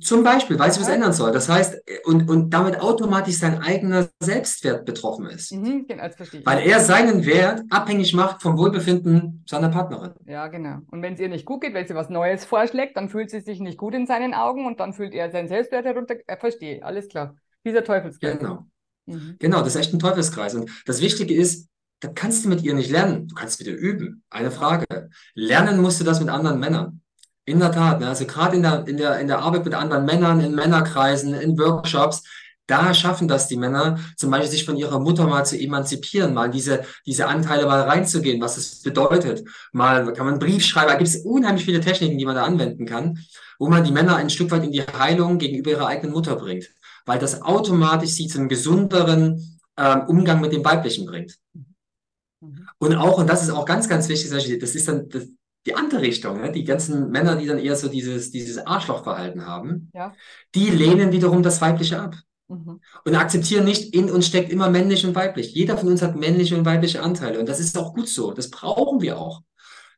Zum 0.02 0.22
Beispiel, 0.22 0.60
weil 0.60 0.70
sich 0.70 0.82
was 0.82 0.90
ändern 0.90 1.14
soll. 1.14 1.32
Das 1.32 1.48
heißt, 1.48 1.82
und, 2.04 2.30
und 2.30 2.50
damit 2.50 2.78
automatisch 2.82 3.38
sein 3.38 3.62
eigener 3.62 4.10
Selbstwert 4.22 4.86
betroffen 4.86 5.28
ist. 5.28 5.54
Mhm, 5.54 5.88
genau, 5.88 6.04
das 6.04 6.18
verstehe 6.18 6.42
ich. 6.42 6.46
Weil 6.46 6.68
er 6.68 6.82
seinen 6.82 7.26
Wert 7.26 7.64
abhängig 7.70 8.14
macht 8.14 8.42
vom 8.42 8.58
Wohlbefinden 8.58 9.46
seiner 9.48 9.70
Partnerin. 9.70 10.12
Ja, 10.26 10.48
genau. 10.50 10.80
Und 10.92 11.02
wenn 11.02 11.14
es 11.14 11.22
ihr 11.22 11.30
nicht 11.30 11.46
gut 11.46 11.62
geht, 11.62 11.74
weil 11.74 11.88
sie 11.88 11.96
was 11.96 12.10
Neues 12.10 12.44
vorschlägt, 12.44 12.98
dann 12.98 13.08
fühlt 13.08 13.30
sie 13.30 13.40
sich 13.40 13.62
nicht 13.62 13.78
gut 13.78 13.96
in 13.96 14.06
seinen 14.06 14.34
Augen 14.34 14.66
und 14.66 14.82
dann 14.82 14.92
fühlt 14.92 15.14
er 15.14 15.32
seinen 15.32 15.48
Selbstwert 15.48 15.86
herunter. 15.86 16.16
Er 16.28 16.36
äh, 16.36 16.38
verstehe, 16.38 16.84
alles 16.84 17.08
klar. 17.08 17.34
Dieser 17.64 17.86
Teufelskreis. 17.86 18.40
Genau. 18.40 18.66
Mhm. 19.08 19.36
Genau, 19.40 19.60
das 19.60 19.70
ist 19.70 19.76
echt 19.78 19.94
ein 19.94 20.00
Teufelskreis. 20.00 20.54
Und 20.54 20.70
das 20.86 21.02
Wichtige 21.02 21.34
ist, 21.34 21.68
da 22.00 22.10
kannst 22.10 22.46
du 22.46 22.50
mit 22.50 22.62
ihr 22.62 22.76
nicht 22.76 22.92
lernen. 22.92 23.28
Du 23.28 23.36
kannst 23.36 23.60
mit 23.60 23.68
ihr 23.68 23.76
üben. 23.76 24.24
Eine 24.30 24.52
Frage. 24.52 24.86
Lernen 25.34 25.82
musst 25.82 26.00
du 26.00 26.04
das 26.04 26.20
mit 26.20 26.30
anderen 26.30 26.60
Männern. 26.60 27.02
In 27.46 27.60
der 27.60 27.72
Tat, 27.72 28.02
ne? 28.02 28.10
also 28.10 28.26
gerade 28.26 28.58
in 28.58 28.62
der, 28.62 28.88
in, 28.88 28.98
der, 28.98 29.20
in 29.20 29.28
der 29.28 29.40
Arbeit 29.40 29.64
mit 29.64 29.74
anderen 29.74 30.06
Männern, 30.06 30.42
in 30.42 30.54
Männerkreisen, 30.54 31.34
in 31.34 31.58
Workshops, 31.58 32.24
da 32.68 32.94
schaffen 32.94 33.30
das 33.30 33.48
die 33.48 33.56
Männer, 33.56 33.98
zum 34.18 34.30
Beispiel 34.30 34.52
sich 34.52 34.66
von 34.66 34.76
ihrer 34.76 35.00
Mutter 35.00 35.26
mal 35.26 35.46
zu 35.46 35.58
emanzipieren, 35.58 36.34
mal 36.34 36.52
diese, 36.52 36.84
diese 37.06 37.28
Anteile 37.28 37.66
mal 37.66 37.84
reinzugehen, 37.84 38.42
was 38.42 38.58
es 38.58 38.82
bedeutet. 38.82 39.48
Mal 39.72 40.12
kann 40.12 40.26
man 40.26 40.34
einen 40.34 40.40
Brief 40.40 40.66
schreiben, 40.66 40.90
da 40.90 40.96
gibt 40.96 41.08
es 41.08 41.16
unheimlich 41.24 41.64
viele 41.64 41.80
Techniken, 41.80 42.18
die 42.18 42.26
man 42.26 42.36
da 42.36 42.44
anwenden 42.44 42.86
kann, 42.86 43.20
wo 43.58 43.70
man 43.70 43.86
die 43.86 43.94
Männer 43.94 44.18
ein 44.18 44.30
Stück 44.30 44.52
weit 44.52 44.66
in 44.66 44.74
die 44.74 44.82
Heilung 44.82 45.38
gegenüber 45.38 45.72
ihrer 45.72 45.88
eigenen 45.88 46.12
Mutter 46.12 46.36
bringt, 46.36 46.70
weil 47.08 47.18
das 47.18 47.42
automatisch 47.42 48.12
sie 48.12 48.28
zum 48.28 48.50
gesünderen 48.50 49.60
ähm, 49.78 50.02
Umgang 50.08 50.42
mit 50.42 50.54
dem 50.54 50.64
Weiblichen 50.64 51.06
bringt. 51.06 51.38
Mhm. 51.54 52.68
Und 52.78 52.96
auch, 52.96 53.18
und 53.18 53.28
das 53.28 53.42
ist 53.42 53.50
auch 53.50 53.66
ganz, 53.66 53.90
ganz 53.90 54.10
wichtig, 54.10 54.30
das 54.60 54.76
ist 54.76 54.88
dann, 54.88 55.10
das, 55.10 55.28
die 55.66 55.74
andere 55.74 56.02
Richtung, 56.02 56.42
ne? 56.42 56.52
die 56.52 56.64
ganzen 56.64 57.10
Männer, 57.10 57.36
die 57.36 57.48
dann 57.48 57.60
eher 57.60 57.76
so 57.76 57.88
dieses, 57.88 58.32
dieses 58.32 58.60
Arschlochverhalten 58.60 59.46
haben, 59.46 59.90
ja. 59.94 60.14
die 60.54 60.70
lehnen 60.70 61.12
wiederum 61.12 61.42
das 61.42 61.62
Weibliche 61.62 62.00
ab. 62.00 62.16
Mhm. 62.50 62.82
Und 63.06 63.16
akzeptieren 63.16 63.66
nicht, 63.66 63.94
in 63.94 64.12
uns 64.12 64.28
steckt 64.28 64.52
immer 64.52 64.70
männlich 64.70 65.06
und 65.06 65.16
weiblich. 65.16 65.54
Jeder 65.54 65.78
von 65.78 65.90
uns 65.90 66.02
hat 66.02 66.16
männliche 66.16 66.58
und 66.58 66.66
weibliche 66.66 67.02
Anteile. 67.02 67.40
Und 67.40 67.48
das 67.50 67.60
ist 67.60 67.78
auch 67.78 67.94
gut 67.94 68.08
so. 68.10 68.34
Das 68.34 68.50
brauchen 68.50 69.02
wir 69.02 69.18
auch. 69.18 69.42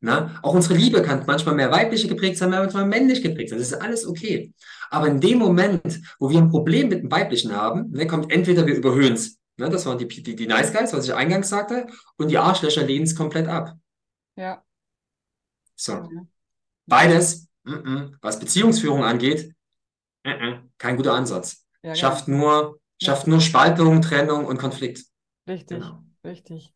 Na? 0.01 0.39
Auch 0.43 0.53
unsere 0.53 0.75
Liebe 0.75 1.01
kann 1.01 1.23
manchmal 1.27 1.55
mehr 1.55 1.71
weibliche 1.71 2.07
geprägt 2.07 2.37
sein, 2.37 2.51
manchmal 2.51 2.85
männlich 2.85 3.21
geprägt 3.21 3.49
sein. 3.49 3.59
Das 3.59 3.71
ist 3.71 3.81
alles 3.81 4.07
okay. 4.07 4.53
Aber 4.89 5.07
in 5.07 5.19
dem 5.19 5.37
Moment, 5.39 6.01
wo 6.19 6.29
wir 6.29 6.39
ein 6.39 6.49
Problem 6.49 6.89
mit 6.89 7.03
dem 7.03 7.11
Weiblichen 7.11 7.55
haben, 7.55 7.91
ne, 7.91 8.07
kommt 8.07 8.31
entweder 8.31 8.65
wir 8.65 8.75
überhöhen 8.75 9.13
es. 9.13 9.39
Ne, 9.57 9.69
das 9.69 9.85
waren 9.85 9.97
die, 9.97 10.07
die, 10.07 10.35
die 10.35 10.47
Nice 10.47 10.73
Guys, 10.73 10.93
was 10.93 11.05
ich 11.05 11.13
eingangs 11.13 11.49
sagte, 11.49 11.87
und 12.17 12.29
die 12.29 12.37
Arschlöcher 12.37 12.83
lehnen 12.83 13.03
es 13.03 13.15
komplett 13.15 13.47
ab. 13.47 13.75
Ja. 14.35 14.63
So. 15.75 16.09
Beides, 16.85 17.47
mm 17.63 17.73
-mm, 17.73 18.13
was 18.21 18.39
Beziehungsführung 18.39 19.03
angeht, 19.03 19.53
mm 20.23 20.69
kein 20.77 20.95
guter 20.95 21.13
Ansatz. 21.13 21.65
Ja, 21.83 21.93
schafft 21.93 22.25
genau. 22.25 22.37
nur, 22.37 22.79
schafft 23.01 23.27
nur 23.27 23.41
Spaltung, 23.41 24.01
Trennung 24.01 24.45
und 24.45 24.57
Konflikt. 24.57 25.05
Richtig, 25.47 25.79
genau. 25.79 26.03
richtig. 26.23 26.73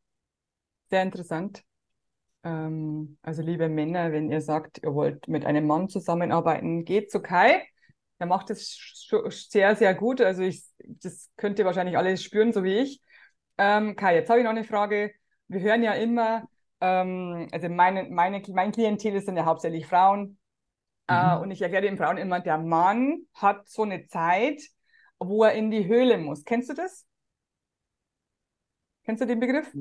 Sehr 0.90 1.04
interessant. 1.04 1.64
Ähm, 2.44 3.18
also 3.22 3.42
liebe 3.42 3.70
Männer, 3.70 4.12
wenn 4.12 4.30
ihr 4.30 4.42
sagt, 4.42 4.82
ihr 4.84 4.94
wollt 4.94 5.28
mit 5.28 5.46
einem 5.46 5.66
Mann 5.66 5.90
zusammenarbeiten, 5.90 6.86
geht 6.86 7.12
zu 7.12 7.22
Kai. 7.22 7.66
Er 8.20 8.28
macht 8.28 8.50
es 8.50 9.10
sehr, 9.50 9.76
sehr 9.76 9.94
gut. 9.94 10.22
Also 10.22 10.44
ich, 10.44 10.64
das 10.80 11.30
könnt 11.38 11.60
ihr 11.60 11.66
wahrscheinlich 11.66 11.98
alles 11.98 12.24
spüren, 12.24 12.54
so 12.54 12.64
wie 12.64 12.80
ich. 12.80 13.02
Ähm, 13.58 13.96
Kai, 13.96 14.16
jetzt 14.16 14.30
habe 14.30 14.40
ich 14.40 14.44
noch 14.44 14.52
eine 14.52 14.64
Frage. 14.64 15.12
Wir 15.48 15.62
hören 15.62 15.84
ja 15.84 15.94
immer, 15.94 16.48
ähm, 16.82 17.48
also 17.52 17.70
meine, 17.70 18.04
meine, 18.04 18.42
mein 18.50 18.72
Klientel 18.72 19.22
sind 19.22 19.38
ja 19.38 19.46
hauptsächlich 19.46 19.86
Frauen. 19.86 20.38
Äh, 21.08 21.14
mhm. 21.14 21.30
Äh, 21.30 21.44
und 21.44 21.52
ich 21.52 21.62
erkläre 21.62 21.84
den 21.84 21.98
Frauen 21.98 22.18
immer, 22.18 22.40
der 22.40 22.58
Mann 22.58 23.26
hat 23.34 23.68
so 23.68 23.84
eine 23.84 24.06
Zeit, 24.06 24.62
wo 25.20 25.44
er 25.44 25.54
in 25.54 25.72
die 25.72 25.88
Höhle 25.88 26.18
muss. 26.18 26.44
Kennst 26.44 26.70
du 26.70 26.74
das? 26.74 27.06
Kennst 29.06 29.22
du 29.22 29.28
den 29.28 29.40
Begriff? 29.40 29.72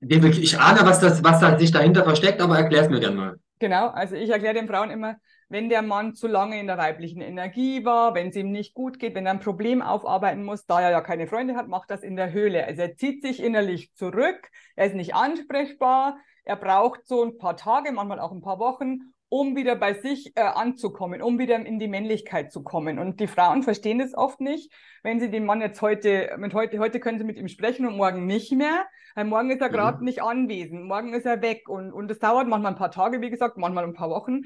Ich 0.00 0.58
ahne, 0.58 0.80
was, 0.84 1.00
das, 1.00 1.24
was 1.24 1.40
da 1.40 1.58
sich 1.58 1.70
dahinter 1.70 2.04
versteckt, 2.04 2.40
aber 2.40 2.58
erklär 2.58 2.82
es 2.82 2.88
mir 2.88 3.00
gerne 3.00 3.16
mal. 3.16 3.36
Genau, 3.58 3.88
also 3.88 4.16
ich 4.16 4.28
erkläre 4.28 4.54
den 4.54 4.68
Frauen 4.68 4.90
immer, 4.90 5.16
wenn 5.48 5.68
der 5.68 5.82
Mann 5.82 6.14
zu 6.14 6.26
lange 6.26 6.58
in 6.58 6.66
der 6.66 6.78
weiblichen 6.78 7.20
Energie 7.20 7.84
war, 7.84 8.14
wenn 8.14 8.28
es 8.28 8.36
ihm 8.36 8.50
nicht 8.50 8.74
gut 8.74 8.98
geht, 8.98 9.14
wenn 9.14 9.26
er 9.26 9.32
ein 9.32 9.40
Problem 9.40 9.82
aufarbeiten 9.82 10.44
muss, 10.44 10.66
da 10.66 10.80
er 10.80 10.90
ja 10.90 11.00
keine 11.00 11.26
Freunde 11.26 11.56
hat, 11.56 11.68
macht 11.68 11.90
das 11.90 12.02
in 12.02 12.16
der 12.16 12.32
Höhle. 12.32 12.64
Also 12.66 12.82
er 12.82 12.96
zieht 12.96 13.22
sich 13.22 13.42
innerlich 13.42 13.94
zurück, 13.94 14.50
er 14.76 14.86
ist 14.86 14.94
nicht 14.94 15.14
ansprechbar, 15.14 16.18
er 16.44 16.56
braucht 16.56 17.06
so 17.06 17.24
ein 17.24 17.38
paar 17.38 17.56
Tage, 17.56 17.92
manchmal 17.92 18.20
auch 18.20 18.32
ein 18.32 18.42
paar 18.42 18.58
Wochen, 18.58 19.14
um 19.28 19.56
wieder 19.56 19.74
bei 19.74 19.94
sich 19.94 20.36
äh, 20.36 20.42
anzukommen, 20.42 21.20
um 21.20 21.38
wieder 21.40 21.56
in 21.56 21.80
die 21.80 21.88
Männlichkeit 21.88 22.52
zu 22.52 22.62
kommen. 22.62 22.98
Und 22.98 23.18
die 23.18 23.26
Frauen 23.26 23.62
verstehen 23.64 23.98
das 23.98 24.14
oft 24.14 24.40
nicht, 24.40 24.72
wenn 25.02 25.18
sie 25.18 25.30
den 25.30 25.44
Mann 25.44 25.60
jetzt 25.60 25.82
heute, 25.82 26.36
mit 26.38 26.54
heute, 26.54 26.78
heute 26.78 27.00
können 27.00 27.18
sie 27.18 27.24
mit 27.24 27.36
ihm 27.36 27.48
sprechen 27.48 27.86
und 27.86 27.96
morgen 27.96 28.26
nicht 28.26 28.52
mehr, 28.52 28.86
weil 29.16 29.24
morgen 29.24 29.50
ist 29.50 29.60
er 29.60 29.70
gerade 29.70 29.98
mhm. 29.98 30.04
nicht 30.04 30.22
anwesend, 30.22 30.84
morgen 30.84 31.14
ist 31.14 31.26
er 31.26 31.42
weg 31.42 31.68
und, 31.68 31.92
und 31.92 32.08
das 32.08 32.18
dauert 32.18 32.46
manchmal 32.46 32.72
ein 32.72 32.78
paar 32.78 32.90
Tage, 32.90 33.20
wie 33.22 33.30
gesagt, 33.30 33.56
manchmal 33.56 33.84
ein 33.84 33.94
paar 33.94 34.10
Wochen. 34.10 34.42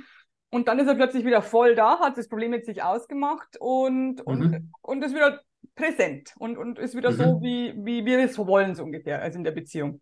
Und 0.51 0.69
dann 0.69 0.79
ist 0.79 0.87
er 0.87 0.95
plötzlich 0.95 1.25
wieder 1.25 1.43
voll 1.43 1.75
da, 1.75 2.01
hat 2.01 2.17
das 2.17 2.29
Problem 2.29 2.51
mit 2.51 2.65
sich 2.65 2.83
ausgemacht 2.83 3.57
und, 3.61 4.21
und, 4.23 4.41
mhm. 4.41 4.73
und 4.81 5.05
ist 5.05 5.15
wieder 5.15 5.41
präsent 5.75 6.33
und, 6.39 6.57
und 6.57 6.79
ist 6.79 6.97
wieder 6.97 7.11
mhm. 7.11 7.17
so, 7.17 7.41
wie, 7.43 7.75
wie 7.77 8.05
wir 8.07 8.19
es 8.21 8.39
wollen, 8.39 8.75
so 8.75 8.83
ungefähr, 8.83 9.21
also 9.21 9.39
in 9.39 9.45
der 9.45 9.53
Beziehung. 9.53 10.01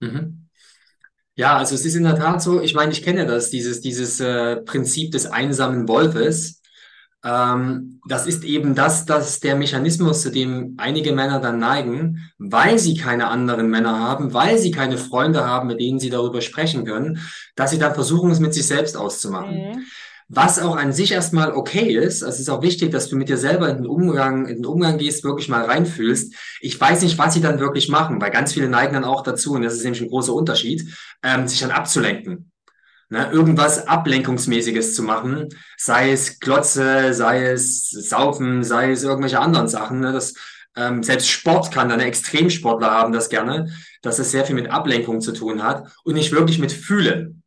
Mhm. 0.00 0.48
Ja, 1.34 1.56
also 1.56 1.74
es 1.74 1.84
ist 1.84 1.96
in 1.96 2.04
der 2.04 2.16
Tat 2.16 2.42
so, 2.42 2.60
ich 2.60 2.74
meine, 2.74 2.92
ich 2.92 3.02
kenne 3.02 3.26
das, 3.26 3.50
dieses, 3.50 3.80
dieses 3.80 4.20
äh, 4.20 4.56
Prinzip 4.56 5.12
des 5.12 5.26
einsamen 5.26 5.88
Wolfes. 5.88 6.61
Ähm, 7.24 8.00
das 8.08 8.26
ist 8.26 8.44
eben 8.44 8.74
das, 8.74 9.06
das 9.06 9.40
der 9.40 9.54
Mechanismus, 9.54 10.22
zu 10.22 10.30
dem 10.30 10.74
einige 10.78 11.12
Männer 11.12 11.40
dann 11.40 11.58
neigen, 11.58 12.32
weil 12.38 12.78
sie 12.78 12.96
keine 12.96 13.28
anderen 13.28 13.68
Männer 13.70 13.98
haben, 13.98 14.34
weil 14.34 14.58
sie 14.58 14.72
keine 14.72 14.98
Freunde 14.98 15.46
haben, 15.46 15.68
mit 15.68 15.80
denen 15.80 16.00
sie 16.00 16.10
darüber 16.10 16.40
sprechen 16.40 16.84
können, 16.84 17.20
dass 17.54 17.70
sie 17.70 17.78
dann 17.78 17.94
versuchen, 17.94 18.30
es 18.30 18.40
mit 18.40 18.54
sich 18.54 18.66
selbst 18.66 18.96
auszumachen. 18.96 19.54
Mhm. 19.54 19.84
Was 20.28 20.58
auch 20.58 20.76
an 20.76 20.92
sich 20.94 21.12
erstmal 21.12 21.52
okay 21.52 21.94
ist. 21.94 22.22
Also 22.22 22.36
es 22.36 22.40
ist 22.40 22.48
auch 22.48 22.62
wichtig, 22.62 22.90
dass 22.90 23.08
du 23.08 23.16
mit 23.16 23.28
dir 23.28 23.36
selber 23.36 23.68
in 23.68 23.78
den 23.78 23.86
Umgang, 23.86 24.46
in 24.46 24.56
den 24.56 24.66
Umgang 24.66 24.96
gehst, 24.96 25.24
wirklich 25.24 25.48
mal 25.48 25.64
reinfühlst. 25.64 26.34
Ich 26.60 26.80
weiß 26.80 27.02
nicht, 27.02 27.18
was 27.18 27.34
sie 27.34 27.42
dann 27.42 27.60
wirklich 27.60 27.90
machen, 27.90 28.20
weil 28.20 28.30
ganz 28.30 28.54
viele 28.54 28.68
neigen 28.68 28.94
dann 28.94 29.04
auch 29.04 29.22
dazu, 29.22 29.52
und 29.52 29.62
das 29.62 29.74
ist 29.74 29.84
nämlich 29.84 30.00
ein 30.00 30.08
großer 30.08 30.32
Unterschied, 30.32 30.88
ähm, 31.22 31.46
sich 31.46 31.60
dann 31.60 31.70
abzulenken 31.70 32.51
ne, 33.12 33.30
irgendwas 33.30 33.86
Ablenkungsmäßiges 33.86 34.94
zu 34.94 35.02
machen, 35.02 35.50
sei 35.76 36.12
es 36.12 36.40
Klotze, 36.40 37.12
sei 37.12 37.44
es 37.44 37.90
Saufen, 37.90 38.64
sei 38.64 38.90
es 38.90 39.02
irgendwelche 39.02 39.38
anderen 39.38 39.68
Sachen. 39.68 40.00
Ne, 40.00 40.12
das, 40.12 40.32
ähm, 40.76 41.02
selbst 41.02 41.28
Sport 41.28 41.70
kann 41.70 41.90
dann, 41.90 42.00
Extremsportler 42.00 42.90
haben 42.90 43.12
das 43.12 43.28
gerne, 43.28 43.70
dass 44.00 44.18
es 44.18 44.30
sehr 44.30 44.46
viel 44.46 44.54
mit 44.54 44.70
Ablenkung 44.70 45.20
zu 45.20 45.32
tun 45.32 45.62
hat 45.62 45.92
und 46.04 46.14
nicht 46.14 46.32
wirklich 46.32 46.58
mit 46.58 46.72
Fühlen. 46.72 47.42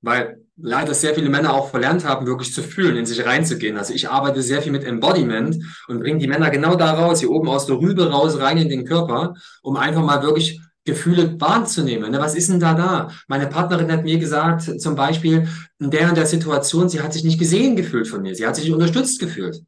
Weil 0.00 0.40
leider 0.56 0.94
sehr 0.94 1.14
viele 1.14 1.28
Männer 1.28 1.52
auch 1.52 1.68
verlernt 1.68 2.06
haben, 2.06 2.26
wirklich 2.26 2.54
zu 2.54 2.62
fühlen, 2.62 2.96
in 2.96 3.04
sich 3.04 3.26
reinzugehen. 3.26 3.76
Also 3.76 3.92
ich 3.92 4.08
arbeite 4.08 4.40
sehr 4.40 4.62
viel 4.62 4.72
mit 4.72 4.84
Embodiment 4.84 5.62
und 5.88 6.00
bringe 6.00 6.18
die 6.18 6.28
Männer 6.28 6.48
genau 6.48 6.74
da 6.74 6.92
raus, 6.92 7.20
hier 7.20 7.30
oben 7.30 7.48
aus 7.48 7.66
der 7.66 7.76
Rübe 7.76 8.10
raus, 8.10 8.38
rein 8.38 8.56
in 8.56 8.70
den 8.70 8.86
Körper, 8.86 9.34
um 9.62 9.76
einfach 9.76 10.02
mal 10.02 10.22
wirklich 10.22 10.60
Gefühle 10.84 11.40
wahrzunehmen. 11.40 12.10
Ne? 12.10 12.18
Was 12.18 12.34
ist 12.34 12.50
denn 12.50 12.60
da 12.60 12.74
da? 12.74 13.10
Meine 13.26 13.46
Partnerin 13.46 13.90
hat 13.90 14.04
mir 14.04 14.18
gesagt, 14.18 14.80
zum 14.80 14.94
Beispiel, 14.94 15.48
in 15.78 15.90
der 15.90 16.08
und 16.08 16.16
der 16.16 16.26
Situation, 16.26 16.88
sie 16.88 17.00
hat 17.00 17.12
sich 17.12 17.24
nicht 17.24 17.38
gesehen 17.38 17.74
gefühlt 17.74 18.06
von 18.06 18.22
mir. 18.22 18.34
Sie 18.34 18.46
hat 18.46 18.56
sich 18.56 18.64
nicht 18.64 18.74
unterstützt 18.74 19.18
gefühlt. 19.18 19.62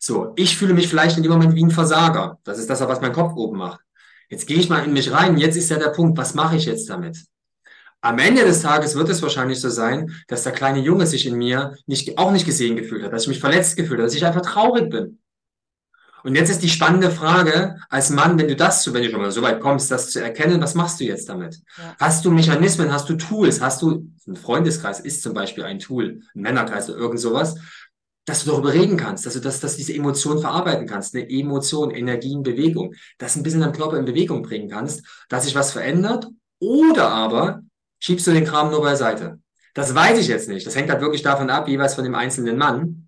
So, 0.00 0.32
ich 0.36 0.56
fühle 0.56 0.74
mich 0.74 0.88
vielleicht 0.88 1.16
in 1.16 1.22
dem 1.22 1.32
Moment 1.32 1.54
wie 1.54 1.64
ein 1.64 1.70
Versager. 1.70 2.38
Das 2.44 2.58
ist 2.58 2.68
das, 2.68 2.80
was 2.80 3.00
mein 3.00 3.12
Kopf 3.12 3.34
oben 3.36 3.58
macht. 3.58 3.80
Jetzt 4.28 4.46
gehe 4.46 4.58
ich 4.58 4.68
mal 4.68 4.84
in 4.84 4.92
mich 4.92 5.12
rein. 5.12 5.36
Jetzt 5.36 5.56
ist 5.56 5.70
ja 5.70 5.78
der 5.78 5.90
Punkt, 5.90 6.18
was 6.18 6.34
mache 6.34 6.56
ich 6.56 6.64
jetzt 6.64 6.88
damit? 6.88 7.18
Am 8.00 8.18
Ende 8.18 8.44
des 8.44 8.60
Tages 8.60 8.96
wird 8.96 9.08
es 9.08 9.22
wahrscheinlich 9.22 9.60
so 9.60 9.70
sein, 9.70 10.14
dass 10.28 10.42
der 10.42 10.52
kleine 10.52 10.80
Junge 10.80 11.06
sich 11.06 11.26
in 11.26 11.36
mir 11.36 11.76
nicht, 11.86 12.18
auch 12.18 12.32
nicht 12.32 12.44
gesehen 12.44 12.76
gefühlt 12.76 13.02
hat, 13.02 13.12
dass 13.12 13.22
ich 13.22 13.28
mich 13.28 13.40
verletzt 13.40 13.76
gefühlt 13.76 13.98
habe, 13.98 14.06
dass 14.06 14.14
ich 14.14 14.26
einfach 14.26 14.42
traurig 14.42 14.90
bin. 14.90 15.20
Und 16.24 16.34
jetzt 16.36 16.48
ist 16.48 16.62
die 16.62 16.70
spannende 16.70 17.10
Frage, 17.10 17.76
als 17.90 18.08
Mann, 18.08 18.38
wenn 18.38 18.48
du 18.48 18.56
das, 18.56 18.90
wenn 18.92 19.02
du 19.02 19.10
schon 19.10 19.20
mal 19.20 19.30
so 19.30 19.42
weit 19.42 19.60
kommst, 19.60 19.90
das 19.90 20.10
zu 20.10 20.22
erkennen, 20.22 20.60
was 20.62 20.74
machst 20.74 20.98
du 20.98 21.04
jetzt 21.04 21.28
damit? 21.28 21.60
Ja. 21.76 21.94
Hast 22.00 22.24
du 22.24 22.30
Mechanismen, 22.30 22.90
hast 22.90 23.10
du 23.10 23.14
Tools, 23.14 23.60
hast 23.60 23.82
du, 23.82 24.10
ein 24.26 24.34
Freundeskreis 24.34 25.00
ist 25.00 25.22
zum 25.22 25.34
Beispiel 25.34 25.64
ein 25.64 25.78
Tool, 25.78 26.22
ein 26.34 26.40
Männerkreis 26.40 26.88
oder 26.88 26.98
irgend 26.98 27.20
sowas, 27.20 27.56
dass 28.24 28.42
du 28.42 28.52
darüber 28.52 28.72
reden 28.72 28.96
kannst, 28.96 29.26
dass 29.26 29.34
du 29.34 29.40
das, 29.40 29.60
dass 29.60 29.76
diese 29.76 29.92
Emotion 29.92 30.40
verarbeiten 30.40 30.86
kannst, 30.86 31.14
eine 31.14 31.28
Emotion, 31.28 31.90
Energien, 31.90 32.42
Bewegung, 32.42 32.94
das 33.18 33.36
ein 33.36 33.42
bisschen 33.42 33.60
deinem 33.60 33.74
Körper 33.74 33.98
in 33.98 34.06
Bewegung 34.06 34.42
bringen 34.42 34.70
kannst, 34.70 35.04
dass 35.28 35.44
sich 35.44 35.54
was 35.54 35.72
verändert 35.72 36.28
oder 36.58 37.10
aber 37.10 37.60
schiebst 38.00 38.26
du 38.26 38.32
den 38.32 38.46
Kram 38.46 38.70
nur 38.70 38.80
beiseite. 38.80 39.40
Das 39.74 39.94
weiß 39.94 40.18
ich 40.18 40.28
jetzt 40.28 40.48
nicht. 40.48 40.66
Das 40.66 40.74
hängt 40.74 40.88
halt 40.88 41.02
wirklich 41.02 41.22
davon 41.22 41.50
ab, 41.50 41.68
jeweils 41.68 41.94
von 41.94 42.04
dem 42.04 42.14
einzelnen 42.14 42.56
Mann. 42.56 43.03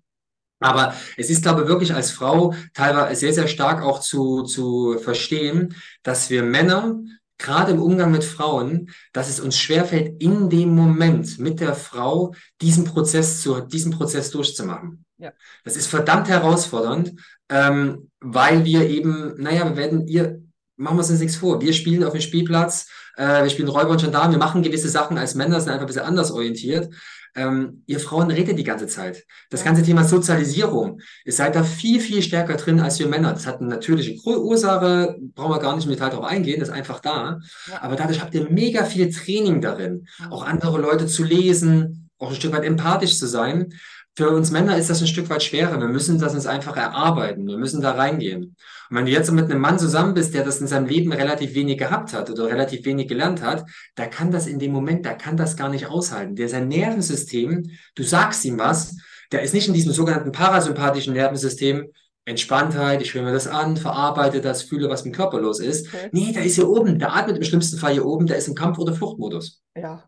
Aber 0.59 0.95
es 1.17 1.29
ist, 1.29 1.43
glaube 1.43 1.61
ich, 1.61 1.67
wirklich 1.67 1.93
als 1.93 2.11
Frau 2.11 2.53
teilweise 2.73 3.19
sehr, 3.19 3.33
sehr 3.33 3.47
stark 3.47 3.83
auch 3.83 3.99
zu, 3.99 4.43
zu 4.43 4.97
verstehen, 4.97 5.75
dass 6.03 6.29
wir 6.29 6.43
Männer 6.43 6.99
gerade 7.37 7.71
im 7.71 7.81
Umgang 7.81 8.11
mit 8.11 8.23
Frauen, 8.23 8.89
dass 9.13 9.29
es 9.29 9.39
uns 9.39 9.57
schwerfällt, 9.57 10.21
in 10.21 10.49
dem 10.49 10.73
Moment 10.73 11.37
mit 11.39 11.59
der 11.59 11.75
Frau 11.75 12.33
diesen 12.61 12.85
Prozess 12.85 13.41
zu, 13.41 13.61
diesen 13.61 13.91
Prozess 13.91 14.31
durchzumachen. 14.31 15.05
Ja. 15.17 15.31
Das 15.63 15.75
ist 15.75 15.87
verdammt 15.87 16.27
herausfordernd, 16.29 17.13
ähm, 17.49 18.09
weil 18.19 18.65
wir 18.65 18.89
eben, 18.89 19.35
naja, 19.41 19.65
wir 19.65 19.77
werden 19.77 20.07
ihr, 20.07 20.41
machen 20.75 20.97
wir 20.97 21.07
uns 21.07 21.19
nichts 21.19 21.37
vor. 21.37 21.61
Wir 21.61 21.73
spielen 21.73 22.03
auf 22.03 22.13
dem 22.13 22.21
Spielplatz, 22.21 22.87
äh, 23.17 23.43
wir 23.43 23.49
spielen 23.49 23.67
Räuber 23.67 23.91
und 23.91 24.01
Gendarmen, 24.01 24.31
wir 24.31 24.39
machen 24.39 24.63
gewisse 24.63 24.89
Sachen 24.89 25.17
als 25.17 25.35
Männer, 25.35 25.59
sind 25.59 25.69
einfach 25.69 25.83
ein 25.83 25.87
bisschen 25.87 26.03
anders 26.03 26.31
orientiert. 26.31 26.93
Ähm, 27.35 27.83
ihr 27.85 27.99
Frauen 27.99 28.31
redet 28.31 28.57
die 28.57 28.63
ganze 28.63 28.87
Zeit. 28.87 29.25
Das 29.49 29.63
ganze 29.63 29.83
Thema 29.83 30.03
Sozialisierung, 30.03 31.01
ihr 31.25 31.33
seid 31.33 31.55
da 31.55 31.63
viel, 31.63 31.99
viel 31.99 32.21
stärker 32.21 32.55
drin 32.55 32.79
als 32.79 32.97
wir 32.99 33.07
Männer. 33.07 33.33
Das 33.33 33.45
hat 33.45 33.59
eine 33.59 33.69
natürliche 33.69 34.17
Ursache, 34.25 35.17
brauchen 35.35 35.51
wir 35.51 35.59
gar 35.59 35.75
nicht 35.75 35.85
im 35.85 35.91
Detail 35.91 36.09
darauf 36.09 36.25
eingehen, 36.25 36.59
das 36.59 36.69
ist 36.69 36.75
einfach 36.75 36.99
da. 36.99 37.39
Aber 37.81 37.95
dadurch 37.95 38.21
habt 38.21 38.33
ihr 38.33 38.49
mega 38.49 38.85
viel 38.85 39.11
Training 39.11 39.61
darin, 39.61 40.07
auch 40.29 40.43
andere 40.43 40.79
Leute 40.79 41.05
zu 41.07 41.23
lesen, 41.23 42.09
auch 42.17 42.29
ein 42.29 42.35
Stück 42.35 42.53
weit 42.53 42.63
empathisch 42.63 43.17
zu 43.17 43.27
sein. 43.27 43.73
Für 44.15 44.31
uns 44.31 44.49
Männer 44.49 44.77
ist 44.77 44.89
das 44.89 45.01
ein 45.01 45.07
Stück 45.07 45.29
weit 45.29 45.43
schwerer. 45.43 45.79
Wir 45.79 45.87
müssen 45.87 46.19
das 46.19 46.33
uns 46.33 46.47
einfach 46.47 46.75
erarbeiten. 46.75 47.45
Wir 47.45 47.57
müssen 47.57 47.81
da 47.81 47.91
reingehen. 47.91 48.55
Und 48.89 48.97
wenn 48.97 49.05
du 49.05 49.11
jetzt 49.11 49.31
mit 49.31 49.45
einem 49.45 49.61
Mann 49.61 49.79
zusammen 49.79 50.13
bist, 50.13 50.33
der 50.33 50.43
das 50.43 50.61
in 50.61 50.67
seinem 50.67 50.87
Leben 50.87 51.11
relativ 51.11 51.53
wenig 51.53 51.77
gehabt 51.77 52.13
hat 52.13 52.29
oder 52.29 52.47
relativ 52.47 52.85
wenig 52.85 53.07
gelernt 53.07 53.41
hat, 53.41 53.65
da 53.95 54.05
kann 54.05 54.31
das 54.31 54.47
in 54.47 54.59
dem 54.59 54.71
Moment, 54.71 55.05
da 55.05 55.13
kann 55.13 55.37
das 55.37 55.57
gar 55.57 55.69
nicht 55.69 55.87
aushalten. 55.87 56.35
Der 56.35 56.49
sein 56.49 56.67
Nervensystem, 56.67 57.69
du 57.95 58.03
sagst 58.03 58.45
ihm 58.45 58.57
was, 58.59 58.95
der 59.31 59.41
ist 59.41 59.53
nicht 59.53 59.67
in 59.67 59.73
diesem 59.73 59.91
sogenannten 59.91 60.31
parasympathischen 60.31 61.13
Nervensystem, 61.13 61.91
Entspanntheit, 62.25 63.01
ich 63.01 63.13
höre 63.13 63.23
mir 63.23 63.33
das 63.33 63.47
an, 63.47 63.77
verarbeite 63.77 64.41
das, 64.41 64.61
fühle, 64.61 64.89
was 64.89 65.05
mit 65.05 65.13
dem 65.13 65.17
Körper 65.17 65.39
los 65.39 65.59
ist. 65.59 65.87
Okay. 65.87 66.09
Nee, 66.11 66.33
der 66.33 66.43
ist 66.43 66.55
hier 66.55 66.67
oben, 66.67 66.99
der 66.99 67.15
atmet 67.15 67.37
im 67.37 67.43
schlimmsten 67.43 67.77
Fall 67.77 67.93
hier 67.93 68.05
oben, 68.05 68.27
der 68.27 68.37
ist 68.37 68.47
im 68.47 68.55
Kampf- 68.55 68.79
oder 68.79 68.93
Fluchtmodus. 68.93 69.61
Ja, 69.75 70.03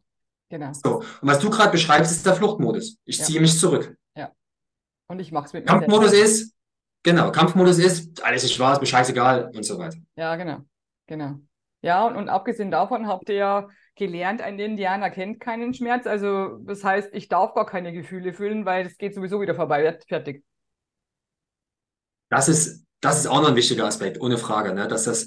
genau. 0.50 0.72
So, 0.74 0.98
und 0.98 1.06
was 1.22 1.40
du 1.40 1.50
gerade 1.50 1.72
beschreibst, 1.72 2.12
ist 2.12 2.26
der 2.26 2.34
Fluchtmodus. 2.34 2.98
Ich 3.06 3.18
ja. 3.20 3.26
ziehe 3.26 3.40
mich 3.40 3.58
zurück. 3.58 3.96
Und 5.10 5.20
ich 5.20 5.32
mache 5.32 5.48
es 5.48 5.54
mit. 5.54 5.66
Kampfmodus 5.66 6.14
ist, 6.14 6.54
genau, 7.04 7.32
Kampfmodus 7.32 7.78
ist, 7.80 8.24
alles 8.24 8.44
ist 8.44 8.54
schwarz, 8.54 8.80
mir 8.80 8.88
scheißegal 8.88 9.52
und 9.54 9.64
so 9.64 9.78
weiter. 9.78 9.98
Ja, 10.16 10.36
genau. 10.36 10.60
Genau. 11.08 11.40
Ja, 11.82 12.06
und, 12.06 12.16
und 12.16 12.30
abgesehen 12.30 12.72
davon 12.72 13.08
habt 13.08 13.30
ihr 13.30 13.36
ja 13.36 13.68
gelernt, 13.96 14.42
ein 14.42 14.60
Indianer 14.60 15.10
kennt 15.10 15.40
keinen 15.40 15.74
Schmerz. 15.74 16.08
Also 16.08 16.58
das 16.66 16.84
heißt, 16.84 17.10
ich 17.14 17.28
darf 17.28 17.54
gar 17.54 17.66
keine 17.66 17.94
Gefühle 17.94 18.34
fühlen, 18.34 18.66
weil 18.66 18.86
es 18.86 18.98
geht 18.98 19.14
sowieso 19.16 19.42
wieder 19.42 19.56
vorbei. 19.56 19.98
Fertig. 20.08 20.44
Das 22.30 22.48
ist, 22.48 22.86
das 23.02 23.20
ist 23.20 23.28
auch 23.28 23.42
noch 23.42 23.50
ein 23.50 23.56
wichtiger 23.56 23.86
Aspekt, 23.86 24.22
ohne 24.22 24.38
Frage, 24.38 24.74
ne? 24.74 24.88
dass 24.88 25.06
das 25.06 25.26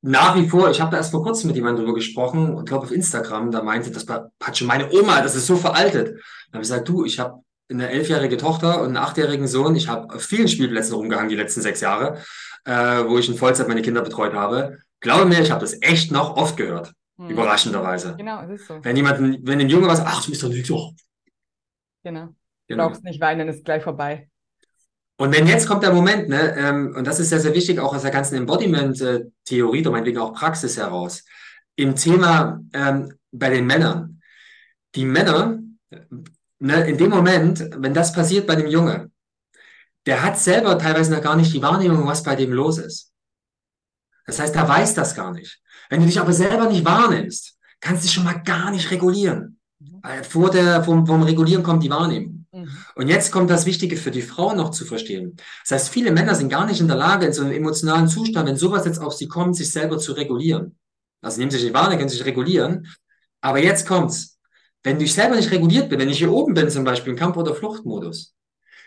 nach 0.00 0.36
wie 0.36 0.48
vor, 0.48 0.70
ich 0.70 0.80
habe 0.80 0.92
da 0.92 0.96
erst 0.98 1.10
vor 1.10 1.22
kurzem 1.22 1.48
mit 1.48 1.56
jemandem 1.56 1.84
drüber 1.84 1.94
gesprochen 1.94 2.54
und 2.54 2.68
glaube 2.68 2.84
auf 2.84 2.92
Instagram, 2.92 3.50
da 3.50 3.62
meinte, 3.62 3.90
das 3.90 4.06
hat 4.08 4.56
schon 4.56 4.68
meine 4.68 4.90
Oma, 4.92 5.20
das 5.22 5.34
ist 5.34 5.46
so 5.46 5.56
veraltet. 5.56 6.08
Da 6.08 6.54
habe 6.54 6.62
ich 6.62 6.68
gesagt, 6.68 6.88
du, 6.88 7.04
ich 7.04 7.18
habe 7.18 7.42
eine 7.70 7.90
elfjährige 7.90 8.36
Tochter 8.36 8.80
und 8.80 8.88
einen 8.88 8.96
achtjährigen 8.96 9.46
Sohn. 9.46 9.76
Ich 9.76 9.88
habe 9.88 10.14
auf 10.14 10.22
vielen 10.22 10.48
Spielplätzen 10.48 10.94
rumgehangen 10.94 11.28
die 11.28 11.36
letzten 11.36 11.60
sechs 11.60 11.80
Jahre, 11.80 12.18
äh, 12.64 12.72
wo 13.06 13.18
ich 13.18 13.28
in 13.28 13.36
Vollzeit 13.36 13.68
meine 13.68 13.82
Kinder 13.82 14.02
betreut 14.02 14.34
habe. 14.34 14.78
Glaube 15.00 15.26
mir, 15.26 15.40
ich 15.40 15.50
habe 15.50 15.60
das 15.60 15.80
echt 15.80 16.10
noch 16.10 16.36
oft 16.36 16.56
gehört. 16.56 16.92
Hm. 17.18 17.30
Überraschenderweise. 17.30 18.14
Genau, 18.16 18.42
das 18.42 18.60
ist 18.60 18.66
so. 18.68 18.82
Wenn 18.82 18.96
jemand, 18.96 19.46
wenn 19.46 19.60
ein 19.60 19.68
Junge 19.68 19.86
was, 19.86 20.00
ach, 20.00 20.24
du 20.24 20.30
bist 20.30 20.42
doch 20.42 20.48
nicht 20.48 20.66
so. 20.66 20.94
Genau. 22.04 22.26
Du 22.26 22.34
genau. 22.68 22.88
brauchst 22.88 23.04
nicht 23.04 23.20
weinen, 23.20 23.48
ist 23.48 23.64
gleich 23.64 23.82
vorbei. 23.82 24.28
Und 25.20 25.34
wenn 25.34 25.48
jetzt 25.48 25.66
kommt 25.66 25.82
der 25.82 25.92
Moment, 25.92 26.28
ne, 26.28 26.54
ähm, 26.56 26.94
und 26.96 27.04
das 27.06 27.18
ist 27.18 27.30
sehr, 27.30 27.40
sehr 27.40 27.54
wichtig, 27.54 27.80
auch 27.80 27.94
aus 27.94 28.02
der 28.02 28.12
ganzen 28.12 28.36
Embodiment-Theorie, 28.36 29.80
oder 29.80 29.90
meinetwegen 29.90 30.18
auch 30.18 30.32
Praxis 30.32 30.76
heraus, 30.76 31.24
im 31.74 31.96
Thema 31.96 32.60
ähm, 32.72 33.12
bei 33.32 33.50
den 33.50 33.66
Männern. 33.66 34.20
Die 34.94 35.04
Männer 35.04 35.58
ne, 36.58 36.88
in 36.88 36.98
dem 36.98 37.10
Moment, 37.10 37.68
wenn 37.76 37.94
das 37.94 38.12
passiert 38.12 38.46
bei 38.46 38.56
dem 38.56 38.68
Junge, 38.68 39.10
der 40.06 40.22
hat 40.22 40.38
selber 40.38 40.78
teilweise 40.78 41.12
noch 41.12 41.22
gar 41.22 41.36
nicht 41.36 41.52
die 41.52 41.62
Wahrnehmung, 41.62 42.06
was 42.06 42.22
bei 42.22 42.34
dem 42.34 42.52
los 42.52 42.78
ist. 42.78 43.12
Das 44.26 44.38
heißt, 44.38 44.56
er 44.56 44.68
weiß 44.68 44.94
das 44.94 45.14
gar 45.14 45.32
nicht. 45.32 45.60
Wenn 45.88 46.00
du 46.00 46.06
dich 46.06 46.20
aber 46.20 46.32
selber 46.32 46.68
nicht 46.68 46.84
wahrnimmst, 46.84 47.56
kannst 47.80 48.02
du 48.02 48.06
dich 48.06 48.14
schon 48.14 48.24
mal 48.24 48.42
gar 48.42 48.70
nicht 48.70 48.90
regulieren. 48.90 49.58
Weil 50.02 50.24
vor 50.24 50.50
der, 50.50 50.82
vom, 50.82 51.06
vom 51.06 51.22
Regulieren 51.22 51.62
kommt 51.62 51.82
die 51.82 51.90
Wahrnehmung. 51.90 52.46
Mhm. 52.52 52.68
Und 52.94 53.08
jetzt 53.08 53.30
kommt 53.30 53.50
das 53.50 53.66
Wichtige 53.66 53.96
für 53.96 54.10
die 54.10 54.22
Frau 54.22 54.54
noch 54.54 54.70
zu 54.70 54.84
verstehen. 54.84 55.36
Das 55.62 55.72
heißt, 55.72 55.88
viele 55.90 56.10
Männer 56.10 56.34
sind 56.34 56.48
gar 56.48 56.66
nicht 56.66 56.80
in 56.80 56.88
der 56.88 56.96
Lage, 56.96 57.26
in 57.26 57.32
so 57.32 57.42
einem 57.42 57.52
emotionalen 57.52 58.08
Zustand, 58.08 58.48
wenn 58.48 58.56
sowas 58.56 58.84
jetzt 58.84 59.00
auf 59.00 59.14
sie 59.14 59.28
kommt, 59.28 59.56
sich 59.56 59.70
selber 59.70 59.98
zu 59.98 60.12
regulieren. 60.12 60.76
Also 61.20 61.38
nehmen 61.38 61.50
sich 61.50 61.62
die 61.62 61.74
Wahrnehmung, 61.74 61.98
können 61.98 62.08
sich 62.08 62.24
regulieren. 62.24 62.86
Aber 63.40 63.62
jetzt 63.62 63.86
kommt's. 63.86 64.37
Wenn 64.82 65.00
ich 65.00 65.12
selber 65.12 65.36
nicht 65.36 65.50
reguliert 65.50 65.88
bin, 65.88 65.98
wenn 65.98 66.08
ich 66.08 66.18
hier 66.18 66.32
oben 66.32 66.54
bin, 66.54 66.70
zum 66.70 66.84
Beispiel 66.84 67.12
im 67.12 67.18
Kampf- 67.18 67.36
oder 67.36 67.54
Fluchtmodus, 67.54 68.34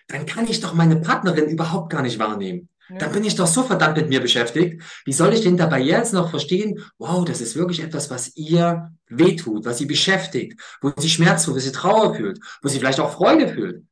dann 0.08 0.26
kann 0.26 0.48
ich 0.48 0.60
doch 0.62 0.74
meine 0.74 0.98
Partnerin 0.98 1.50
überhaupt 1.50 1.92
gar 1.92 2.02
nicht 2.02 2.20
wahrnehmen. 2.20 2.70
Ja. 2.90 2.98
Dann 2.98 3.12
bin 3.14 3.24
ich 3.24 3.36
doch 3.36 3.48
so 3.48 3.64
verdammt 3.64 3.98
mit 3.98 4.10
mir 4.10 4.20
beschäftigt. 4.20 4.82
Wie 5.06 5.14
soll 5.14 5.34
ich 5.34 5.42
denn 5.42 5.58
dabei 5.58 5.80
jetzt 5.80 6.14
noch 6.14 6.30
verstehen, 6.30 6.84
wow, 6.98 7.24
das 7.24 7.40
ist 7.40 7.56
wirklich 7.56 7.82
etwas, 7.82 8.10
was 8.10 8.36
ihr 8.36 8.92
wehtut, 9.08 9.66
was 9.66 9.78
sie 9.78 9.86
beschäftigt, 9.86 10.60
wo 10.82 10.92
sie 10.98 11.10
Schmerz 11.10 11.46
fühlt, 11.46 11.56
wo 11.56 11.60
sie 11.60 11.72
Trauer 11.72 12.16
fühlt, 12.16 12.40
wo 12.62 12.68
sie 12.68 12.80
vielleicht 12.80 13.00
auch 13.00 13.14
Freude 13.14 13.48
fühlt. 13.48 13.86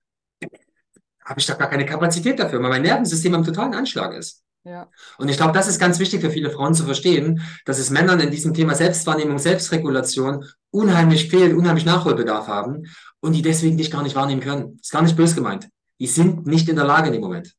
Habe 1.23 1.39
ich 1.39 1.45
doch 1.45 1.57
gar 1.57 1.69
keine 1.69 1.85
Kapazität 1.85 2.39
dafür, 2.39 2.61
weil 2.61 2.69
mein 2.69 2.81
Nervensystem 2.81 3.33
am 3.35 3.45
totalen 3.45 3.73
Anschlag 3.73 4.13
ist. 4.15 4.43
Ja. 4.65 4.89
Und 5.17 5.29
ich 5.29 5.37
glaube, 5.37 5.53
das 5.53 5.67
ist 5.67 5.79
ganz 5.79 5.99
wichtig 5.99 6.21
für 6.21 6.29
viele 6.29 6.51
Frauen 6.51 6.73
zu 6.73 6.83
verstehen, 6.83 7.41
dass 7.65 7.79
es 7.79 7.89
Männern 7.89 8.19
in 8.19 8.29
diesem 8.29 8.53
Thema 8.53 8.75
Selbstwahrnehmung, 8.75 9.39
Selbstregulation 9.39 10.45
unheimlich 10.69 11.29
fehlt, 11.29 11.55
unheimlich 11.55 11.85
Nachholbedarf 11.85 12.47
haben 12.47 12.85
und 13.21 13.33
die 13.33 13.41
deswegen 13.41 13.77
dich 13.77 13.89
gar 13.89 14.03
nicht 14.03 14.15
wahrnehmen 14.15 14.41
können. 14.41 14.77
Ist 14.81 14.91
gar 14.91 15.01
nicht 15.01 15.15
böse 15.15 15.35
gemeint. 15.35 15.69
Die 15.99 16.07
sind 16.07 16.45
nicht 16.45 16.67
in 16.69 16.75
der 16.75 16.85
Lage 16.85 17.07
in 17.07 17.13
dem 17.13 17.21
Moment. 17.21 17.55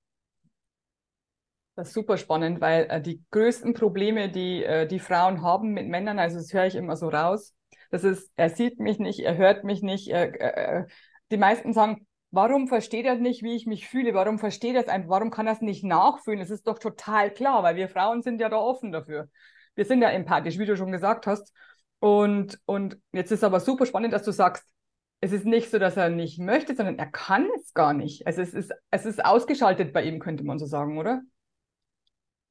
Das 1.75 1.89
ist 1.89 1.95
super 1.95 2.19
spannend, 2.19 2.61
weil 2.61 2.87
äh, 2.91 3.01
die 3.01 3.23
größten 3.31 3.73
Probleme, 3.73 4.31
die 4.31 4.63
äh, 4.63 4.87
die 4.87 4.99
Frauen 4.99 5.43
haben 5.43 5.73
mit 5.73 5.89
Männern, 5.89 6.19
also 6.19 6.37
das 6.37 6.53
höre 6.53 6.67
ich 6.67 6.75
immer 6.75 6.97
so 6.97 7.09
raus, 7.09 7.55
das 7.91 8.05
ist, 8.05 8.31
er 8.37 8.51
sieht 8.51 8.79
mich 8.79 8.99
nicht, 8.99 9.21
er 9.21 9.37
hört 9.37 9.65
mich 9.65 9.83
nicht. 9.83 10.11
Äh, 10.11 10.27
äh, 10.27 10.85
die 11.31 11.37
meisten 11.37 11.73
sagen, 11.73 12.07
Warum 12.33 12.69
versteht 12.69 13.07
er 13.07 13.16
nicht, 13.16 13.43
wie 13.43 13.57
ich 13.57 13.66
mich 13.66 13.88
fühle? 13.88 14.14
Warum 14.14 14.38
versteht 14.38 14.75
er 14.75 14.83
es 14.83 14.88
einfach? 14.88 15.11
Warum 15.11 15.31
kann 15.31 15.47
er 15.47 15.55
es 15.55 15.61
nicht 15.61 15.83
nachfühlen? 15.83 16.40
Es 16.40 16.51
ist 16.51 16.66
doch 16.66 16.79
total 16.79 17.33
klar, 17.33 17.62
weil 17.62 17.77
wir 17.77 17.88
Frauen 17.88 18.23
sind 18.23 18.40
ja 18.40 18.49
da 18.49 18.57
offen 18.57 18.93
dafür. 18.93 19.29
Wir 19.75 19.85
sind 19.85 20.03
ja 20.03 20.11
empathisch, 20.11 20.59
wie 20.59 20.66
du 20.66 20.77
schon 20.77 20.93
gesagt 20.93 21.27
hast. 21.27 21.53
Und, 21.99 22.59
und 22.66 22.99
jetzt 23.12 23.33
ist 23.33 23.45
aber 23.45 23.61
super 23.61 23.85
spannend, 23.85 24.12
dass 24.12 24.23
du 24.23 24.33
sagst, 24.33 24.64
es 25.21 25.33
ist 25.33 25.45
nicht 25.45 25.71
so, 25.71 25.79
dass 25.79 25.97
er 25.97 26.09
nicht 26.09 26.38
möchte, 26.38 26.75
sondern 26.75 26.99
er 26.99 27.11
kann 27.11 27.49
es 27.57 27.75
gar 27.75 27.93
nicht. 27.93 28.27
Also 28.27 28.40
es 28.43 28.55
ist, 28.55 28.73
es 28.90 29.05
ist 29.05 29.25
ausgeschaltet 29.25 29.93
bei 29.93 30.03
ihm, 30.05 30.19
könnte 30.19 30.45
man 30.45 30.59
so 30.59 30.66
sagen, 30.66 30.99
oder? 30.99 31.23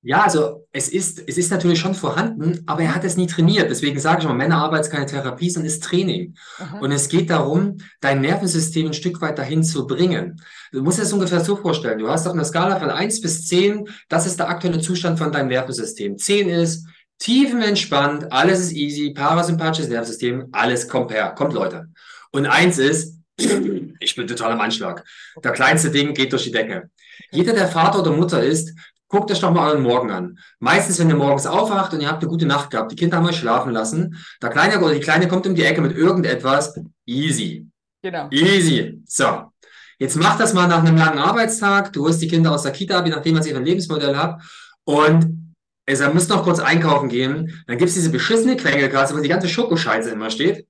Ja, 0.01 0.23
also 0.23 0.65
es 0.71 0.87
ist, 0.87 1.21
es 1.27 1.37
ist 1.37 1.51
natürlich 1.51 1.79
schon 1.79 1.93
vorhanden, 1.93 2.63
aber 2.67 2.83
er 2.83 2.95
hat 2.95 3.03
es 3.03 3.17
nie 3.17 3.27
trainiert. 3.27 3.69
Deswegen 3.69 3.99
sage 3.99 4.21
ich 4.21 4.27
mal, 4.27 4.33
Männerarbeit 4.33 4.81
ist 4.81 4.91
keine 4.91 5.05
Therapie, 5.05 5.49
sondern 5.49 5.67
ist 5.67 5.83
Training. 5.83 6.35
Aha. 6.57 6.79
Und 6.79 6.93
es 6.93 7.09
geht 7.09 7.29
darum, 7.29 7.79
dein 7.99 8.21
Nervensystem 8.21 8.87
ein 8.87 8.93
Stück 8.93 9.19
weit 9.19 9.37
dahin 9.37 9.61
zu 9.61 9.85
bringen. 9.87 10.41
Du 10.71 10.81
musst 10.83 10.99
es 10.99 11.11
ungefähr 11.11 11.41
so 11.41 11.57
vorstellen. 11.57 11.99
Du 11.99 12.07
hast 12.07 12.25
auf 12.27 12.33
einer 12.33 12.45
Skala 12.45 12.79
von 12.79 12.89
eins 12.89 13.19
bis 13.19 13.45
zehn, 13.45 13.89
das 14.07 14.25
ist 14.25 14.39
der 14.39 14.47
aktuelle 14.47 14.79
Zustand 14.79 15.19
von 15.19 15.33
deinem 15.33 15.49
Nervensystem. 15.49 16.17
Zehn 16.17 16.47
ist 16.47 16.87
tiefenentspannt, 17.17 18.31
alles 18.31 18.61
ist 18.61 18.71
easy, 18.71 19.11
parasympathisches 19.13 19.89
Nervensystem, 19.89 20.47
alles 20.53 20.87
kommt 20.87 21.11
her, 21.11 21.33
kommt 21.37 21.51
Leute. 21.51 21.89
Und 22.31 22.45
eins 22.45 22.77
ist, 22.77 23.17
ich 23.37 24.15
bin 24.15 24.27
total 24.27 24.53
am 24.53 24.61
Anschlag. 24.61 25.03
Der 25.43 25.51
kleinste 25.51 25.91
Ding 25.91 26.13
geht 26.13 26.31
durch 26.31 26.43
die 26.43 26.51
Decke. 26.51 26.89
Jeder, 27.31 27.51
der 27.51 27.67
Vater 27.67 27.99
oder 27.99 28.11
Mutter 28.11 28.41
ist, 28.41 28.73
Guckt 29.09 29.31
euch 29.31 29.39
doch 29.39 29.51
mal 29.51 29.71
euren 29.71 29.81
Morgen 29.81 30.11
an. 30.11 30.39
Meistens, 30.59 30.99
wenn 30.99 31.09
ihr 31.09 31.15
morgens 31.15 31.47
aufwacht 31.47 31.93
und 31.93 32.01
ihr 32.01 32.07
habt 32.07 32.21
eine 32.21 32.29
gute 32.29 32.45
Nacht 32.45 32.69
gehabt, 32.69 32.91
die 32.91 32.95
Kinder 32.95 33.17
haben 33.17 33.25
euch 33.25 33.37
schlafen 33.37 33.73
lassen, 33.73 34.15
der 34.41 34.49
Kleine 34.51 34.79
oder 34.79 34.93
die 34.93 34.99
Kleine 34.99 35.27
kommt 35.27 35.47
um 35.47 35.55
die 35.55 35.63
Ecke 35.63 35.81
mit 35.81 35.97
irgendetwas, 35.97 36.79
easy. 37.07 37.67
Genau. 38.03 38.29
Easy. 38.29 39.01
So. 39.07 39.51
Jetzt 39.97 40.15
macht 40.15 40.39
das 40.39 40.53
mal 40.53 40.67
nach 40.67 40.83
einem 40.83 40.95
langen 40.95 41.17
Arbeitstag. 41.17 41.91
Du 41.91 42.05
holst 42.05 42.21
die 42.21 42.27
Kinder 42.27 42.53
aus 42.53 42.63
der 42.63 42.71
Kita 42.71 43.03
je 43.03 43.11
nachdem, 43.11 43.35
was 43.35 43.47
ihr 43.47 43.53
für 43.53 43.59
ein 43.59 43.65
Lebensmodell 43.65 44.15
habt. 44.15 44.43
Und 44.85 45.55
er 45.85 46.13
muss 46.13 46.29
noch 46.29 46.43
kurz 46.43 46.59
einkaufen 46.59 47.09
gehen. 47.09 47.63
Dann 47.65 47.77
gibt's 47.79 47.95
diese 47.95 48.11
beschissene 48.11 48.55
Quengelkasse, 48.55 49.15
wo 49.15 49.19
die 49.19 49.27
ganze 49.27 49.49
Schokoscheiße 49.49 50.11
immer 50.11 50.29
steht. 50.29 50.67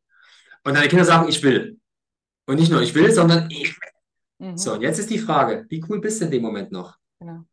Und 0.64 0.76
deine 0.76 0.88
Kinder 0.88 1.06
sagen, 1.06 1.28
ich 1.28 1.44
will. 1.44 1.78
Und 2.48 2.58
nicht 2.58 2.72
nur 2.72 2.82
ich 2.82 2.96
will, 2.96 3.12
sondern 3.12 3.50
ich 3.52 3.78
will. 3.80 4.48
Mhm. 4.52 4.58
So, 4.58 4.74
und 4.74 4.82
jetzt 4.82 4.98
ist 4.98 5.10
die 5.10 5.20
Frage, 5.20 5.66
wie 5.68 5.84
cool 5.90 6.00
bist 6.00 6.22
du 6.22 6.26
in 6.26 6.32
dem 6.32 6.42
Moment 6.42 6.72
noch? 6.72 6.98
Genau. 7.20 7.44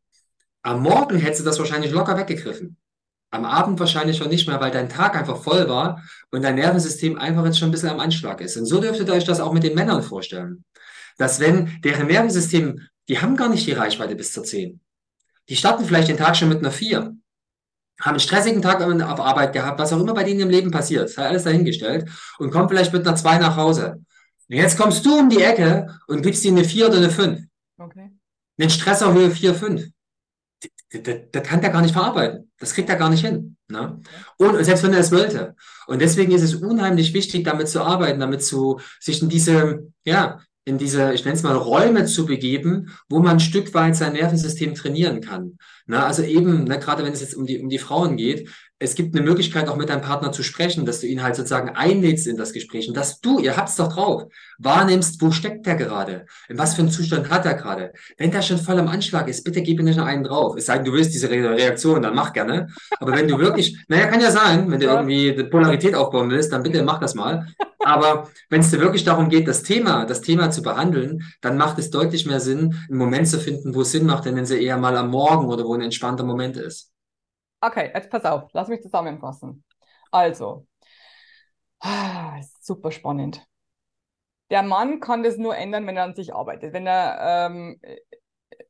Am 0.67 0.83
Morgen 0.83 1.17
hättest 1.17 1.43
du 1.43 1.45
das 1.45 1.61
wahrscheinlich 1.61 1.93
locker 1.93 2.19
weggegriffen. 2.19 2.77
Am 3.31 3.45
Abend 3.45 3.79
wahrscheinlich 3.79 4.17
schon 4.17 4.31
nicht 4.31 4.49
mehr, 4.49 4.61
weil 4.61 4.73
dein 4.73 4.89
Tag 4.89 5.15
einfach 5.15 5.41
voll 5.41 5.69
war 5.69 6.03
und 6.33 6.43
dein 6.43 6.57
Nervensystem 6.57 7.17
einfach 7.17 7.45
jetzt 7.45 7.61
schon 7.61 7.69
ein 7.69 7.71
bisschen 7.71 7.91
am 7.91 8.01
Anschlag 8.01 8.41
ist. 8.41 8.57
Und 8.57 8.67
so 8.67 8.81
dürftet 8.81 9.07
ihr 9.07 9.15
euch 9.15 9.23
das 9.23 9.39
auch 9.39 9.53
mit 9.53 9.63
den 9.63 9.77
Männern 9.77 10.03
vorstellen. 10.03 10.65
Dass 11.19 11.39
wenn 11.39 11.81
deren 11.83 12.09
Nervensystem, 12.09 12.81
die 13.09 13.21
haben 13.21 13.37
gar 13.37 13.49
nicht 13.49 13.65
die 13.65 13.75
Reichweite 13.75 14.17
bis 14.17 14.33
zur 14.33 14.43
10. 14.43 14.81
Die 15.49 15.55
starten 15.55 15.85
vielleicht 15.85 16.09
den 16.09 16.17
Tag 16.17 16.37
schon 16.37 16.49
mit 16.49 16.59
einer 16.59 16.73
4, 16.73 16.99
haben 16.99 17.21
einen 18.01 18.19
stressigen 18.19 18.61
Tag 18.61 18.83
auf 18.83 19.21
Arbeit 19.21 19.53
gehabt, 19.53 19.79
was 19.79 19.93
auch 19.93 20.01
immer 20.01 20.15
bei 20.15 20.25
denen 20.25 20.41
im 20.41 20.51
Leben 20.51 20.73
passiert, 20.73 21.11
sei 21.11 21.29
alles 21.29 21.45
dahingestellt 21.45 22.11
und 22.41 22.51
kommt 22.51 22.71
vielleicht 22.71 22.93
mit 22.93 23.07
einer 23.07 23.15
2 23.15 23.39
nach 23.39 23.57
Hause. 23.57 24.03
Und 24.49 24.57
jetzt 24.57 24.77
kommst 24.77 25.07
du 25.07 25.17
um 25.17 25.29
die 25.29 25.43
Ecke 25.43 25.97
und 26.09 26.23
gibst 26.23 26.45
ihnen 26.45 26.59
eine 26.59 26.67
4 26.67 26.89
oder 26.89 26.97
eine 26.97 27.11
5. 27.11 27.41
Okay. 27.79 28.11
Einen 28.59 28.71
Stresserhöhe 28.71 29.31
4, 29.31 29.55
5. 29.55 29.96
Das, 30.93 31.15
das, 31.33 31.43
kann 31.43 31.61
der 31.61 31.71
gar 31.71 31.83
nicht 31.83 31.93
verarbeiten. 31.93 32.51
Das 32.59 32.73
kriegt 32.73 32.89
er 32.89 32.97
gar 32.97 33.11
nicht 33.11 33.25
hin. 33.25 33.57
Ne? 33.69 34.01
Und 34.39 34.65
selbst 34.65 34.85
wenn 34.85 34.93
er 34.93 35.01
es 35.01 35.13
wollte. 35.13 35.57
Und 35.87 36.01
deswegen 36.01 36.33
ist 36.33 36.43
es 36.43 36.55
unheimlich 36.55 37.13
wichtig, 37.13 37.45
damit 37.45 37.69
zu 37.69 37.83
arbeiten, 37.83 38.21
damit 38.21 38.45
zu 38.45 38.81
sich 39.01 39.21
in 39.21 39.29
diese, 39.29 39.91
ja, 40.05 40.41
in 40.65 40.79
diese, 40.79 41.13
ich 41.13 41.25
nenne 41.25 41.37
es 41.37 41.43
mal, 41.45 41.55
Räume 41.55 42.07
zu 42.07 42.27
begeben, 42.27 42.93
wo 43.09 43.21
man 43.21 43.37
ein 43.37 43.41
Stück 43.41 43.73
weit 43.73 43.97
sein 43.97 44.15
Nervensystem 44.15 44.75
trainieren 44.75 45.21
kann. 45.21 45.59
Na, 45.87 46.07
also 46.07 46.23
eben, 46.23 46.65
ne, 46.65 46.79
gerade 46.81 47.05
wenn 47.05 47.13
es 47.13 47.21
jetzt 47.21 47.37
um 47.37 47.47
die, 47.47 47.61
um 47.61 47.69
die 47.69 47.79
Frauen 47.79 48.17
geht, 48.17 48.51
es 48.79 48.95
gibt 48.95 49.17
eine 49.17 49.25
Möglichkeit, 49.25 49.69
auch 49.69 49.77
mit 49.77 49.89
deinem 49.89 50.03
Partner 50.03 50.33
zu 50.33 50.43
sprechen, 50.43 50.85
dass 50.85 51.01
du 51.01 51.07
ihn 51.07 51.23
halt 51.23 51.35
sozusagen 51.35 51.71
einlädst 51.71 52.27
in 52.27 52.37
das 52.37 52.53
Gespräch 52.53 52.89
und 52.89 52.97
dass 52.97 53.21
du, 53.21 53.39
ihr 53.39 53.57
habt's 53.57 53.77
doch 53.77 53.91
drauf, 53.91 54.25
wahrnimmst, 54.59 55.21
wo 55.23 55.31
steckt 55.31 55.65
der 55.65 55.77
gerade? 55.77 56.27
In 56.49 56.59
was 56.59 56.75
für 56.75 56.83
einen 56.83 56.91
Zustand 56.91 57.31
hat 57.31 57.47
er 57.47 57.55
gerade? 57.55 57.93
Wenn 58.19 58.31
der 58.31 58.43
schon 58.43 58.59
voll 58.59 58.79
am 58.79 58.89
Anschlag 58.89 59.29
ist, 59.29 59.45
bitte 59.45 59.63
gib 59.63 59.81
ihm 59.81 59.87
nicht 59.87 59.97
noch 59.97 60.05
einen 60.05 60.25
drauf. 60.25 60.57
Es 60.59 60.67
sei 60.67 60.77
denn, 60.77 60.85
du 60.85 60.93
willst 60.93 61.15
diese 61.15 61.31
Reaktion, 61.31 62.03
dann 62.03 62.15
mach 62.15 62.35
gerne. 62.35 62.69
Aber 63.01 63.13
wenn 63.13 63.29
du 63.29 63.39
wirklich, 63.39 63.79
naja, 63.89 64.09
kann 64.09 64.21
ja 64.21 64.31
sein, 64.31 64.71
wenn 64.71 64.81
du 64.81 64.87
irgendwie 64.87 65.33
eine 65.33 65.45
Polarität 65.45 65.95
aufbauen 65.95 66.29
willst, 66.29 66.53
dann 66.53 66.63
bitte 66.63 66.83
mach 66.83 67.01
das 67.01 67.15
mal. 67.15 67.47
Aber 67.83 68.29
wenn 68.51 68.61
es 68.61 68.71
dir 68.71 68.81
wirklich 68.81 69.05
darum 69.05 69.31
geht, 69.31 69.49
das 69.49 69.63
Thema, 69.63 70.05
das 70.05 70.21
Thema 70.21 70.51
zu 70.51 70.61
behandeln, 70.61 71.23
dann 71.41 71.57
macht 71.57 71.79
es 71.79 71.91
deutlich 71.91 72.27
mehr 72.27 72.41
Sinn, 72.41 72.75
einen 72.89 72.99
Moment 72.99 73.29
zu 73.29 73.39
finden, 73.39 73.75
wo 73.75 73.83
es 73.83 73.93
Sinn 73.93 74.05
macht, 74.05 74.27
denn 74.27 74.37
wenn 74.37 74.45
sie 74.45 74.63
eher 74.63 74.77
mal 74.77 74.97
am 74.97 75.11
Morgen 75.11 75.47
oder 75.47 75.65
wo 75.65 75.73
ein 75.73 75.83
entspannter 75.83 76.25
Moment 76.25 76.57
ist. 76.57 76.91
Okay, 77.61 77.91
jetzt 77.95 78.11
pass 78.11 78.25
auf, 78.25 78.51
lass 78.53 78.69
mich 78.69 78.83
zusammenfassen. 78.83 79.65
Also, 80.11 80.67
ah, 81.81 82.41
super 82.61 82.91
spannend. 82.93 83.45
Der 84.51 84.63
Mann 84.63 85.01
kann 85.01 85.23
das 85.23 85.37
nur 85.39 85.57
ändern, 85.57 85.87
wenn 85.87 85.97
er 85.97 86.05
an 86.05 86.15
sich 86.15 86.35
arbeitet, 86.35 86.73
wenn 86.73 86.87
er 86.87 87.49
ähm, 87.49 87.81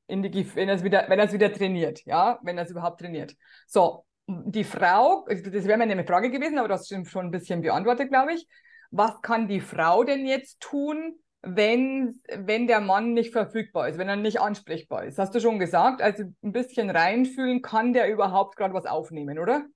in 0.07 0.23
die, 0.23 0.55
wenn 0.55 0.69
es 0.69 0.83
wieder, 0.85 1.05
wenn 1.09 1.19
es 1.19 1.33
wieder 1.33 1.53
trainiert, 1.53 2.05
ja, 2.07 2.39
wenn 2.43 2.57
er 2.57 2.65
es 2.65 2.71
überhaupt 2.71 3.01
trainiert. 3.01 3.35
So, 3.67 4.07
die 4.27 4.65
Frau, 4.65 5.27
das 5.29 5.67
wäre 5.67 5.79
meine 5.79 6.05
Frage 6.05 6.31
gewesen, 6.31 6.59
aber 6.59 6.69
du 6.69 6.75
hast 6.75 6.89
schon 6.89 7.27
ein 7.27 7.31
bisschen 7.31 7.61
beantwortet, 7.61 8.09
glaube 8.09 8.35
ich. 8.35 8.47
Was 8.91 9.21
kann 9.21 9.49
die 9.49 9.61
Frau 9.61 10.05
denn 10.05 10.27
jetzt 10.27 10.61
tun, 10.61 11.19
wenn, 11.43 12.21
wenn 12.37 12.67
der 12.67 12.81
Mann 12.81 13.13
nicht 13.15 13.33
verfügbar 13.33 13.89
ist, 13.89 13.99
wenn 13.99 14.09
er 14.09 14.17
nicht 14.17 14.41
ansprechbar 14.41 15.05
ist. 15.05 15.19
Hast 15.19 15.35
du 15.35 15.41
schon 15.41 15.59
gesagt, 15.59 16.03
also 16.03 16.25
ein 16.43 16.53
bisschen 16.53 16.91
reinfühlen, 16.91 17.63
kann 17.63 17.93
der 17.93 18.11
überhaupt 18.11 18.57
gerade 18.57 18.75
was 18.75 18.87
aufnehmen, 18.87 19.39
oder? 19.39 19.67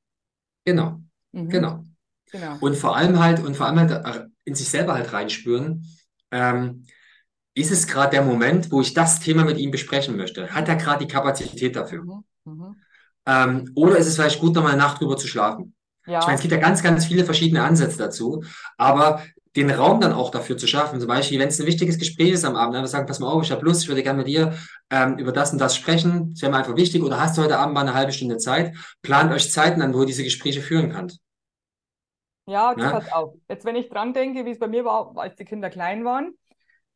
Genau, 0.64 1.00
mhm. 1.32 1.48
genau. 1.48 1.84
Genau. 2.32 2.56
Und 2.60 2.76
vor 2.76 2.96
allem 2.96 3.18
halt, 3.18 3.40
und 3.40 3.56
vor 3.56 3.66
allem 3.66 3.80
halt 3.80 3.90
äh, 3.90 4.26
in 4.44 4.54
sich 4.54 4.68
selber 4.68 4.94
halt 4.94 5.12
reinspüren, 5.12 5.84
ähm, 6.30 6.86
ist 7.54 7.72
es 7.72 7.86
gerade 7.86 8.12
der 8.12 8.22
Moment, 8.22 8.70
wo 8.70 8.80
ich 8.80 8.94
das 8.94 9.20
Thema 9.20 9.44
mit 9.44 9.58
ihm 9.58 9.70
besprechen 9.70 10.16
möchte? 10.16 10.50
Hat 10.50 10.68
er 10.68 10.76
gerade 10.76 11.04
die 11.04 11.12
Kapazität 11.12 11.74
dafür? 11.74 12.04
Mhm. 12.04 12.24
Mhm. 12.44 12.76
Ähm, 13.26 13.72
oder 13.74 13.96
ist 13.96 14.06
es 14.06 14.14
vielleicht 14.14 14.40
gut, 14.40 14.54
nochmal 14.54 14.72
eine 14.72 14.82
Nacht 14.82 15.00
drüber 15.00 15.16
zu 15.16 15.26
schlafen? 15.26 15.74
Ja. 16.06 16.20
Ich 16.20 16.26
meine, 16.26 16.36
es 16.36 16.42
gibt 16.42 16.52
ja 16.52 16.58
ganz, 16.58 16.82
ganz 16.82 17.06
viele 17.06 17.24
verschiedene 17.24 17.62
Ansätze 17.62 17.98
dazu, 17.98 18.42
aber 18.78 19.22
den 19.56 19.70
Raum 19.70 20.00
dann 20.00 20.12
auch 20.12 20.30
dafür 20.30 20.56
zu 20.56 20.66
schaffen. 20.66 21.00
Zum 21.00 21.08
Beispiel, 21.08 21.38
wenn 21.40 21.48
es 21.48 21.60
ein 21.60 21.66
wichtiges 21.66 21.98
Gespräch 21.98 22.30
ist 22.30 22.44
am 22.44 22.56
Abend, 22.56 22.76
dann 22.76 22.86
sagen, 22.86 23.06
pass 23.06 23.18
mal 23.18 23.28
auf, 23.28 23.42
ich 23.42 23.50
habe 23.50 23.64
Lust, 23.64 23.82
ich 23.82 23.88
würde 23.88 24.02
gerne 24.02 24.18
mit 24.18 24.28
dir 24.28 24.54
ähm, 24.90 25.18
über 25.18 25.32
das 25.32 25.52
und 25.52 25.60
das 25.60 25.74
sprechen. 25.74 26.30
Das 26.32 26.42
wäre 26.42 26.52
mir 26.52 26.58
einfach 26.58 26.76
wichtig. 26.76 27.02
Oder 27.02 27.20
hast 27.20 27.36
du 27.36 27.42
heute 27.42 27.58
Abend 27.58 27.74
mal 27.74 27.80
eine 27.80 27.94
halbe 27.94 28.12
Stunde 28.12 28.36
Zeit? 28.36 28.76
Plant 29.02 29.32
euch 29.32 29.50
Zeiten 29.50 29.82
an, 29.82 29.92
wo 29.92 30.00
ihr 30.00 30.06
diese 30.06 30.22
Gespräche 30.22 30.60
führen 30.60 30.90
könnt. 30.92 31.18
Ja, 32.46 32.74
das 32.74 32.84
ja? 32.84 32.90
pass 32.90 33.12
auf. 33.12 33.34
Jetzt, 33.48 33.64
wenn 33.64 33.76
ich 33.76 33.88
dran 33.88 34.12
denke, 34.12 34.44
wie 34.44 34.50
es 34.50 34.58
bei 34.58 34.68
mir 34.68 34.84
war, 34.84 35.12
als 35.16 35.36
die 35.36 35.44
Kinder 35.44 35.70
klein 35.70 36.04
waren, 36.04 36.34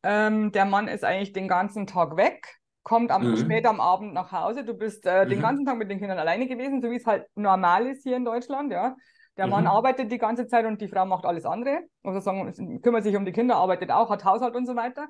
ähm, 0.03 0.51
der 0.51 0.65
Mann 0.65 0.87
ist 0.87 1.03
eigentlich 1.03 1.33
den 1.33 1.47
ganzen 1.47 1.87
Tag 1.87 2.15
weg, 2.15 2.59
kommt 2.83 3.11
am, 3.11 3.31
mhm. 3.31 3.37
spät 3.37 3.65
am 3.65 3.81
Abend 3.81 4.13
nach 4.13 4.31
Hause. 4.31 4.63
Du 4.63 4.73
bist 4.73 5.05
äh, 5.05 5.25
mhm. 5.25 5.29
den 5.29 5.41
ganzen 5.41 5.65
Tag 5.65 5.77
mit 5.77 5.89
den 5.89 5.99
Kindern 5.99 6.19
alleine 6.19 6.47
gewesen, 6.47 6.81
so 6.81 6.89
wie 6.89 6.97
es 6.97 7.05
halt 7.05 7.25
normal 7.35 7.87
ist 7.87 8.03
hier 8.03 8.15
in 8.15 8.23
Deutschland, 8.23 8.71
ja. 8.71 8.95
Der 9.37 9.47
Mann 9.47 9.63
mhm. 9.63 9.69
arbeitet 9.69 10.11
die 10.11 10.17
ganze 10.17 10.47
Zeit 10.47 10.65
und 10.65 10.79
die 10.81 10.87
Frau 10.87 11.05
macht 11.05 11.25
alles 11.25 11.45
andere. 11.45 11.81
Also 12.03 12.19
sagen, 12.19 12.81
kümmert 12.81 13.03
sich 13.03 13.15
um 13.15 13.25
die 13.25 13.33
Kinder, 13.33 13.57
arbeitet 13.57 13.91
auch, 13.91 14.09
hat 14.09 14.23
Haushalt 14.23 14.55
und 14.55 14.65
so 14.65 14.75
weiter. 14.75 15.07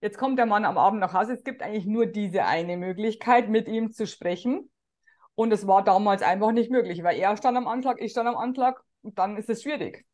Jetzt 0.00 0.18
kommt 0.18 0.38
der 0.38 0.46
Mann 0.46 0.64
am 0.64 0.78
Abend 0.78 1.00
nach 1.00 1.12
Hause. 1.12 1.32
Es 1.32 1.44
gibt 1.44 1.62
eigentlich 1.62 1.86
nur 1.86 2.06
diese 2.06 2.44
eine 2.44 2.76
Möglichkeit, 2.76 3.48
mit 3.48 3.68
ihm 3.68 3.90
zu 3.90 4.06
sprechen. 4.06 4.70
Und 5.34 5.52
es 5.52 5.66
war 5.66 5.82
damals 5.82 6.22
einfach 6.22 6.52
nicht 6.52 6.70
möglich, 6.70 7.02
weil 7.02 7.18
er 7.18 7.36
stand 7.36 7.56
am 7.56 7.66
Anschlag, 7.66 8.00
ich 8.00 8.12
stand 8.12 8.28
am 8.28 8.36
Anschlag. 8.36 8.80
Und 9.02 9.18
dann 9.18 9.36
ist 9.36 9.50
es 9.50 9.62
schwierig. 9.62 10.06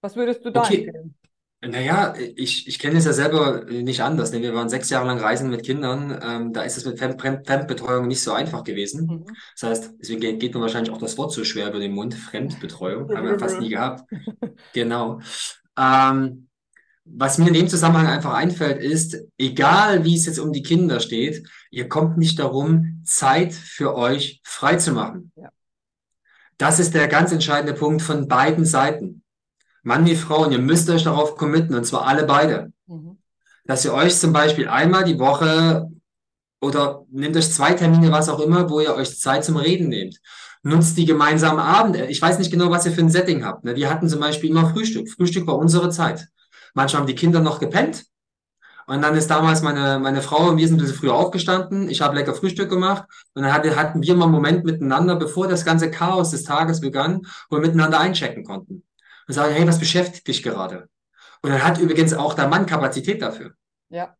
Was 0.00 0.14
würdest 0.14 0.44
du 0.44 0.50
da 0.50 0.62
okay. 0.62 0.84
empfehlen? 0.84 1.14
Naja, 1.62 2.14
ich, 2.36 2.66
ich 2.68 2.78
kenne 2.78 2.98
es 2.98 3.04
ja 3.04 3.12
selber 3.12 3.66
nicht 3.66 4.02
anders. 4.02 4.32
Ne? 4.32 4.40
Wir 4.40 4.54
waren 4.54 4.70
sechs 4.70 4.88
Jahre 4.88 5.06
lang 5.06 5.18
reisen 5.18 5.50
mit 5.50 5.62
Kindern. 5.62 6.18
Ähm, 6.22 6.52
da 6.54 6.62
ist 6.62 6.78
es 6.78 6.86
mit 6.86 6.98
Fremd 6.98 7.20
Fremdbetreuung 7.20 8.08
nicht 8.08 8.22
so 8.22 8.32
einfach 8.32 8.64
gewesen. 8.64 9.06
Mhm. 9.06 9.24
Das 9.60 9.68
heißt, 9.68 9.94
deswegen 10.00 10.20
geht, 10.20 10.40
geht 10.40 10.54
mir 10.54 10.62
wahrscheinlich 10.62 10.90
auch 10.90 10.98
das 10.98 11.18
Wort 11.18 11.32
so 11.32 11.44
schwer 11.44 11.68
über 11.68 11.78
den 11.78 11.92
Mund. 11.92 12.14
Fremdbetreuung. 12.14 13.14
Haben 13.14 13.26
wir 13.26 13.38
fast 13.38 13.60
nie 13.60 13.68
gehabt. 13.68 14.10
Genau. 14.72 15.20
Ähm, 15.78 16.48
was 17.04 17.38
mir 17.38 17.48
in 17.48 17.54
dem 17.54 17.68
Zusammenhang 17.68 18.06
einfach 18.06 18.34
einfällt, 18.34 18.82
ist, 18.82 19.16
egal 19.36 20.04
wie 20.04 20.16
es 20.16 20.26
jetzt 20.26 20.38
um 20.38 20.52
die 20.52 20.62
Kinder 20.62 21.00
steht, 21.00 21.46
ihr 21.70 21.88
kommt 21.88 22.18
nicht 22.18 22.38
darum, 22.38 23.02
Zeit 23.04 23.52
für 23.52 23.96
euch 23.96 24.40
frei 24.44 24.76
zu 24.76 24.92
machen. 24.92 25.32
Ja. 25.36 25.50
Das 26.56 26.78
ist 26.78 26.94
der 26.94 27.08
ganz 27.08 27.32
entscheidende 27.32 27.74
Punkt 27.74 28.02
von 28.02 28.28
beiden 28.28 28.64
Seiten. 28.64 29.19
Mann 29.82 30.06
wie 30.06 30.16
Frau, 30.16 30.44
und 30.44 30.52
ihr 30.52 30.58
müsst 30.58 30.88
euch 30.90 31.04
darauf 31.04 31.36
committen, 31.36 31.74
und 31.74 31.84
zwar 31.84 32.06
alle 32.06 32.24
beide. 32.24 32.72
Mhm. 32.86 33.18
Dass 33.64 33.84
ihr 33.84 33.94
euch 33.94 34.18
zum 34.18 34.32
Beispiel 34.32 34.68
einmal 34.68 35.04
die 35.04 35.18
Woche 35.18 35.90
oder 36.60 37.04
nehmt 37.10 37.36
euch 37.36 37.52
zwei 37.52 37.72
Termine, 37.72 38.12
was 38.12 38.28
auch 38.28 38.40
immer, 38.40 38.68
wo 38.68 38.80
ihr 38.80 38.94
euch 38.94 39.18
Zeit 39.18 39.44
zum 39.44 39.56
Reden 39.56 39.88
nehmt. 39.88 40.20
Nutzt 40.62 40.98
die 40.98 41.06
gemeinsamen 41.06 41.60
Abende. 41.60 42.06
Ich 42.06 42.20
weiß 42.20 42.38
nicht 42.38 42.50
genau, 42.50 42.70
was 42.70 42.84
ihr 42.84 42.92
für 42.92 43.00
ein 43.00 43.08
Setting 43.08 43.44
habt. 43.44 43.64
Ne? 43.64 43.76
Wir 43.76 43.88
hatten 43.88 44.08
zum 44.08 44.20
Beispiel 44.20 44.50
immer 44.50 44.68
Frühstück. 44.70 45.08
Frühstück 45.08 45.46
war 45.46 45.56
unsere 45.56 45.88
Zeit. 45.88 46.28
Manchmal 46.74 47.00
haben 47.00 47.06
die 47.06 47.14
Kinder 47.14 47.40
noch 47.40 47.60
gepennt. 47.60 48.04
Und 48.86 49.02
dann 49.02 49.14
ist 49.14 49.30
damals 49.30 49.62
meine, 49.62 49.98
meine 50.00 50.20
Frau 50.20 50.50
und 50.50 50.58
wir 50.58 50.66
sind 50.66 50.76
ein 50.76 50.80
bisschen 50.80 50.98
früher 50.98 51.14
aufgestanden. 51.14 51.88
Ich 51.88 52.02
habe 52.02 52.16
lecker 52.16 52.34
Frühstück 52.34 52.68
gemacht. 52.68 53.04
Und 53.34 53.42
dann 53.42 53.54
hatten 53.54 54.02
wir 54.02 54.14
mal 54.16 54.24
einen 54.24 54.32
Moment 54.32 54.64
miteinander, 54.64 55.16
bevor 55.16 55.48
das 55.48 55.64
ganze 55.64 55.90
Chaos 55.90 56.32
des 56.32 56.42
Tages 56.42 56.80
begann, 56.80 57.22
wo 57.48 57.56
wir 57.56 57.62
miteinander 57.62 58.00
einchecken 58.00 58.44
konnten 58.44 58.82
und 59.30 59.34
sagen, 59.34 59.54
hey, 59.54 59.64
was 59.64 59.78
beschäftigt 59.78 60.26
dich 60.26 60.42
gerade? 60.42 60.88
Und 61.40 61.50
dann 61.50 61.62
hat 61.62 61.78
übrigens 61.78 62.12
auch 62.14 62.34
der 62.34 62.48
Mann 62.48 62.66
Kapazität 62.66 63.22
dafür. 63.22 63.52
Ja. 63.88 64.16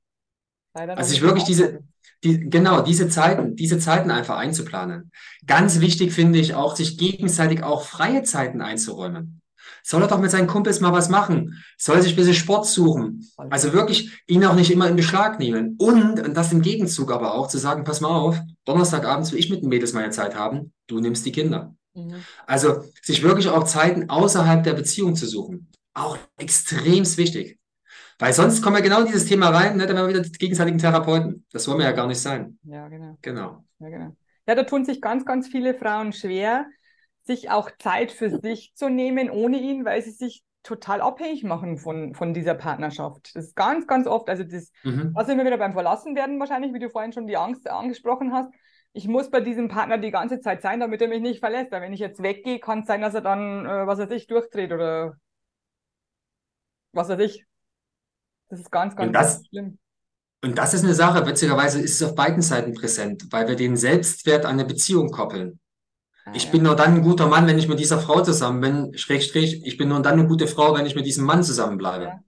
Leider 0.73 0.97
also 0.97 1.11
sich 1.11 1.21
wirklich 1.21 1.43
diese, 1.43 1.81
die, 2.23 2.49
genau, 2.49 2.81
diese 2.83 3.09
Zeiten, 3.09 3.57
diese 3.57 3.81
Zeiten 3.81 4.13
einfach 4.13 4.37
einzuplanen. 4.37 5.11
Ganz 5.49 5.81
wichtig 5.81 6.13
finde 6.13 6.39
ich 6.39 6.55
auch, 6.55 6.77
sich 6.77 6.97
gegenseitig 6.97 7.65
auch 7.65 7.83
freie 7.83 8.23
Zeiten 8.23 8.61
einzuräumen. 8.61 9.43
Soll 9.83 10.03
er 10.03 10.09
doch 10.09 10.21
mit 10.21 10.31
seinen 10.31 10.47
Kumpels 10.47 10.79
mal 10.79 10.93
was 10.93 11.09
machen? 11.09 11.61
Soll 11.77 12.01
sich 12.03 12.13
ein 12.13 12.17
bisschen 12.17 12.35
Sport 12.35 12.67
suchen? 12.67 13.29
Also 13.37 13.73
wirklich 13.73 14.23
ihn 14.29 14.45
auch 14.45 14.55
nicht 14.55 14.71
immer 14.71 14.89
in 14.89 14.95
Beschlag 14.95 15.41
nehmen. 15.41 15.75
Und, 15.77 16.21
und 16.21 16.37
das 16.37 16.53
im 16.53 16.63
Gegenzug 16.63 17.11
aber 17.11 17.35
auch 17.35 17.49
zu 17.49 17.59
sagen, 17.59 17.83
pass 17.83 18.01
mal 18.01 18.11
auf, 18.11 18.39
Donnerstagabends 18.65 19.33
will 19.33 19.41
ich 19.41 19.51
mit 19.51 19.63
den 19.63 19.71
Mädels 19.71 19.93
meine 19.93 20.11
Zeit 20.11 20.37
haben, 20.37 20.73
du 20.87 21.01
nimmst 21.01 21.27
die 21.27 21.33
Kinder. 21.33 21.75
Mhm. 21.95 22.23
Also 22.47 22.85
sich 23.03 23.23
wirklich 23.23 23.49
auch 23.49 23.65
Zeiten 23.65 24.09
außerhalb 24.11 24.63
der 24.63 24.75
Beziehung 24.75 25.15
zu 25.17 25.27
suchen. 25.27 25.69
Auch 25.95 26.19
extrem 26.37 27.05
wichtig. 27.17 27.59
Weil 28.19 28.33
sonst 28.35 28.63
kommen 28.63 28.77
wir 28.77 28.83
genau 28.83 29.01
in 29.01 29.07
dieses 29.07 29.25
Thema 29.25 29.49
rein, 29.49 29.79
ne, 29.79 29.87
dann 29.87 29.97
haben 29.97 30.07
wir 30.07 30.15
wieder 30.15 30.23
die 30.23 30.33
gegenseitigen 30.33 30.79
Therapeuten. 30.79 31.47
Das 31.53 31.67
wollen 31.67 31.79
wir 31.79 31.87
ja 31.87 31.93
gar 31.93 32.07
nicht 32.07 32.21
sein. 32.21 32.59
Ja, 32.65 32.87
genau. 32.89 33.17
Genau. 33.23 33.65
Ja, 33.79 33.89
genau. 33.89 34.17
Ja, 34.47 34.55
da 34.55 34.65
tun 34.65 34.85
sich 34.85 35.01
ganz, 35.01 35.25
ganz 35.25 35.49
viele 35.49 35.75
Frauen 35.75 36.13
schwer, 36.13 36.67
sich 37.23 37.51
auch 37.51 37.71
Zeit 37.79 38.13
für 38.13 38.41
sich 38.41 38.73
zu 38.75 38.91
nehmen 38.91 39.31
ohne 39.31 39.59
ihn, 39.59 39.85
weil 39.85 40.03
sie 40.03 40.11
sich 40.11 40.45
total 40.63 41.01
abhängig 41.01 41.45
machen 41.45 41.79
von, 41.79 42.15
von 42.15 42.35
dieser 42.35 42.55
Partnerschaft. 42.55 43.31
Das 43.35 43.47
ist 43.47 43.57
ganz, 43.57 43.87
ganz 43.87 44.07
oft, 44.07 44.29
also 44.29 44.45
das, 44.45 44.71
mhm. 44.85 45.13
was 45.15 45.29
immer 45.29 45.47
wieder 45.47 45.57
beim 45.57 45.73
Verlassen 45.73 46.15
werden 46.15 46.39
wahrscheinlich, 46.39 46.75
wie 46.75 46.79
du 46.79 46.91
vorhin 46.91 47.13
schon 47.13 47.27
die 47.27 47.39
Angst 47.39 47.69
angesprochen 47.69 48.33
hast, 48.33 48.53
ich 48.93 49.07
muss 49.07 49.31
bei 49.31 49.41
diesem 49.41 49.69
Partner 49.69 49.99
die 49.99 50.11
ganze 50.11 50.41
Zeit 50.41 50.63
sein, 50.63 50.81
damit 50.81 51.01
er 51.01 51.09
mich 51.09 51.23
nicht 51.23 51.41
verlässt. 51.41 51.71
Weil 51.71 51.83
wenn 51.83 51.93
ich 51.93 52.01
jetzt 52.01 52.23
weggehe, 52.23 52.59
kann 52.59 52.81
es 52.81 52.87
sein, 52.87 53.01
dass 53.01 53.15
er 53.15 53.21
dann, 53.21 53.67
äh, 53.67 53.87
was 53.87 53.99
weiß 53.99 54.11
ich, 54.11 54.27
durchdreht 54.27 54.73
oder 54.73 55.17
was 56.93 57.09
weiß 57.09 57.21
ich. 57.21 57.47
Das 58.49 58.61
ist 58.61 58.73
ganz, 58.73 58.97
ganz, 58.97 59.13
das, 59.13 59.35
ganz 59.35 59.47
schlimm. 59.49 59.79
Und 60.43 60.59
das 60.59 60.75
ist 60.75 60.85
eine 60.85 60.95
Sache, 60.95 61.25
witzigerweise 61.27 61.81
ist 61.81 62.01
es 62.01 62.03
auf 62.03 62.15
beiden 62.15 62.43
Seiten 62.43 62.75
präsent, 62.75 63.27
weil 63.31 63.47
wir 63.47 63.57
den 63.57 63.77
Selbstwert 63.77 64.45
an 64.45 64.55
eine 64.55 64.65
Beziehung 64.65 65.11
koppeln. 65.11 65.61
Ah, 66.25 66.33
ich 66.35 66.47
ja. 66.47 66.51
bin 66.51 66.63
nur 66.63 66.75
dann 66.75 66.95
ein 66.95 67.03
guter 67.03 67.29
Mann, 67.29 67.47
wenn 67.47 67.59
ich 67.59 67.69
mit 67.69 67.79
dieser 67.79 67.99
Frau 67.99 68.23
zusammen 68.23 68.61
bin, 68.61 68.99
Schrägstrich, 68.99 69.65
ich 69.65 69.77
bin 69.77 69.89
nur 69.89 70.01
dann 70.01 70.19
eine 70.19 70.27
gute 70.27 70.47
Frau, 70.47 70.75
wenn 70.75 70.87
ich 70.87 70.97
mit 70.97 71.07
diesem 71.07 71.27
Mann 71.27 71.45
zusammenbleibe. 71.45 72.05
Ja. 72.05 72.21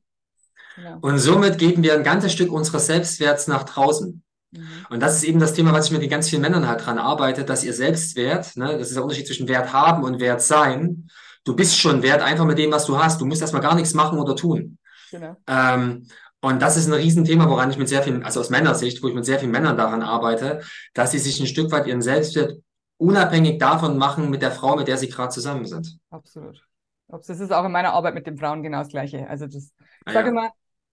Genau. 0.76 0.98
Und 1.00 1.18
somit 1.18 1.58
geben 1.58 1.82
wir 1.82 1.94
ein 1.94 2.04
ganzes 2.04 2.32
Stück 2.32 2.52
unseres 2.52 2.86
Selbstwerts 2.86 3.46
nach 3.48 3.64
draußen. 3.64 4.22
Mhm. 4.52 4.86
Und 4.90 5.00
das 5.00 5.16
ist 5.16 5.24
eben 5.24 5.40
das 5.40 5.54
Thema, 5.54 5.72
was 5.72 5.86
ich 5.86 5.98
mit 5.98 6.08
ganz 6.10 6.28
vielen 6.28 6.42
Männern 6.42 6.68
halt 6.68 6.84
dran 6.84 6.98
arbeite, 6.98 7.44
dass 7.44 7.64
ihr 7.64 7.72
Selbstwert, 7.72 8.56
ne, 8.56 8.78
das 8.78 8.88
ist 8.88 8.96
der 8.96 9.02
Unterschied 9.02 9.26
zwischen 9.26 9.48
Wert 9.48 9.72
haben 9.72 10.04
und 10.04 10.20
Wert 10.20 10.42
sein. 10.42 11.08
Du 11.44 11.56
bist 11.56 11.76
schon 11.76 12.02
wert 12.02 12.22
einfach 12.22 12.44
mit 12.44 12.58
dem, 12.58 12.70
was 12.70 12.86
du 12.86 13.02
hast. 13.02 13.20
Du 13.20 13.26
musst 13.26 13.40
erstmal 13.40 13.62
gar 13.62 13.74
nichts 13.74 13.94
machen 13.94 14.18
oder 14.18 14.36
tun. 14.36 14.78
Genau. 15.10 15.36
Ähm, 15.48 16.06
und 16.40 16.60
das 16.60 16.76
ist 16.76 16.86
ein 16.86 16.92
Riesenthema, 16.92 17.48
woran 17.48 17.70
ich 17.70 17.78
mit 17.78 17.88
sehr 17.88 18.02
vielen, 18.02 18.24
also 18.24 18.40
aus 18.40 18.50
Männersicht, 18.50 19.02
wo 19.02 19.08
ich 19.08 19.14
mit 19.14 19.24
sehr 19.24 19.38
vielen 19.38 19.52
Männern 19.52 19.76
daran 19.76 20.02
arbeite, 20.02 20.60
dass 20.94 21.12
sie 21.12 21.18
sich 21.18 21.40
ein 21.40 21.46
Stück 21.46 21.70
weit 21.70 21.86
ihren 21.86 22.02
Selbstwert 22.02 22.60
unabhängig 22.96 23.58
davon 23.58 23.98
machen 23.98 24.30
mit 24.30 24.42
der 24.42 24.52
Frau, 24.52 24.76
mit 24.76 24.88
der 24.88 24.98
sie 24.98 25.08
gerade 25.08 25.30
zusammen 25.30 25.66
sind. 25.66 25.98
Absolut. 26.10 26.62
Das 27.08 27.28
ist 27.28 27.52
auch 27.52 27.64
in 27.64 27.72
meiner 27.72 27.92
Arbeit 27.92 28.14
mit 28.14 28.26
den 28.26 28.38
Frauen 28.38 28.62
genau 28.62 28.78
das 28.78 28.88
Gleiche. 28.88 29.28
Also 29.28 29.46
das, 29.46 29.64
ich 29.64 29.72
ah, 30.06 30.12
sage 30.12 30.26
ja. 30.26 30.32
immer, 30.32 30.50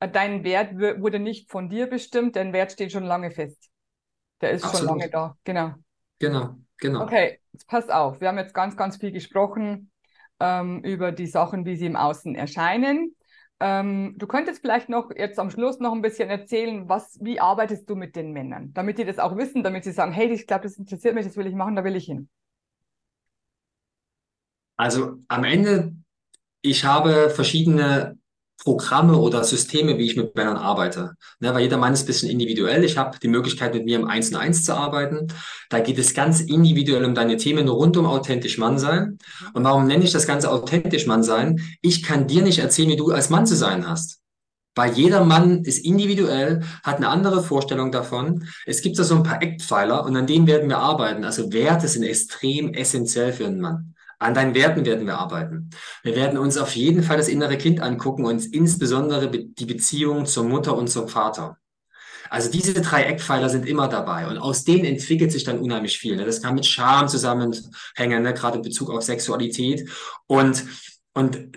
dein 0.08 0.44
Wert 0.44 0.76
wurde 1.02 1.20
nicht 1.20 1.50
von 1.50 1.70
dir 1.70 1.88
bestimmt, 1.88 2.36
dein 2.36 2.54
Wert 2.54 2.72
steht 2.72 2.92
schon 2.92 3.04
lange 3.04 3.32
fest. 3.32 3.70
Der 4.42 4.52
ist 4.52 4.64
Absolut. 4.64 4.90
schon 4.90 5.00
lange 5.00 5.12
da. 5.12 5.38
Genau. 5.44 5.74
Genau, 6.20 6.58
genau. 6.78 7.04
Okay, 7.04 7.40
jetzt 7.54 7.68
pass 7.68 7.90
auf. 7.90 8.20
Wir 8.22 8.28
haben 8.28 8.38
jetzt 8.38 8.54
ganz, 8.54 8.76
ganz 8.76 8.98
viel 8.98 9.12
gesprochen 9.12 9.92
ähm, 10.40 10.84
über 10.84 11.12
die 11.12 11.28
Sachen, 11.28 11.66
wie 11.66 11.76
sie 11.76 11.86
im 11.86 11.96
Außen 11.96 12.36
erscheinen. 12.36 13.16
Ähm, 13.62 14.16
du 14.18 14.28
könntest 14.28 14.62
vielleicht 14.62 14.90
noch 14.90 15.12
jetzt 15.16 15.40
am 15.40 15.50
Schluss 15.50 15.80
noch 15.80 15.94
ein 15.94 16.02
bisschen 16.02 16.30
erzählen, 16.30 16.88
was, 16.88 17.18
wie 17.22 17.40
arbeitest 17.40 17.90
du 17.90 17.96
mit 17.96 18.16
den 18.16 18.32
Männern, 18.32 18.74
damit 18.74 18.98
die 18.98 19.06
das 19.06 19.20
auch 19.20 19.36
wissen, 19.36 19.64
damit 19.64 19.84
sie 19.84 19.92
sagen, 19.92 20.12
hey, 20.14 20.32
ich 20.32 20.48
glaube, 20.48 20.64
das 20.64 20.78
interessiert 20.78 21.16
mich, 21.16 21.26
das 21.26 21.36
will 21.36 21.48
ich 21.48 21.56
machen, 21.56 21.76
da 21.76 21.84
will 21.84 21.96
ich 21.96 22.06
hin. 22.06 22.30
Also 24.78 25.18
am 25.28 25.44
Ende, 25.44 25.94
ich 26.62 26.86
habe 26.86 27.32
verschiedene 27.32 28.19
Programme 28.60 29.17
oder 29.17 29.43
Systeme, 29.43 29.98
wie 29.98 30.06
ich 30.06 30.17
mit 30.17 30.36
Männern 30.36 30.58
arbeite. 30.58 31.13
Ne, 31.39 31.54
weil 31.54 31.62
jeder 31.62 31.78
Mann 31.78 31.93
ist 31.93 32.04
ein 32.04 32.08
bisschen 32.08 32.30
individuell. 32.30 32.84
Ich 32.84 32.98
habe 32.98 33.17
die 33.17 33.30
Möglichkeit, 33.30 33.74
mit 33.74 33.86
mir 33.86 33.98
im 33.98 34.08
Eins 34.08 34.30
und 34.30 34.36
Eins 34.36 34.65
zu 34.65 34.74
arbeiten. 34.76 35.28
Da 35.69 35.80
geht 35.80 35.98
es 35.98 36.13
ganz 36.13 36.41
individuell 36.41 37.06
um 37.06 37.15
deine 37.15 37.38
Themen 37.38 37.69
rund 37.69 37.95
um 37.95 38.06
authentisch 38.06 38.58
Mann 38.58 38.78
sein. 38.78 39.17
Und 39.54 39.63
warum 39.63 39.88
nenne 39.88 40.04
ich 40.04 40.12
das 40.12 40.28
Ganze 40.28 40.52
authentisch 40.52 41.08
Mann 41.08 41.24
sein? 41.24 41.60
Ich 41.82 42.04
kann 42.04 42.28
dir 42.28 42.41
nicht 42.41 42.60
erzählen, 42.60 42.89
wie 42.89 42.98
du 42.98 43.12
als 43.12 43.30
Mann 43.30 43.45
zu 43.45 43.56
sein 43.56 43.88
hast. 43.88 44.19
Weil 44.76 44.93
jeder 44.93 45.24
Mann 45.24 45.63
ist 45.63 45.84
individuell, 45.86 46.62
hat 46.84 46.98
eine 46.98 47.10
andere 47.10 47.41
Vorstellung 47.41 47.91
davon. 47.91 48.45
Es 48.65 48.82
gibt 48.82 49.00
da 49.00 49.04
so 49.04 49.15
ein 49.15 49.24
paar 49.24 49.41
Eckpfeiler 49.41 50.06
und 50.06 50.15
an 50.15 50.28
denen 50.28 50.48
werden 50.48 50.69
wir 50.69 50.78
arbeiten. 50.78 51.24
Also 51.24 51.52
Werte 51.52 51.88
sind 51.88 52.04
extrem 52.04 52.74
essentiell 52.74 53.34
für 53.34 53.48
einen 53.48 53.62
Mann. 53.62 53.95
An 54.20 54.34
deinen 54.34 54.54
Werten 54.54 54.86
werden 54.86 55.08
wir 55.08 55.18
arbeiten. 55.18 55.70
Wir 56.04 56.16
werden 56.16 56.38
uns 56.38 56.58
auf 56.58 56.76
jeden 56.76 57.04
Fall 57.04 57.18
das 57.18 57.30
innere 57.30 57.58
Kind 57.58 57.80
angucken 57.80 58.26
und 58.26 58.54
insbesondere 58.54 59.30
die 59.32 59.66
Beziehung 59.66 60.26
zur 60.26 60.44
Mutter 60.44 60.76
und 60.76 60.90
zum 60.90 61.08
Vater. 61.08 61.58
Also 62.30 62.52
diese 62.52 62.74
drei 62.74 63.04
Eckpfeiler 63.04 63.50
sind 63.50 63.66
immer 63.66 63.88
dabei 63.88 64.28
und 64.28 64.38
aus 64.38 64.64
denen 64.64 64.86
entwickelt 64.86 65.32
sich 65.32 65.46
dann 65.46 65.60
unheimlich 65.60 65.98
viel. 65.98 66.16
Ne? 66.16 66.26
Das 66.26 66.42
kann 66.42 66.54
mit 66.54 66.66
Scham 66.66 67.08
zusammenhängen, 67.08 68.22
ne? 68.22 68.34
gerade 68.34 68.58
in 68.58 68.64
Bezug 68.64 68.92
auf 68.92 69.02
Sexualität 69.02 69.90
und 70.28 70.66
und 71.14 71.50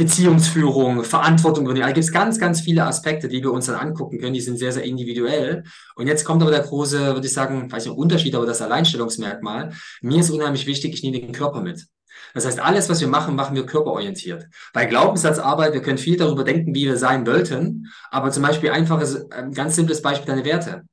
Beziehungsführung, 0.00 1.04
Verantwortung 1.04 1.66
Da 1.74 1.86
gibt 1.88 1.98
es 1.98 2.10
ganz, 2.10 2.38
ganz 2.38 2.62
viele 2.62 2.86
Aspekte, 2.86 3.28
die 3.28 3.42
wir 3.42 3.52
uns 3.52 3.66
dann 3.66 3.74
angucken 3.74 4.18
können. 4.18 4.32
Die 4.32 4.40
sind 4.40 4.58
sehr, 4.58 4.72
sehr 4.72 4.82
individuell. 4.82 5.62
Und 5.94 6.06
jetzt 6.06 6.24
kommt 6.24 6.40
aber 6.40 6.50
der 6.50 6.62
große, 6.62 6.98
würde 7.14 7.26
ich 7.26 7.34
sagen, 7.34 7.70
weiß 7.70 7.84
nicht, 7.84 7.98
Unterschied, 7.98 8.34
aber 8.34 8.46
das 8.46 8.62
Alleinstellungsmerkmal. 8.62 9.74
Mir 10.00 10.20
ist 10.20 10.30
unheimlich 10.30 10.66
wichtig, 10.66 10.94
ich 10.94 11.02
nehme 11.02 11.20
den 11.20 11.32
Körper 11.32 11.60
mit. 11.60 11.86
Das 12.32 12.46
heißt, 12.46 12.60
alles, 12.60 12.88
was 12.88 13.02
wir 13.02 13.08
machen, 13.08 13.36
machen 13.36 13.54
wir 13.54 13.66
körperorientiert. 13.66 14.46
Bei 14.72 14.86
Glaubenssatzarbeit, 14.86 15.74
wir 15.74 15.82
können 15.82 15.98
viel 15.98 16.16
darüber 16.16 16.44
denken, 16.44 16.74
wie 16.74 16.86
wir 16.86 16.96
sein 16.96 17.26
wollten, 17.26 17.86
aber 18.10 18.30
zum 18.30 18.42
Beispiel 18.42 18.70
einfaches, 18.70 19.30
ein 19.30 19.52
ganz 19.52 19.76
simples 19.76 20.00
Beispiel, 20.00 20.28
deine 20.28 20.46
Werte. 20.46 20.84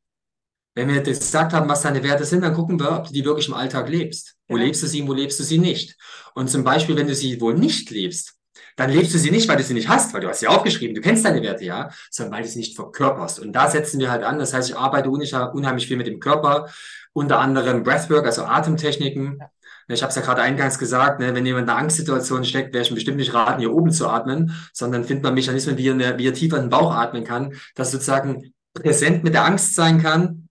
Wenn 0.75 0.89
wir 0.89 1.01
gesagt 1.01 1.53
haben, 1.53 1.69
was 1.69 1.81
deine 1.81 2.03
Werte 2.03 2.25
sind, 2.25 2.41
dann 2.41 2.53
gucken 2.53 2.77
wir, 2.77 2.91
ob 2.91 3.07
du 3.07 3.13
die 3.13 3.23
wirklich 3.23 3.47
im 3.47 3.53
Alltag 3.53 3.87
lebst. 3.87 4.35
Wo 4.49 4.57
ja. 4.57 4.63
lebst 4.63 4.83
du 4.83 4.87
sie 4.87 5.01
und 5.01 5.07
wo 5.07 5.13
lebst 5.13 5.39
du 5.39 5.43
sie 5.43 5.59
nicht? 5.59 5.95
Und 6.35 6.49
zum 6.49 6.65
Beispiel, 6.65 6.97
wenn 6.97 7.07
du 7.07 7.15
sie 7.15 7.39
wohl 7.39 7.55
nicht 7.55 7.89
lebst, 7.89 8.36
dann 8.77 8.91
lebst 8.91 9.13
du 9.13 9.17
sie 9.17 9.31
nicht, 9.31 9.49
weil 9.49 9.57
du 9.57 9.63
sie 9.63 9.73
nicht 9.73 9.89
hast, 9.89 10.13
weil 10.13 10.21
du 10.21 10.29
hast 10.29 10.39
sie 10.39 10.47
aufgeschrieben, 10.47 10.95
du 10.95 11.01
kennst 11.01 11.25
deine 11.25 11.41
Werte, 11.41 11.65
ja, 11.65 11.89
sondern 12.11 12.35
weil 12.35 12.43
du 12.43 12.49
sie 12.49 12.59
nicht 12.59 12.75
verkörperst. 12.75 13.39
Und 13.39 13.51
da 13.53 13.69
setzen 13.69 13.99
wir 13.99 14.11
halt 14.11 14.23
an. 14.23 14.37
Das 14.37 14.53
heißt, 14.53 14.69
ich 14.69 14.77
arbeite 14.77 15.09
unheimlich 15.09 15.87
viel 15.87 15.97
mit 15.97 16.07
dem 16.07 16.19
Körper, 16.19 16.69
unter 17.11 17.39
anderem 17.39 17.83
Breathwork, 17.83 18.25
also 18.25 18.43
Atemtechniken. 18.43 19.39
Ich 19.87 20.03
habe 20.03 20.09
es 20.09 20.15
ja 20.15 20.21
gerade 20.21 20.43
eingangs 20.43 20.77
gesagt, 20.77 21.19
ne, 21.19 21.33
wenn 21.33 21.45
jemand 21.45 21.63
in 21.63 21.69
einer 21.69 21.79
Angstsituation 21.79 22.43
steckt, 22.43 22.73
wäre 22.73 22.83
ich 22.83 22.93
bestimmt 22.93 23.17
nicht 23.17 23.33
raten, 23.33 23.59
hier 23.59 23.73
oben 23.73 23.91
zu 23.91 24.07
atmen, 24.07 24.53
sondern 24.73 25.05
findet 25.05 25.23
man 25.23 25.33
Mechanismen, 25.33 25.77
wie 25.77 25.87
er, 25.87 26.19
wie 26.19 26.27
er 26.27 26.33
tiefer 26.33 26.57
in 26.57 26.65
den 26.65 26.69
Bauch 26.69 26.93
atmen 26.93 27.23
kann, 27.23 27.53
dass 27.73 27.91
sozusagen 27.91 28.53
präsent 28.75 29.23
mit 29.23 29.33
der 29.33 29.45
Angst 29.45 29.73
sein 29.73 30.01
kann, 30.01 30.46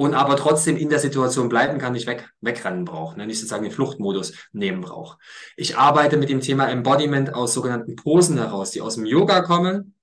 und 0.00 0.14
aber 0.14 0.36
trotzdem 0.36 0.78
in 0.78 0.88
der 0.88 0.98
Situation 0.98 1.50
bleiben 1.50 1.76
kann, 1.76 1.92
nicht 1.92 2.06
weg, 2.06 2.32
wegrennen 2.40 2.86
braucht, 2.86 3.18
ne? 3.18 3.26
nicht 3.26 3.36
sozusagen 3.36 3.64
den 3.64 3.70
Fluchtmodus 3.70 4.32
nehmen 4.50 4.80
braucht. 4.80 5.18
Ich 5.58 5.76
arbeite 5.76 6.16
mit 6.16 6.30
dem 6.30 6.40
Thema 6.40 6.70
Embodiment 6.70 7.34
aus 7.34 7.52
sogenannten 7.52 7.96
Posen 7.96 8.38
heraus, 8.38 8.70
die 8.70 8.80
aus 8.80 8.94
dem 8.94 9.04
Yoga 9.04 9.42
kommen, 9.42 9.94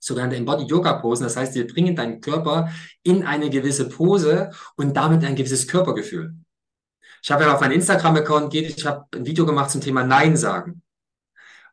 sogenannte 0.00 0.34
Embodied 0.34 0.68
Yoga 0.68 0.94
Posen. 0.94 1.22
Das 1.22 1.36
heißt, 1.36 1.54
wir 1.54 1.68
bringen 1.68 1.94
deinen 1.94 2.20
Körper 2.20 2.72
in 3.04 3.24
eine 3.24 3.48
gewisse 3.48 3.88
Pose 3.88 4.50
und 4.74 4.96
damit 4.96 5.24
ein 5.24 5.36
gewisses 5.36 5.68
Körpergefühl. 5.68 6.34
Ich 7.22 7.30
habe 7.30 7.44
ja 7.44 7.54
auf 7.54 7.60
meinen 7.60 7.74
Instagram-Account 7.74 8.52
geht, 8.52 8.76
ich 8.76 8.84
habe 8.84 9.06
ein 9.14 9.24
Video 9.24 9.46
gemacht 9.46 9.70
zum 9.70 9.80
Thema 9.80 10.02
Nein 10.02 10.36
sagen. 10.36 10.82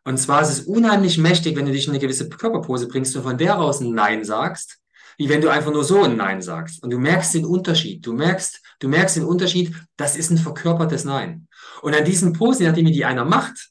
Und 0.04 0.20
zwar 0.20 0.44
ist 0.44 0.50
es 0.50 0.62
unheimlich 0.68 1.18
mächtig, 1.18 1.58
wenn 1.58 1.66
du 1.66 1.72
dich 1.72 1.88
in 1.88 1.94
eine 1.94 2.00
gewisse 2.00 2.30
Körperpose 2.30 2.88
bringst 2.88 3.16
und 3.16 3.24
von 3.24 3.40
der 3.40 3.58
aus 3.58 3.80
ein 3.80 3.96
Nein 3.96 4.24
sagst, 4.24 4.85
wie 5.18 5.30
wenn 5.30 5.42
du 5.42 5.50
einfach 5.50 5.72
nur 5.72 5.84
so 5.84 6.04
ein 6.04 6.18
Nein 6.18 6.42
sagst. 6.42 6.84
Und 6.84 6.92
du 6.92 7.00
merkst 7.00 7.34
den 7.34 7.46
Unterschied. 7.46 8.06
Du 8.06 8.14
merkst, 8.14 8.62
du 8.80 8.88
merkst 8.88 9.18
den 9.18 9.26
Unterschied, 9.26 9.74
das 9.98 10.16
ist 10.16 10.30
ein 10.30 10.38
verkörpertes 10.38 11.06
Nein. 11.06 11.48
Und 11.82 11.96
an 11.96 12.06
diesen 12.06 12.34
Posen, 12.34 12.66
nachdem 12.66 12.86
die 12.86 13.06
einer 13.06 13.26
macht, 13.26 13.70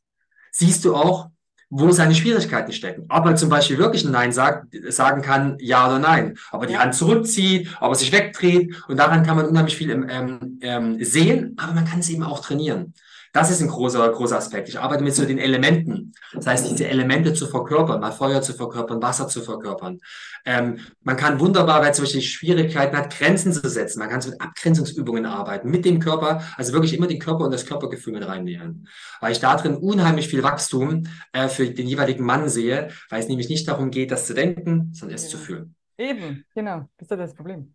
siehst 0.52 0.84
du 0.84 0.94
auch, 0.94 1.30
wo 1.70 1.90
seine 1.90 2.14
Schwierigkeiten 2.14 2.72
stecken. 2.72 3.06
Ob 3.08 3.26
er 3.26 3.36
zum 3.36 3.48
Beispiel 3.48 3.78
wirklich 3.78 4.04
ein 4.04 4.12
Nein 4.12 4.32
sagt, 4.32 4.68
sagen 4.88 5.22
kann, 5.22 5.56
ja 5.58 5.86
oder 5.88 5.98
nein. 5.98 6.36
Ob 6.52 6.62
er 6.62 6.68
die 6.68 6.78
Hand 6.78 6.94
zurückzieht, 6.94 7.68
ob 7.80 7.90
er 7.90 7.94
sich 7.96 8.12
wegdreht. 8.12 8.74
Und 8.86 8.98
daran 8.98 9.24
kann 9.24 9.36
man 9.36 9.46
unheimlich 9.46 9.76
viel 9.76 9.90
ähm, 9.90 10.58
ähm, 10.60 11.02
sehen, 11.02 11.56
aber 11.58 11.72
man 11.72 11.84
kann 11.84 11.98
es 11.98 12.08
eben 12.10 12.22
auch 12.22 12.40
trainieren. 12.40 12.94
Das 13.34 13.50
ist 13.50 13.60
ein 13.60 13.66
großer, 13.66 14.08
großer 14.10 14.36
Aspekt. 14.36 14.68
Ich 14.68 14.78
arbeite 14.78 15.02
mit 15.02 15.12
so 15.12 15.24
den 15.24 15.38
Elementen. 15.38 16.12
Das 16.34 16.46
heißt, 16.46 16.70
diese 16.70 16.86
Elemente 16.86 17.34
zu 17.34 17.48
verkörpern, 17.48 18.00
mal 18.00 18.12
Feuer 18.12 18.40
zu 18.42 18.52
verkörpern, 18.52 19.02
Wasser 19.02 19.26
zu 19.26 19.42
verkörpern. 19.42 19.98
Ähm, 20.44 20.78
man 21.02 21.16
kann 21.16 21.40
wunderbar, 21.40 21.82
weil 21.82 21.90
es 21.90 21.96
solche 21.96 22.22
Schwierigkeiten 22.22 22.96
hat, 22.96 23.12
Grenzen 23.12 23.52
zu 23.52 23.68
setzen. 23.68 23.98
Man 23.98 24.08
kann 24.08 24.20
so 24.20 24.30
mit 24.30 24.40
Abgrenzungsübungen 24.40 25.26
arbeiten, 25.26 25.68
mit 25.68 25.84
dem 25.84 25.98
Körper, 25.98 26.44
also 26.56 26.72
wirklich 26.72 26.94
immer 26.94 27.08
den 27.08 27.18
Körper 27.18 27.44
und 27.44 27.50
das 27.50 27.66
Körpergefühl 27.66 28.12
mit 28.12 28.24
reinnehmen. 28.24 28.86
Weil 29.20 29.32
ich 29.32 29.40
da 29.40 29.56
drin 29.56 29.74
unheimlich 29.78 30.28
viel 30.28 30.44
Wachstum 30.44 31.08
äh, 31.32 31.48
für 31.48 31.68
den 31.68 31.88
jeweiligen 31.88 32.24
Mann 32.24 32.48
sehe, 32.48 32.90
weil 33.10 33.18
es 33.18 33.26
nämlich 33.26 33.48
nicht 33.48 33.66
darum 33.66 33.90
geht, 33.90 34.12
das 34.12 34.28
zu 34.28 34.34
denken, 34.34 34.90
sondern 34.92 35.16
es 35.16 35.24
ja. 35.24 35.30
zu 35.30 35.38
fühlen. 35.38 35.74
Eben, 35.98 36.44
genau. 36.54 36.88
Das 36.98 37.10
ist 37.10 37.18
das 37.18 37.34
Problem. 37.34 37.74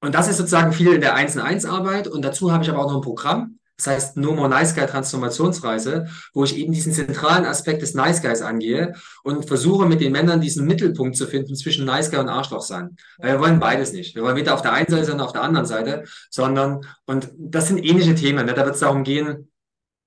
Und 0.00 0.16
das 0.16 0.26
ist 0.26 0.38
sozusagen 0.38 0.72
viel 0.72 0.92
in 0.92 1.00
der 1.00 1.14
1 1.14 1.36
in 1.36 1.40
1 1.40 1.66
Arbeit. 1.66 2.08
Und 2.08 2.22
dazu 2.22 2.50
habe 2.50 2.64
ich 2.64 2.70
aber 2.70 2.80
auch 2.80 2.90
noch 2.90 2.96
ein 2.96 3.02
Programm. 3.02 3.57
Das 3.78 3.86
heißt 3.86 4.16
No 4.16 4.34
More 4.34 4.48
Nice 4.48 4.74
Guy 4.74 4.86
Transformationsreise, 4.86 6.08
wo 6.34 6.42
ich 6.42 6.56
eben 6.56 6.72
diesen 6.72 6.92
zentralen 6.92 7.44
Aspekt 7.44 7.80
des 7.80 7.94
Nice 7.94 8.20
Guys 8.20 8.42
angehe 8.42 8.94
und 9.22 9.46
versuche 9.46 9.86
mit 9.86 10.00
den 10.00 10.10
Männern 10.10 10.40
diesen 10.40 10.66
Mittelpunkt 10.66 11.16
zu 11.16 11.28
finden 11.28 11.54
zwischen 11.54 11.86
Nice 11.86 12.10
Guy 12.10 12.18
und 12.18 12.28
Arschloch 12.28 12.62
sein. 12.62 12.96
Weil 13.18 13.34
wir 13.34 13.40
wollen 13.40 13.60
beides 13.60 13.92
nicht. 13.92 14.16
Wir 14.16 14.24
wollen 14.24 14.36
weder 14.36 14.54
auf 14.54 14.62
der 14.62 14.72
einen 14.72 14.88
Seite 14.88 15.04
sondern 15.04 15.26
auf 15.26 15.32
der 15.32 15.42
anderen 15.42 15.66
Seite, 15.66 16.04
sondern, 16.28 16.84
und 17.06 17.30
das 17.38 17.68
sind 17.68 17.78
ähnliche 17.78 18.16
Themen. 18.16 18.46
Ne? 18.46 18.54
Da 18.54 18.64
wird 18.64 18.74
es 18.74 18.80
darum 18.80 19.04
gehen, 19.04 19.48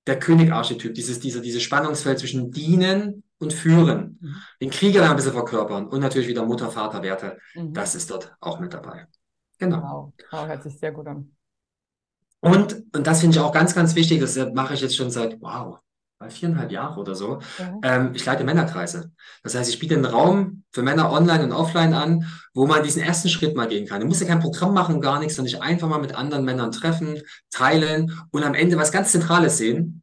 der 0.06 0.18
König-Archetyp, 0.18 0.92
dieses, 0.94 1.20
dieser, 1.20 1.40
dieses 1.40 1.62
Spannungsfeld 1.62 2.18
zwischen 2.18 2.50
Dienen 2.50 3.22
und 3.38 3.54
Führen. 3.54 4.18
Mhm. 4.20 4.34
Den 4.60 4.70
Krieger 4.70 5.08
ein 5.08 5.16
bisschen 5.16 5.32
verkörpern 5.32 5.86
und 5.86 6.00
natürlich 6.00 6.28
wieder 6.28 6.44
Mutter-Vater-Werte. 6.44 7.38
Mhm. 7.54 7.72
Das 7.72 7.94
ist 7.94 8.10
dort 8.10 8.34
auch 8.40 8.60
mit 8.60 8.74
dabei. 8.74 9.06
Genau. 9.58 9.76
Wow, 9.78 10.12
wow 10.30 10.46
hört 10.46 10.62
sich 10.62 10.78
sehr 10.78 10.92
gut 10.92 11.06
an. 11.06 11.32
Und, 12.42 12.84
und 12.92 13.06
das 13.06 13.20
finde 13.20 13.36
ich 13.36 13.42
auch 13.42 13.52
ganz, 13.52 13.74
ganz 13.74 13.94
wichtig, 13.94 14.20
das 14.20 14.36
mache 14.52 14.74
ich 14.74 14.80
jetzt 14.80 14.96
schon 14.96 15.10
seit, 15.10 15.40
wow, 15.40 15.78
viereinhalb 16.28 16.70
Jahre 16.70 17.00
oder 17.00 17.14
so. 17.14 17.40
Mhm. 17.58 17.80
Ähm, 17.82 18.10
ich 18.14 18.24
leite 18.24 18.44
Männerkreise. 18.44 19.12
Das 19.42 19.54
heißt, 19.54 19.70
ich 19.70 19.78
biete 19.78 19.94
einen 19.94 20.04
Raum 20.04 20.64
für 20.72 20.82
Männer 20.82 21.10
online 21.10 21.44
und 21.44 21.52
offline 21.52 21.94
an, 21.94 22.26
wo 22.52 22.66
man 22.66 22.82
diesen 22.82 23.02
ersten 23.02 23.28
Schritt 23.28 23.56
mal 23.56 23.68
gehen 23.68 23.86
kann. 23.86 24.00
Du 24.00 24.06
musst 24.06 24.20
ja 24.20 24.26
kein 24.26 24.40
Programm 24.40 24.74
machen, 24.74 25.00
gar 25.00 25.18
nichts, 25.18 25.36
sondern 25.36 25.52
dich 25.52 25.62
einfach 25.62 25.88
mal 25.88 26.00
mit 26.00 26.14
anderen 26.14 26.44
Männern 26.44 26.72
treffen, 26.72 27.20
teilen 27.50 28.18
und 28.30 28.42
am 28.42 28.54
Ende 28.54 28.76
was 28.76 28.92
ganz 28.92 29.12
Zentrales 29.12 29.58
sehen. 29.58 30.02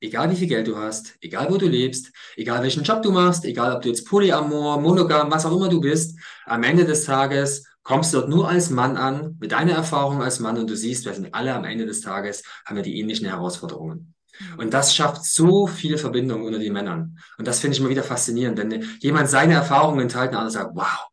Egal 0.00 0.32
wie 0.32 0.36
viel 0.36 0.48
Geld 0.48 0.66
du 0.66 0.76
hast, 0.76 1.14
egal 1.20 1.48
wo 1.48 1.58
du 1.58 1.68
lebst, 1.68 2.10
egal 2.36 2.62
welchen 2.62 2.82
Job 2.82 3.02
du 3.02 3.12
machst, 3.12 3.44
egal 3.44 3.76
ob 3.76 3.82
du 3.82 3.88
jetzt 3.88 4.04
Polyamor, 4.08 4.80
Monogam, 4.80 5.30
was 5.30 5.46
auch 5.46 5.56
immer 5.56 5.68
du 5.68 5.80
bist, 5.80 6.18
am 6.44 6.64
Ende 6.64 6.84
des 6.84 7.04
Tages 7.04 7.64
kommst 7.82 8.14
dort 8.14 8.28
nur 8.28 8.48
als 8.48 8.70
Mann 8.70 8.96
an, 8.96 9.36
mit 9.40 9.52
deiner 9.52 9.72
Erfahrung 9.72 10.22
als 10.22 10.40
Mann 10.40 10.58
und 10.58 10.70
du 10.70 10.76
siehst, 10.76 11.04
wir 11.04 11.14
sind 11.14 11.34
alle 11.34 11.54
am 11.54 11.64
Ende 11.64 11.86
des 11.86 12.00
Tages, 12.00 12.42
haben 12.64 12.76
wir 12.76 12.82
die 12.82 12.98
ähnlichen 12.98 13.26
Herausforderungen. 13.26 14.14
Mhm. 14.38 14.58
Und 14.58 14.74
das 14.74 14.94
schafft 14.94 15.24
so 15.24 15.66
viel 15.66 15.98
Verbindung 15.98 16.44
unter 16.44 16.58
den 16.58 16.72
Männern. 16.72 17.18
Und 17.38 17.48
das 17.48 17.60
finde 17.60 17.74
ich 17.74 17.80
immer 17.80 17.90
wieder 17.90 18.04
faszinierend, 18.04 18.58
wenn 18.58 18.84
jemand 19.00 19.28
seine 19.28 19.54
Erfahrungen 19.54 20.08
teilt 20.08 20.28
und 20.28 20.32
der 20.32 20.40
andere 20.40 20.52
sagt, 20.52 20.70
wow, 20.74 21.08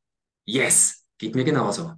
yes, 0.46 1.04
geht 1.18 1.36
mir 1.36 1.44
genauso. 1.44 1.94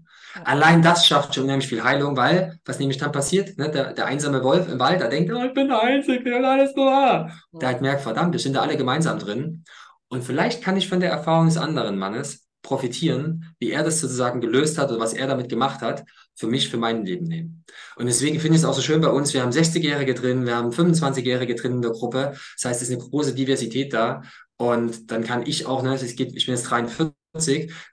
Allein 0.46 0.82
das 0.82 1.06
schafft 1.06 1.36
schon 1.36 1.44
unheimlich 1.44 1.68
viel 1.68 1.84
Heilung, 1.84 2.16
weil, 2.16 2.58
was 2.64 2.80
nämlich 2.80 2.98
dann 2.98 3.12
passiert, 3.12 3.58
ne, 3.58 3.70
der, 3.70 3.94
der 3.94 4.06
einsame 4.06 4.42
Wolf 4.44 4.70
im 4.70 4.80
Wald, 4.80 5.02
der 5.02 5.10
denkt, 5.10 5.32
oh, 5.34 5.44
ich 5.44 5.54
bin 5.54 5.68
der 5.68 5.82
Einzige, 5.82 6.24
der 6.24 6.50
alles 6.50 6.74
nur. 6.74 7.30
Der 7.52 7.68
halt 7.68 7.82
merkt, 7.82 8.02
verdammt, 8.02 8.32
wir 8.32 8.40
sind 8.40 8.56
da 8.56 8.62
alle 8.62 8.78
gemeinsam 8.78 9.20
drin. 9.20 9.66
Und 10.08 10.24
vielleicht 10.24 10.64
kann 10.64 10.78
ich 10.78 10.88
von 10.88 11.02
der 11.02 11.12
Erfahrung 11.12 11.48
des 11.48 11.58
anderen 11.58 11.98
Mannes 11.98 12.48
profitieren, 12.62 13.54
wie 13.60 13.72
er 13.72 13.84
das 13.84 14.00
sozusagen 14.00 14.42
gelöst 14.42 14.78
hat 14.78 14.90
oder 14.90 15.00
was 15.00 15.14
er 15.14 15.28
damit 15.28 15.50
gemacht 15.50 15.82
hat, 15.82 16.04
für 16.36 16.48
mich, 16.48 16.70
für 16.70 16.78
mein 16.78 17.06
Leben 17.06 17.26
nehmen. 17.26 17.64
Und 17.96 18.06
deswegen 18.06 18.40
finde 18.40 18.56
ich 18.56 18.64
es 18.64 18.68
auch 18.68 18.74
so 18.74 18.82
schön 18.82 19.02
bei 19.02 19.10
uns, 19.10 19.34
wir 19.34 19.42
haben 19.42 19.52
60-Jährige 19.52 20.14
drin, 20.14 20.46
wir 20.46 20.56
haben 20.56 20.72
25-Jährige 20.72 21.56
drin 21.56 21.74
in 21.74 21.82
der 21.82 21.92
Gruppe. 21.92 22.34
Das 22.56 22.66
heißt, 22.66 22.82
es 22.82 22.90
ist 22.90 22.96
eine 22.96 23.10
große 23.10 23.34
Diversität 23.34 23.94
da. 23.94 24.22
Und 24.58 25.12
dann 25.12 25.24
kann 25.24 25.46
ich 25.46 25.66
auch, 25.66 25.82
ne, 25.82 25.96
es 25.96 26.16
geht, 26.16 26.36
ich 26.36 26.46
bin 26.46 26.56
jetzt 26.56 26.70
43, 26.70 27.14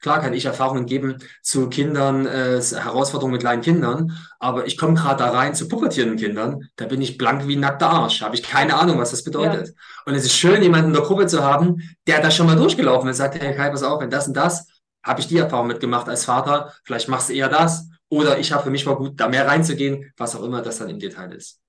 Klar 0.00 0.20
kann 0.20 0.32
ich 0.32 0.46
Erfahrungen 0.46 0.86
geben 0.86 1.18
zu 1.42 1.68
Kindern, 1.68 2.26
äh, 2.26 2.60
Herausforderungen 2.60 3.34
mit 3.34 3.42
kleinen 3.42 3.62
Kindern, 3.62 4.18
aber 4.40 4.66
ich 4.66 4.76
komme 4.76 4.94
gerade 4.94 5.22
da 5.22 5.30
rein 5.30 5.54
zu 5.54 5.68
pubertierenden 5.68 6.18
Kindern, 6.18 6.68
da 6.74 6.86
bin 6.86 7.00
ich 7.00 7.18
blank 7.18 7.46
wie 7.46 7.54
ein 7.54 7.60
nackter 7.60 7.88
Arsch, 7.88 8.22
habe 8.22 8.34
ich 8.34 8.42
keine 8.42 8.74
Ahnung, 8.74 8.98
was 8.98 9.12
das 9.12 9.22
bedeutet. 9.22 9.68
Ja. 9.68 9.74
Und 10.06 10.14
es 10.14 10.24
ist 10.24 10.34
schön, 10.34 10.60
jemanden 10.60 10.88
in 10.88 10.94
der 10.94 11.02
Gruppe 11.02 11.28
zu 11.28 11.44
haben, 11.44 11.80
der 12.08 12.20
da 12.20 12.32
schon 12.32 12.46
mal 12.46 12.56
durchgelaufen 12.56 13.08
ist, 13.08 13.18
sagt, 13.18 13.40
hey 13.40 13.54
Kai, 13.54 13.70
pass 13.70 13.84
auf, 13.84 14.00
wenn 14.00 14.10
das 14.10 14.26
und 14.26 14.36
das, 14.36 14.66
habe 15.04 15.20
ich 15.20 15.28
die 15.28 15.38
Erfahrung 15.38 15.68
mitgemacht 15.68 16.08
als 16.08 16.24
Vater, 16.24 16.74
vielleicht 16.82 17.08
machst 17.08 17.28
du 17.28 17.34
eher 17.34 17.48
das, 17.48 17.88
oder 18.08 18.38
ich 18.38 18.50
habe 18.52 18.64
für 18.64 18.70
mich 18.70 18.86
mal 18.86 18.96
gut, 18.96 19.20
da 19.20 19.28
mehr 19.28 19.46
reinzugehen, 19.46 20.12
was 20.16 20.34
auch 20.34 20.42
immer 20.42 20.62
das 20.62 20.78
dann 20.78 20.88
im 20.88 20.98
Detail 20.98 21.32
ist. 21.32 21.60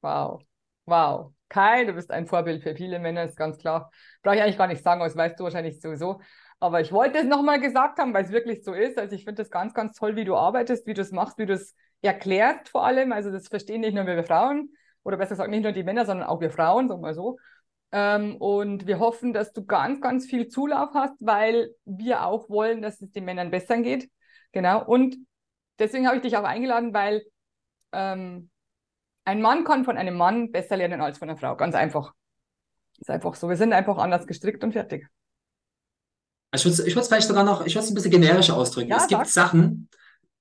Wow, 0.00 0.42
wow. 0.86 1.32
Kai, 1.48 1.84
du 1.86 1.94
bist 1.94 2.10
ein 2.10 2.26
Vorbild 2.26 2.62
für 2.62 2.74
viele 2.74 2.98
Männer, 2.98 3.24
ist 3.24 3.36
ganz 3.36 3.56
klar. 3.56 3.90
Brauche 4.22 4.36
ich 4.36 4.42
eigentlich 4.42 4.58
gar 4.58 4.66
nicht 4.66 4.82
sagen, 4.82 5.00
das 5.00 5.16
weißt 5.16 5.38
du 5.40 5.44
wahrscheinlich 5.44 5.80
sowieso. 5.80 6.20
Aber 6.60 6.80
ich 6.80 6.92
wollte 6.92 7.18
es 7.18 7.24
nochmal 7.24 7.60
gesagt 7.60 7.98
haben, 7.98 8.12
weil 8.12 8.24
es 8.24 8.32
wirklich 8.32 8.64
so 8.64 8.72
ist. 8.72 8.98
Also 8.98 9.14
ich 9.14 9.24
finde 9.24 9.42
das 9.42 9.50
ganz, 9.50 9.74
ganz 9.74 9.96
toll, 9.96 10.16
wie 10.16 10.24
du 10.24 10.36
arbeitest, 10.36 10.86
wie 10.86 10.94
du 10.94 11.02
es 11.02 11.12
machst, 11.12 11.38
wie 11.38 11.46
du 11.46 11.52
es 11.52 11.74
erklärst 12.02 12.68
vor 12.68 12.84
allem. 12.84 13.12
Also 13.12 13.30
das 13.30 13.48
verstehen 13.48 13.80
nicht 13.80 13.94
nur 13.94 14.06
wir 14.06 14.24
Frauen 14.24 14.70
oder 15.04 15.16
besser 15.16 15.30
gesagt 15.30 15.50
nicht 15.50 15.62
nur 15.62 15.72
die 15.72 15.84
Männer, 15.84 16.04
sondern 16.04 16.26
auch 16.26 16.40
wir 16.40 16.50
Frauen, 16.50 16.88
sagen 16.88 17.02
wir 17.02 17.14
so. 17.14 17.38
Ähm, 17.92 18.36
und 18.36 18.86
wir 18.86 18.98
hoffen, 18.98 19.32
dass 19.32 19.52
du 19.52 19.64
ganz, 19.64 20.00
ganz 20.00 20.26
viel 20.26 20.48
Zulauf 20.48 20.90
hast, 20.94 21.14
weil 21.20 21.70
wir 21.84 22.24
auch 22.26 22.50
wollen, 22.50 22.82
dass 22.82 23.00
es 23.00 23.10
den 23.12 23.24
Männern 23.24 23.50
besser 23.50 23.78
geht. 23.78 24.10
Genau. 24.52 24.84
Und 24.84 25.16
deswegen 25.78 26.06
habe 26.06 26.16
ich 26.16 26.22
dich 26.22 26.36
auch 26.36 26.44
eingeladen, 26.44 26.92
weil 26.92 27.22
ähm, 27.92 28.50
ein 29.24 29.40
Mann 29.40 29.64
kann 29.64 29.84
von 29.84 29.96
einem 29.96 30.16
Mann 30.16 30.50
besser 30.50 30.76
lernen 30.76 31.00
als 31.00 31.18
von 31.18 31.28
einer 31.28 31.38
Frau. 31.38 31.56
Ganz 31.56 31.74
einfach. 31.74 32.12
Ist 32.98 33.10
einfach 33.10 33.34
so. 33.34 33.48
Wir 33.48 33.56
sind 33.56 33.72
einfach 33.72 33.98
anders 33.98 34.26
gestrickt 34.26 34.64
und 34.64 34.72
fertig. 34.72 35.06
Ich 36.54 36.64
würde 36.64 36.82
ich 36.86 36.96
es 36.96 37.08
vielleicht 37.08 37.28
sogar 37.28 37.44
noch, 37.44 37.66
ich 37.66 37.74
würde 37.74 37.84
es 37.84 37.90
ein 37.90 37.94
bisschen 37.94 38.10
generischer 38.10 38.56
ausdrücken. 38.56 38.90
Ja, 38.90 38.96
es 38.96 39.06
gibt 39.06 39.26
Sachen, 39.28 39.88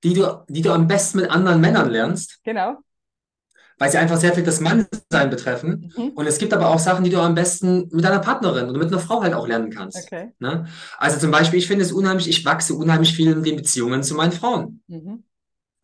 die 0.03 0.13
du, 0.13 0.43
die 0.47 0.61
du 0.61 0.71
am 0.71 0.87
besten 0.87 1.19
mit 1.19 1.29
anderen 1.29 1.59
Männern 1.59 1.89
lernst. 1.89 2.39
Genau. 2.43 2.77
Weil 3.79 3.91
sie 3.91 3.97
einfach 3.97 4.17
sehr 4.17 4.33
viel 4.33 4.43
das 4.43 4.59
Mannsein 4.59 5.29
betreffen. 5.29 5.93
Mhm. 5.95 6.09
Und 6.09 6.25
es 6.25 6.39
gibt 6.39 6.53
aber 6.53 6.69
auch 6.69 6.79
Sachen, 6.79 7.03
die 7.03 7.11
du 7.11 7.19
am 7.19 7.35
besten 7.35 7.89
mit 7.91 8.03
deiner 8.03 8.19
Partnerin 8.19 8.69
oder 8.69 8.79
mit 8.79 8.87
einer 8.87 8.99
Frau 8.99 9.21
halt 9.21 9.33
auch 9.33 9.47
lernen 9.47 9.69
kannst. 9.69 10.03
Okay. 10.05 10.31
Ne? 10.39 10.65
Also 10.97 11.19
zum 11.19 11.29
Beispiel, 11.29 11.59
ich 11.59 11.67
finde 11.67 11.83
es 11.83 11.91
unheimlich, 11.91 12.27
ich 12.27 12.43
wachse 12.43 12.73
unheimlich 12.73 13.13
viel 13.13 13.31
in 13.31 13.43
den 13.43 13.55
Beziehungen 13.55 14.01
zu 14.01 14.15
meinen 14.15 14.31
Frauen. 14.31 14.81
Mhm. 14.87 15.23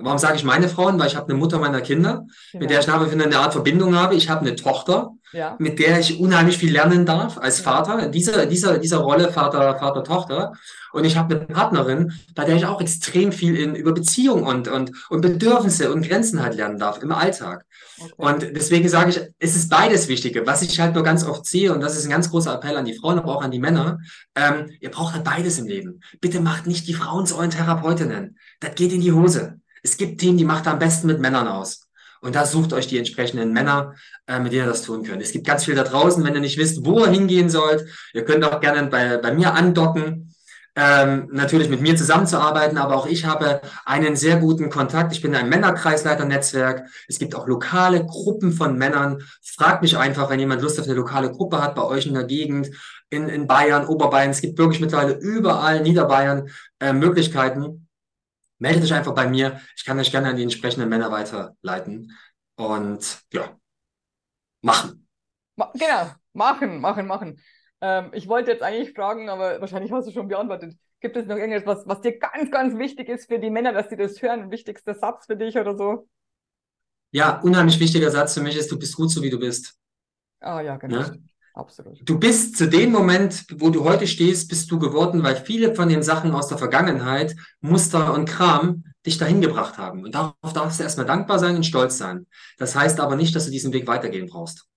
Warum 0.03 0.17
sage 0.17 0.35
ich 0.35 0.43
meine 0.43 0.67
Frauen? 0.67 0.99
Weil 0.99 1.07
ich 1.07 1.15
habe 1.15 1.29
eine 1.29 1.39
Mutter 1.39 1.59
meiner 1.59 1.81
Kinder, 1.81 2.25
genau. 2.51 2.61
mit 2.61 2.69
der 2.69 2.79
ich 2.79 2.87
nach 2.87 3.05
wie 3.05 3.21
eine 3.21 3.37
Art 3.37 3.53
Verbindung 3.53 3.95
habe. 3.95 4.15
Ich 4.15 4.29
habe 4.29 4.41
eine 4.41 4.55
Tochter, 4.55 5.11
ja. 5.31 5.55
mit 5.59 5.79
der 5.79 5.99
ich 5.99 6.19
unheimlich 6.19 6.57
viel 6.57 6.71
lernen 6.71 7.05
darf 7.05 7.37
als 7.37 7.59
Vater, 7.59 7.99
in 7.99 8.11
dieser, 8.11 8.45
dieser, 8.45 8.77
dieser 8.77 8.97
Rolle 8.97 9.31
Vater, 9.31 9.77
Vater, 9.79 10.03
Tochter. 10.03 10.53
Und 10.91 11.05
ich 11.05 11.17
habe 11.17 11.35
eine 11.35 11.45
Partnerin, 11.45 12.13
bei 12.35 12.45
der 12.45 12.55
ich 12.55 12.65
auch 12.65 12.79
extrem 12.79 13.31
viel 13.31 13.55
in, 13.55 13.75
über 13.75 13.93
Beziehung 13.93 14.43
und, 14.43 14.67
und, 14.67 14.91
und 15.09 15.21
Bedürfnisse 15.21 15.91
und 15.91 16.07
Grenzen 16.07 16.41
halt 16.43 16.55
lernen 16.55 16.77
darf 16.77 17.01
im 17.01 17.11
Alltag. 17.11 17.65
Okay. 17.99 18.13
Und 18.15 18.55
deswegen 18.55 18.87
sage 18.89 19.09
ich, 19.09 19.21
es 19.39 19.55
ist 19.55 19.69
beides 19.69 20.07
Wichtige. 20.07 20.45
Was 20.45 20.61
ich 20.61 20.79
halt 20.79 20.93
nur 20.93 21.03
ganz 21.03 21.25
oft 21.25 21.47
sehe, 21.47 21.73
und 21.73 21.81
das 21.81 21.97
ist 21.97 22.05
ein 22.05 22.11
ganz 22.11 22.29
großer 22.29 22.53
Appell 22.53 22.77
an 22.77 22.85
die 22.85 22.93
Frauen, 22.93 23.17
aber 23.17 23.35
auch 23.35 23.41
an 23.41 23.51
die 23.51 23.59
Männer, 23.59 23.99
ähm, 24.35 24.69
ihr 24.79 24.91
braucht 24.91 25.13
halt 25.13 25.23
beides 25.23 25.57
im 25.57 25.65
Leben. 25.65 26.01
Bitte 26.21 26.41
macht 26.41 26.67
nicht 26.67 26.87
die 26.87 26.93
Frauen 26.93 27.25
zu 27.25 27.37
euren 27.37 27.49
Therapeutinnen. 27.49 28.37
Das 28.59 28.75
geht 28.75 28.93
in 28.93 29.01
die 29.01 29.13
Hose. 29.13 29.59
Es 29.83 29.97
gibt 29.97 30.19
Themen, 30.19 30.37
die 30.37 30.45
macht 30.45 30.65
ihr 30.65 30.71
am 30.71 30.79
besten 30.79 31.07
mit 31.07 31.19
Männern 31.19 31.47
aus. 31.47 31.87
Und 32.21 32.35
da 32.35 32.45
sucht 32.45 32.71
euch 32.71 32.87
die 32.87 32.97
entsprechenden 32.97 33.51
Männer, 33.51 33.95
äh, 34.27 34.39
mit 34.39 34.53
denen 34.53 34.63
ihr 34.63 34.69
das 34.69 34.81
tun 34.81 35.03
könnt. 35.03 35.21
Es 35.21 35.33
gibt 35.33 35.45
ganz 35.45 35.65
viel 35.65 35.75
da 35.75 35.83
draußen, 35.83 36.23
wenn 36.23 36.33
ihr 36.33 36.39
nicht 36.39 36.57
wisst, 36.57 36.85
wo 36.85 37.01
ihr 37.01 37.11
hingehen 37.11 37.49
sollt. 37.49 37.85
Ihr 38.13 38.23
könnt 38.23 38.45
auch 38.45 38.61
gerne 38.61 38.87
bei, 38.87 39.17
bei 39.17 39.33
mir 39.33 39.53
andocken. 39.53 40.33
Ähm, 40.75 41.27
natürlich 41.31 41.69
mit 41.69 41.81
mir 41.81 41.95
zusammenzuarbeiten, 41.95 42.79
aber 42.79 42.95
auch 42.95 43.05
ich 43.05 43.25
habe 43.25 43.61
einen 43.85 44.15
sehr 44.15 44.37
guten 44.37 44.69
Kontakt. 44.71 45.11
Ich 45.11 45.21
bin 45.21 45.35
ein 45.35 45.49
Männerkreisleiter-Netzwerk. 45.49 46.87
Es 47.07 47.19
gibt 47.19 47.35
auch 47.35 47.45
lokale 47.45 48.05
Gruppen 48.05 48.53
von 48.53 48.77
Männern. 48.77 49.21
Fragt 49.43 49.81
mich 49.81 49.97
einfach, 49.97 50.29
wenn 50.29 50.39
jemand 50.39 50.61
Lust 50.61 50.79
auf 50.79 50.85
eine 50.85 50.95
lokale 50.95 51.29
Gruppe 51.29 51.61
hat, 51.61 51.75
bei 51.75 51.83
euch 51.83 52.07
in 52.07 52.13
der 52.13 52.23
Gegend, 52.23 52.71
in, 53.09 53.27
in 53.27 53.47
Bayern, 53.47 53.85
Oberbayern. 53.85 54.31
Es 54.31 54.41
gibt 54.41 54.57
wirklich 54.57 54.79
mittlerweile 54.79 55.13
überall 55.19 55.81
Niederbayern 55.81 56.49
äh, 56.79 56.93
Möglichkeiten 56.93 57.82
meldet 58.59 58.83
euch 58.83 58.93
einfach 58.93 59.15
bei 59.15 59.27
mir. 59.27 59.61
Ich 59.75 59.85
kann 59.85 59.99
euch 59.99 60.11
gerne 60.11 60.29
an 60.29 60.37
die 60.37 60.43
entsprechenden 60.43 60.89
Männer 60.89 61.11
weiterleiten. 61.11 62.17
Und 62.55 63.21
ja, 63.33 63.57
machen. 64.61 65.07
Genau, 65.73 66.11
machen, 66.33 66.79
machen, 66.79 67.07
machen. 67.07 67.41
Ähm, 67.81 68.11
ich 68.13 68.27
wollte 68.27 68.51
jetzt 68.51 68.63
eigentlich 68.63 68.93
fragen, 68.93 69.29
aber 69.29 69.59
wahrscheinlich 69.59 69.91
hast 69.91 70.07
du 70.07 70.11
schon 70.11 70.27
beantwortet. 70.27 70.75
Gibt 71.01 71.17
es 71.17 71.25
noch 71.25 71.35
irgendetwas, 71.35 71.83
was 71.85 72.01
dir 72.01 72.17
ganz, 72.17 72.49
ganz 72.49 72.77
wichtig 72.77 73.09
ist 73.09 73.27
für 73.27 73.39
die 73.39 73.49
Männer, 73.49 73.73
dass 73.73 73.89
sie 73.89 73.97
das 73.97 74.21
hören? 74.21 74.51
Wichtigster 74.51 74.93
Satz 74.93 75.25
für 75.25 75.35
dich 75.35 75.57
oder 75.57 75.75
so? 75.77 76.07
Ja, 77.11 77.41
unheimlich 77.41 77.79
wichtiger 77.79 78.09
Satz 78.09 78.33
für 78.33 78.41
mich 78.41 78.55
ist, 78.55 78.71
du 78.71 78.79
bist 78.79 78.95
gut 78.95 79.11
so, 79.11 79.21
wie 79.21 79.29
du 79.29 79.37
bist. 79.37 79.77
Ah 80.39 80.61
ja, 80.61 80.77
genau. 80.77 80.99
Ja? 81.01 81.11
Absolut. 81.53 81.99
Du 82.03 82.19
bist 82.19 82.57
zu 82.57 82.67
dem 82.67 82.91
Moment, 82.91 83.45
wo 83.57 83.69
du 83.69 83.83
heute 83.83 84.07
stehst, 84.07 84.49
bist 84.49 84.71
du 84.71 84.79
geworden, 84.79 85.23
weil 85.23 85.35
viele 85.35 85.75
von 85.75 85.87
den 85.87 86.01
Sachen 86.01 86.31
aus 86.33 86.47
der 86.47 86.57
Vergangenheit, 86.57 87.35
Muster 87.61 88.13
und 88.13 88.25
Kram, 88.27 88.85
dich 89.05 89.19
dahin 89.19 89.39
gebracht 89.39 89.77
haben. 89.77 90.03
Und 90.03 90.15
darauf 90.15 90.53
darfst 90.53 90.79
du 90.79 90.83
erstmal 90.83 91.05
dankbar 91.05 91.37
sein 91.37 91.55
und 91.55 91.65
stolz 91.65 91.97
sein. 91.97 92.25
Das 92.57 92.75
heißt 92.75 92.99
aber 92.99 93.15
nicht, 93.15 93.35
dass 93.35 93.45
du 93.45 93.51
diesen 93.51 93.71
Weg 93.71 93.85
weitergehen 93.85 94.27
brauchst. 94.27 94.67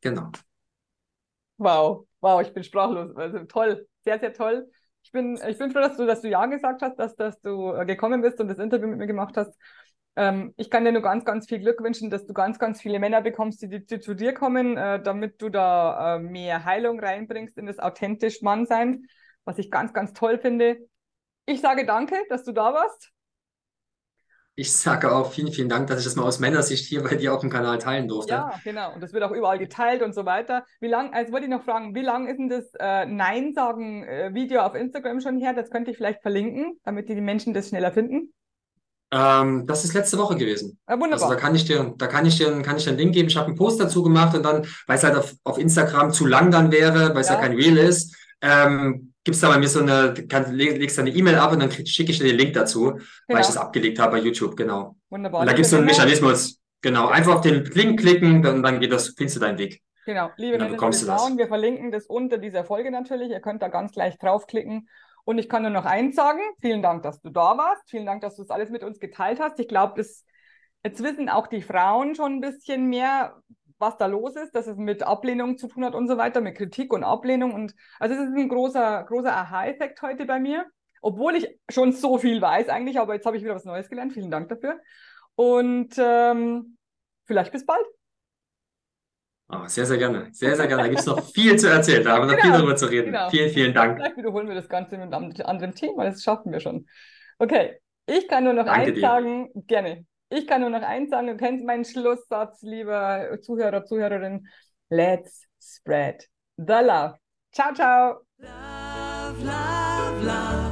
Genau. 0.00 0.30
Wow, 1.58 2.06
wow, 2.20 2.40
ich 2.40 2.52
bin 2.52 2.64
sprachlos. 2.64 3.14
Also 3.16 3.40
toll, 3.44 3.86
sehr, 4.04 4.18
sehr 4.18 4.32
toll. 4.32 4.70
Ich 5.02 5.12
bin, 5.12 5.38
ich 5.48 5.58
bin 5.58 5.70
froh, 5.70 5.80
dass 5.80 5.96
du, 5.96 6.06
dass 6.06 6.20
du 6.22 6.28
Ja 6.28 6.46
gesagt 6.46 6.82
hast, 6.82 6.96
dass, 6.96 7.14
dass 7.14 7.40
du 7.40 7.72
äh, 7.74 7.86
gekommen 7.86 8.22
bist 8.22 8.40
und 8.40 8.48
das 8.48 8.58
Interview 8.58 8.88
mit 8.88 8.98
mir 8.98 9.06
gemacht 9.06 9.36
hast. 9.36 9.52
Ähm, 10.16 10.54
ich 10.56 10.70
kann 10.70 10.84
dir 10.84 10.92
nur 10.92 11.02
ganz, 11.02 11.24
ganz 11.24 11.46
viel 11.46 11.60
Glück 11.60 11.82
wünschen, 11.82 12.08
dass 12.10 12.26
du 12.26 12.32
ganz, 12.32 12.58
ganz 12.58 12.80
viele 12.80 12.98
Männer 12.98 13.20
bekommst, 13.20 13.60
die, 13.62 13.84
die 13.84 14.00
zu 14.00 14.14
dir 14.14 14.32
kommen, 14.32 14.76
äh, 14.76 15.00
damit 15.02 15.42
du 15.42 15.50
da 15.50 16.16
äh, 16.16 16.18
mehr 16.18 16.64
Heilung 16.64 16.98
reinbringst 16.98 17.58
in 17.58 17.66
das 17.66 17.78
authentisch 17.78 18.40
Mannsein, 18.40 19.04
was 19.44 19.58
ich 19.58 19.70
ganz, 19.70 19.92
ganz 19.92 20.14
toll 20.14 20.38
finde. 20.38 20.78
Ich 21.44 21.60
sage 21.60 21.84
danke, 21.84 22.16
dass 22.30 22.44
du 22.44 22.52
da 22.52 22.72
warst. 22.72 23.12
Ich 24.58 24.72
sage 24.72 25.12
auch 25.12 25.32
vielen, 25.32 25.52
vielen 25.52 25.68
Dank, 25.68 25.86
dass 25.88 25.98
ich 25.98 26.04
das 26.06 26.16
mal 26.16 26.24
aus 26.24 26.38
Männersicht 26.38 26.86
hier 26.86 27.02
bei 27.02 27.14
dir 27.14 27.34
auf 27.34 27.42
dem 27.42 27.50
Kanal 27.50 27.76
teilen 27.76 28.08
durfte. 28.08 28.32
Ja, 28.32 28.54
genau. 28.64 28.94
Und 28.94 29.02
das 29.02 29.12
wird 29.12 29.22
auch 29.22 29.32
überall 29.32 29.58
geteilt 29.58 30.00
und 30.02 30.14
so 30.14 30.24
weiter. 30.24 30.64
Wie 30.80 30.88
lang, 30.88 31.12
also 31.12 31.30
wollte 31.30 31.44
ich 31.44 31.50
noch 31.50 31.62
fragen, 31.62 31.94
wie 31.94 32.00
lange 32.00 32.30
ist 32.30 32.38
denn 32.38 32.48
das 32.48 32.72
äh, 32.80 33.04
Nein-Sagen-Video 33.04 34.62
auf 34.62 34.74
Instagram 34.74 35.20
schon 35.20 35.38
her? 35.38 35.52
Das 35.52 35.68
könnte 35.68 35.90
ich 35.90 35.98
vielleicht 35.98 36.22
verlinken, 36.22 36.80
damit 36.84 37.10
die 37.10 37.20
Menschen 37.20 37.52
das 37.52 37.68
schneller 37.68 37.92
finden. 37.92 38.32
Ähm, 39.16 39.66
das 39.66 39.84
ist 39.84 39.94
letzte 39.94 40.18
Woche 40.18 40.36
gewesen. 40.36 40.78
Ja, 40.86 40.94
wunderbar. 40.94 41.28
Also 41.28 41.34
da 41.34 41.40
kann 41.40 41.54
ich 41.54 41.64
dir, 41.64 41.94
da 41.96 42.06
kann 42.06 42.26
ich 42.26 42.36
dir, 42.36 42.60
kann 42.62 42.76
ich 42.76 42.84
dir 42.84 42.90
einen 42.90 42.98
Link 42.98 43.14
geben. 43.14 43.28
Ich 43.28 43.36
habe 43.36 43.46
einen 43.46 43.56
Post 43.56 43.80
dazu 43.80 44.02
gemacht 44.02 44.36
und 44.36 44.42
dann, 44.42 44.66
weil 44.86 44.98
es 44.98 45.04
halt 45.04 45.16
auf, 45.16 45.32
auf 45.44 45.58
Instagram 45.58 46.12
zu 46.12 46.26
lang 46.26 46.50
dann 46.50 46.70
wäre, 46.70 47.14
weil 47.14 47.22
es 47.22 47.28
ja. 47.28 47.34
ja 47.34 47.40
kein 47.40 47.52
Reel 47.52 47.78
ist, 47.78 48.14
ähm, 48.42 49.14
gibt's 49.24 49.40
da 49.40 49.48
bei 49.48 49.58
mir 49.58 49.68
so 49.68 49.80
eine, 49.80 50.12
kann, 50.28 50.52
legst 50.52 50.98
da 50.98 51.02
eine 51.02 51.10
E-Mail 51.10 51.36
ab 51.36 51.52
und 51.52 51.60
dann 51.60 51.70
schicke 51.70 52.12
ich 52.12 52.18
dir 52.18 52.26
den 52.26 52.36
Link 52.36 52.52
dazu, 52.52 52.82
genau. 52.82 53.02
weil 53.28 53.40
ich 53.40 53.46
das 53.46 53.56
abgelegt 53.56 53.98
habe 53.98 54.18
bei 54.18 54.22
YouTube, 54.22 54.54
genau. 54.54 54.96
Wunderbar. 55.08 55.40
Und 55.40 55.46
da 55.46 55.54
gibt's 55.54 55.70
so 55.70 55.76
einen 55.76 55.86
Mechanismus. 55.86 56.60
Genau. 56.82 57.08
Einfach 57.08 57.36
auf 57.36 57.40
den 57.40 57.64
Link 57.64 58.00
klicken, 58.00 58.42
dann, 58.42 58.62
dann 58.62 58.80
geht 58.80 58.92
das, 58.92 59.14
findest 59.16 59.36
du 59.36 59.40
deinen 59.40 59.58
Weg. 59.58 59.80
Genau. 60.04 60.30
Liebe 60.36 60.58
Frauen, 60.58 61.38
wir 61.38 61.48
verlinken 61.48 61.90
das 61.90 62.06
unter 62.06 62.38
dieser 62.38 62.64
Folge 62.64 62.92
natürlich. 62.92 63.30
Ihr 63.30 63.40
könnt 63.40 63.62
da 63.62 63.68
ganz 63.68 63.92
gleich 63.92 64.18
draufklicken 64.18 64.88
und 65.26 65.38
ich 65.38 65.48
kann 65.48 65.62
nur 65.62 65.72
noch 65.72 65.84
eins 65.84 66.14
sagen. 66.14 66.40
Vielen 66.60 66.82
Dank, 66.82 67.02
dass 67.02 67.20
du 67.20 67.30
da 67.30 67.58
warst. 67.58 67.90
Vielen 67.90 68.06
Dank, 68.06 68.20
dass 68.22 68.36
du 68.36 68.42
das 68.42 68.50
alles 68.50 68.70
mit 68.70 68.84
uns 68.84 69.00
geteilt 69.00 69.40
hast. 69.40 69.58
Ich 69.58 69.66
glaube, 69.66 70.00
jetzt 70.00 71.02
wissen 71.02 71.28
auch 71.28 71.48
die 71.48 71.62
Frauen 71.62 72.14
schon 72.14 72.34
ein 72.36 72.40
bisschen 72.40 72.88
mehr, 72.88 73.42
was 73.78 73.96
da 73.96 74.06
los 74.06 74.36
ist, 74.36 74.54
dass 74.54 74.68
es 74.68 74.76
mit 74.76 75.02
Ablehnung 75.02 75.58
zu 75.58 75.66
tun 75.66 75.84
hat 75.84 75.96
und 75.96 76.06
so 76.06 76.16
weiter, 76.16 76.40
mit 76.40 76.56
Kritik 76.56 76.92
und 76.92 77.02
Ablehnung. 77.02 77.52
Und 77.52 77.74
also 77.98 78.14
es 78.14 78.20
ist 78.20 78.36
ein 78.36 78.48
großer, 78.48 79.02
großer 79.02 79.36
Aha-Effekt 79.36 80.00
heute 80.00 80.26
bei 80.26 80.38
mir. 80.38 80.64
Obwohl 81.02 81.34
ich 81.34 81.58
schon 81.68 81.92
so 81.92 82.18
viel 82.18 82.40
weiß 82.40 82.68
eigentlich, 82.68 83.00
aber 83.00 83.14
jetzt 83.14 83.26
habe 83.26 83.36
ich 83.36 83.42
wieder 83.42 83.56
was 83.56 83.64
Neues 83.64 83.88
gelernt. 83.88 84.12
Vielen 84.12 84.30
Dank 84.30 84.48
dafür. 84.48 84.80
Und 85.34 85.92
ähm, 85.98 86.78
vielleicht 87.24 87.50
bis 87.50 87.66
bald. 87.66 87.84
Oh, 89.48 89.66
sehr, 89.66 89.86
sehr 89.86 89.98
gerne. 89.98 90.28
Sehr, 90.32 90.56
sehr 90.56 90.66
gerne. 90.66 90.82
Da 90.82 90.88
gibt 90.88 91.00
es 91.00 91.06
noch 91.06 91.22
viel 91.22 91.56
zu 91.56 91.70
erzählen. 91.70 92.02
Da 92.02 92.12
haben 92.12 92.28
wir 92.28 92.34
noch 92.34 92.42
genau, 92.42 92.42
viel 92.42 92.52
darüber 92.52 92.76
zu 92.76 92.86
reden. 92.86 93.12
Genau. 93.12 93.30
Vielen, 93.30 93.50
vielen 93.50 93.74
Dank. 93.74 93.96
Vielleicht 93.96 94.16
wiederholen 94.16 94.48
wir 94.48 94.54
das 94.56 94.68
Ganze 94.68 94.98
mit 94.98 95.12
einem 95.14 95.32
anderen 95.44 95.74
Thema. 95.74 96.04
Das 96.04 96.22
schaffen 96.22 96.52
wir 96.52 96.60
schon. 96.60 96.86
Okay. 97.38 97.78
Ich 98.06 98.28
kann 98.28 98.44
nur 98.44 98.52
noch 98.52 98.66
Danke 98.66 98.86
eins 98.88 98.94
dir. 98.94 99.00
sagen. 99.00 99.50
Gerne. 99.66 100.04
Ich 100.30 100.46
kann 100.46 100.60
nur 100.60 100.70
noch 100.70 100.82
eins 100.82 101.10
sagen. 101.10 101.28
Du 101.28 101.36
kennst 101.36 101.64
meinen 101.64 101.84
Schlusssatz, 101.84 102.62
lieber 102.62 103.38
Zuhörer, 103.42 103.84
Zuhörerin. 103.84 104.46
Let's 104.90 105.44
spread 105.60 106.24
the 106.56 106.80
love. 106.82 107.14
Ciao, 107.52 107.72
ciao. 107.72 108.20
Love, 108.38 109.44
love, 109.44 110.24
love. 110.24 110.66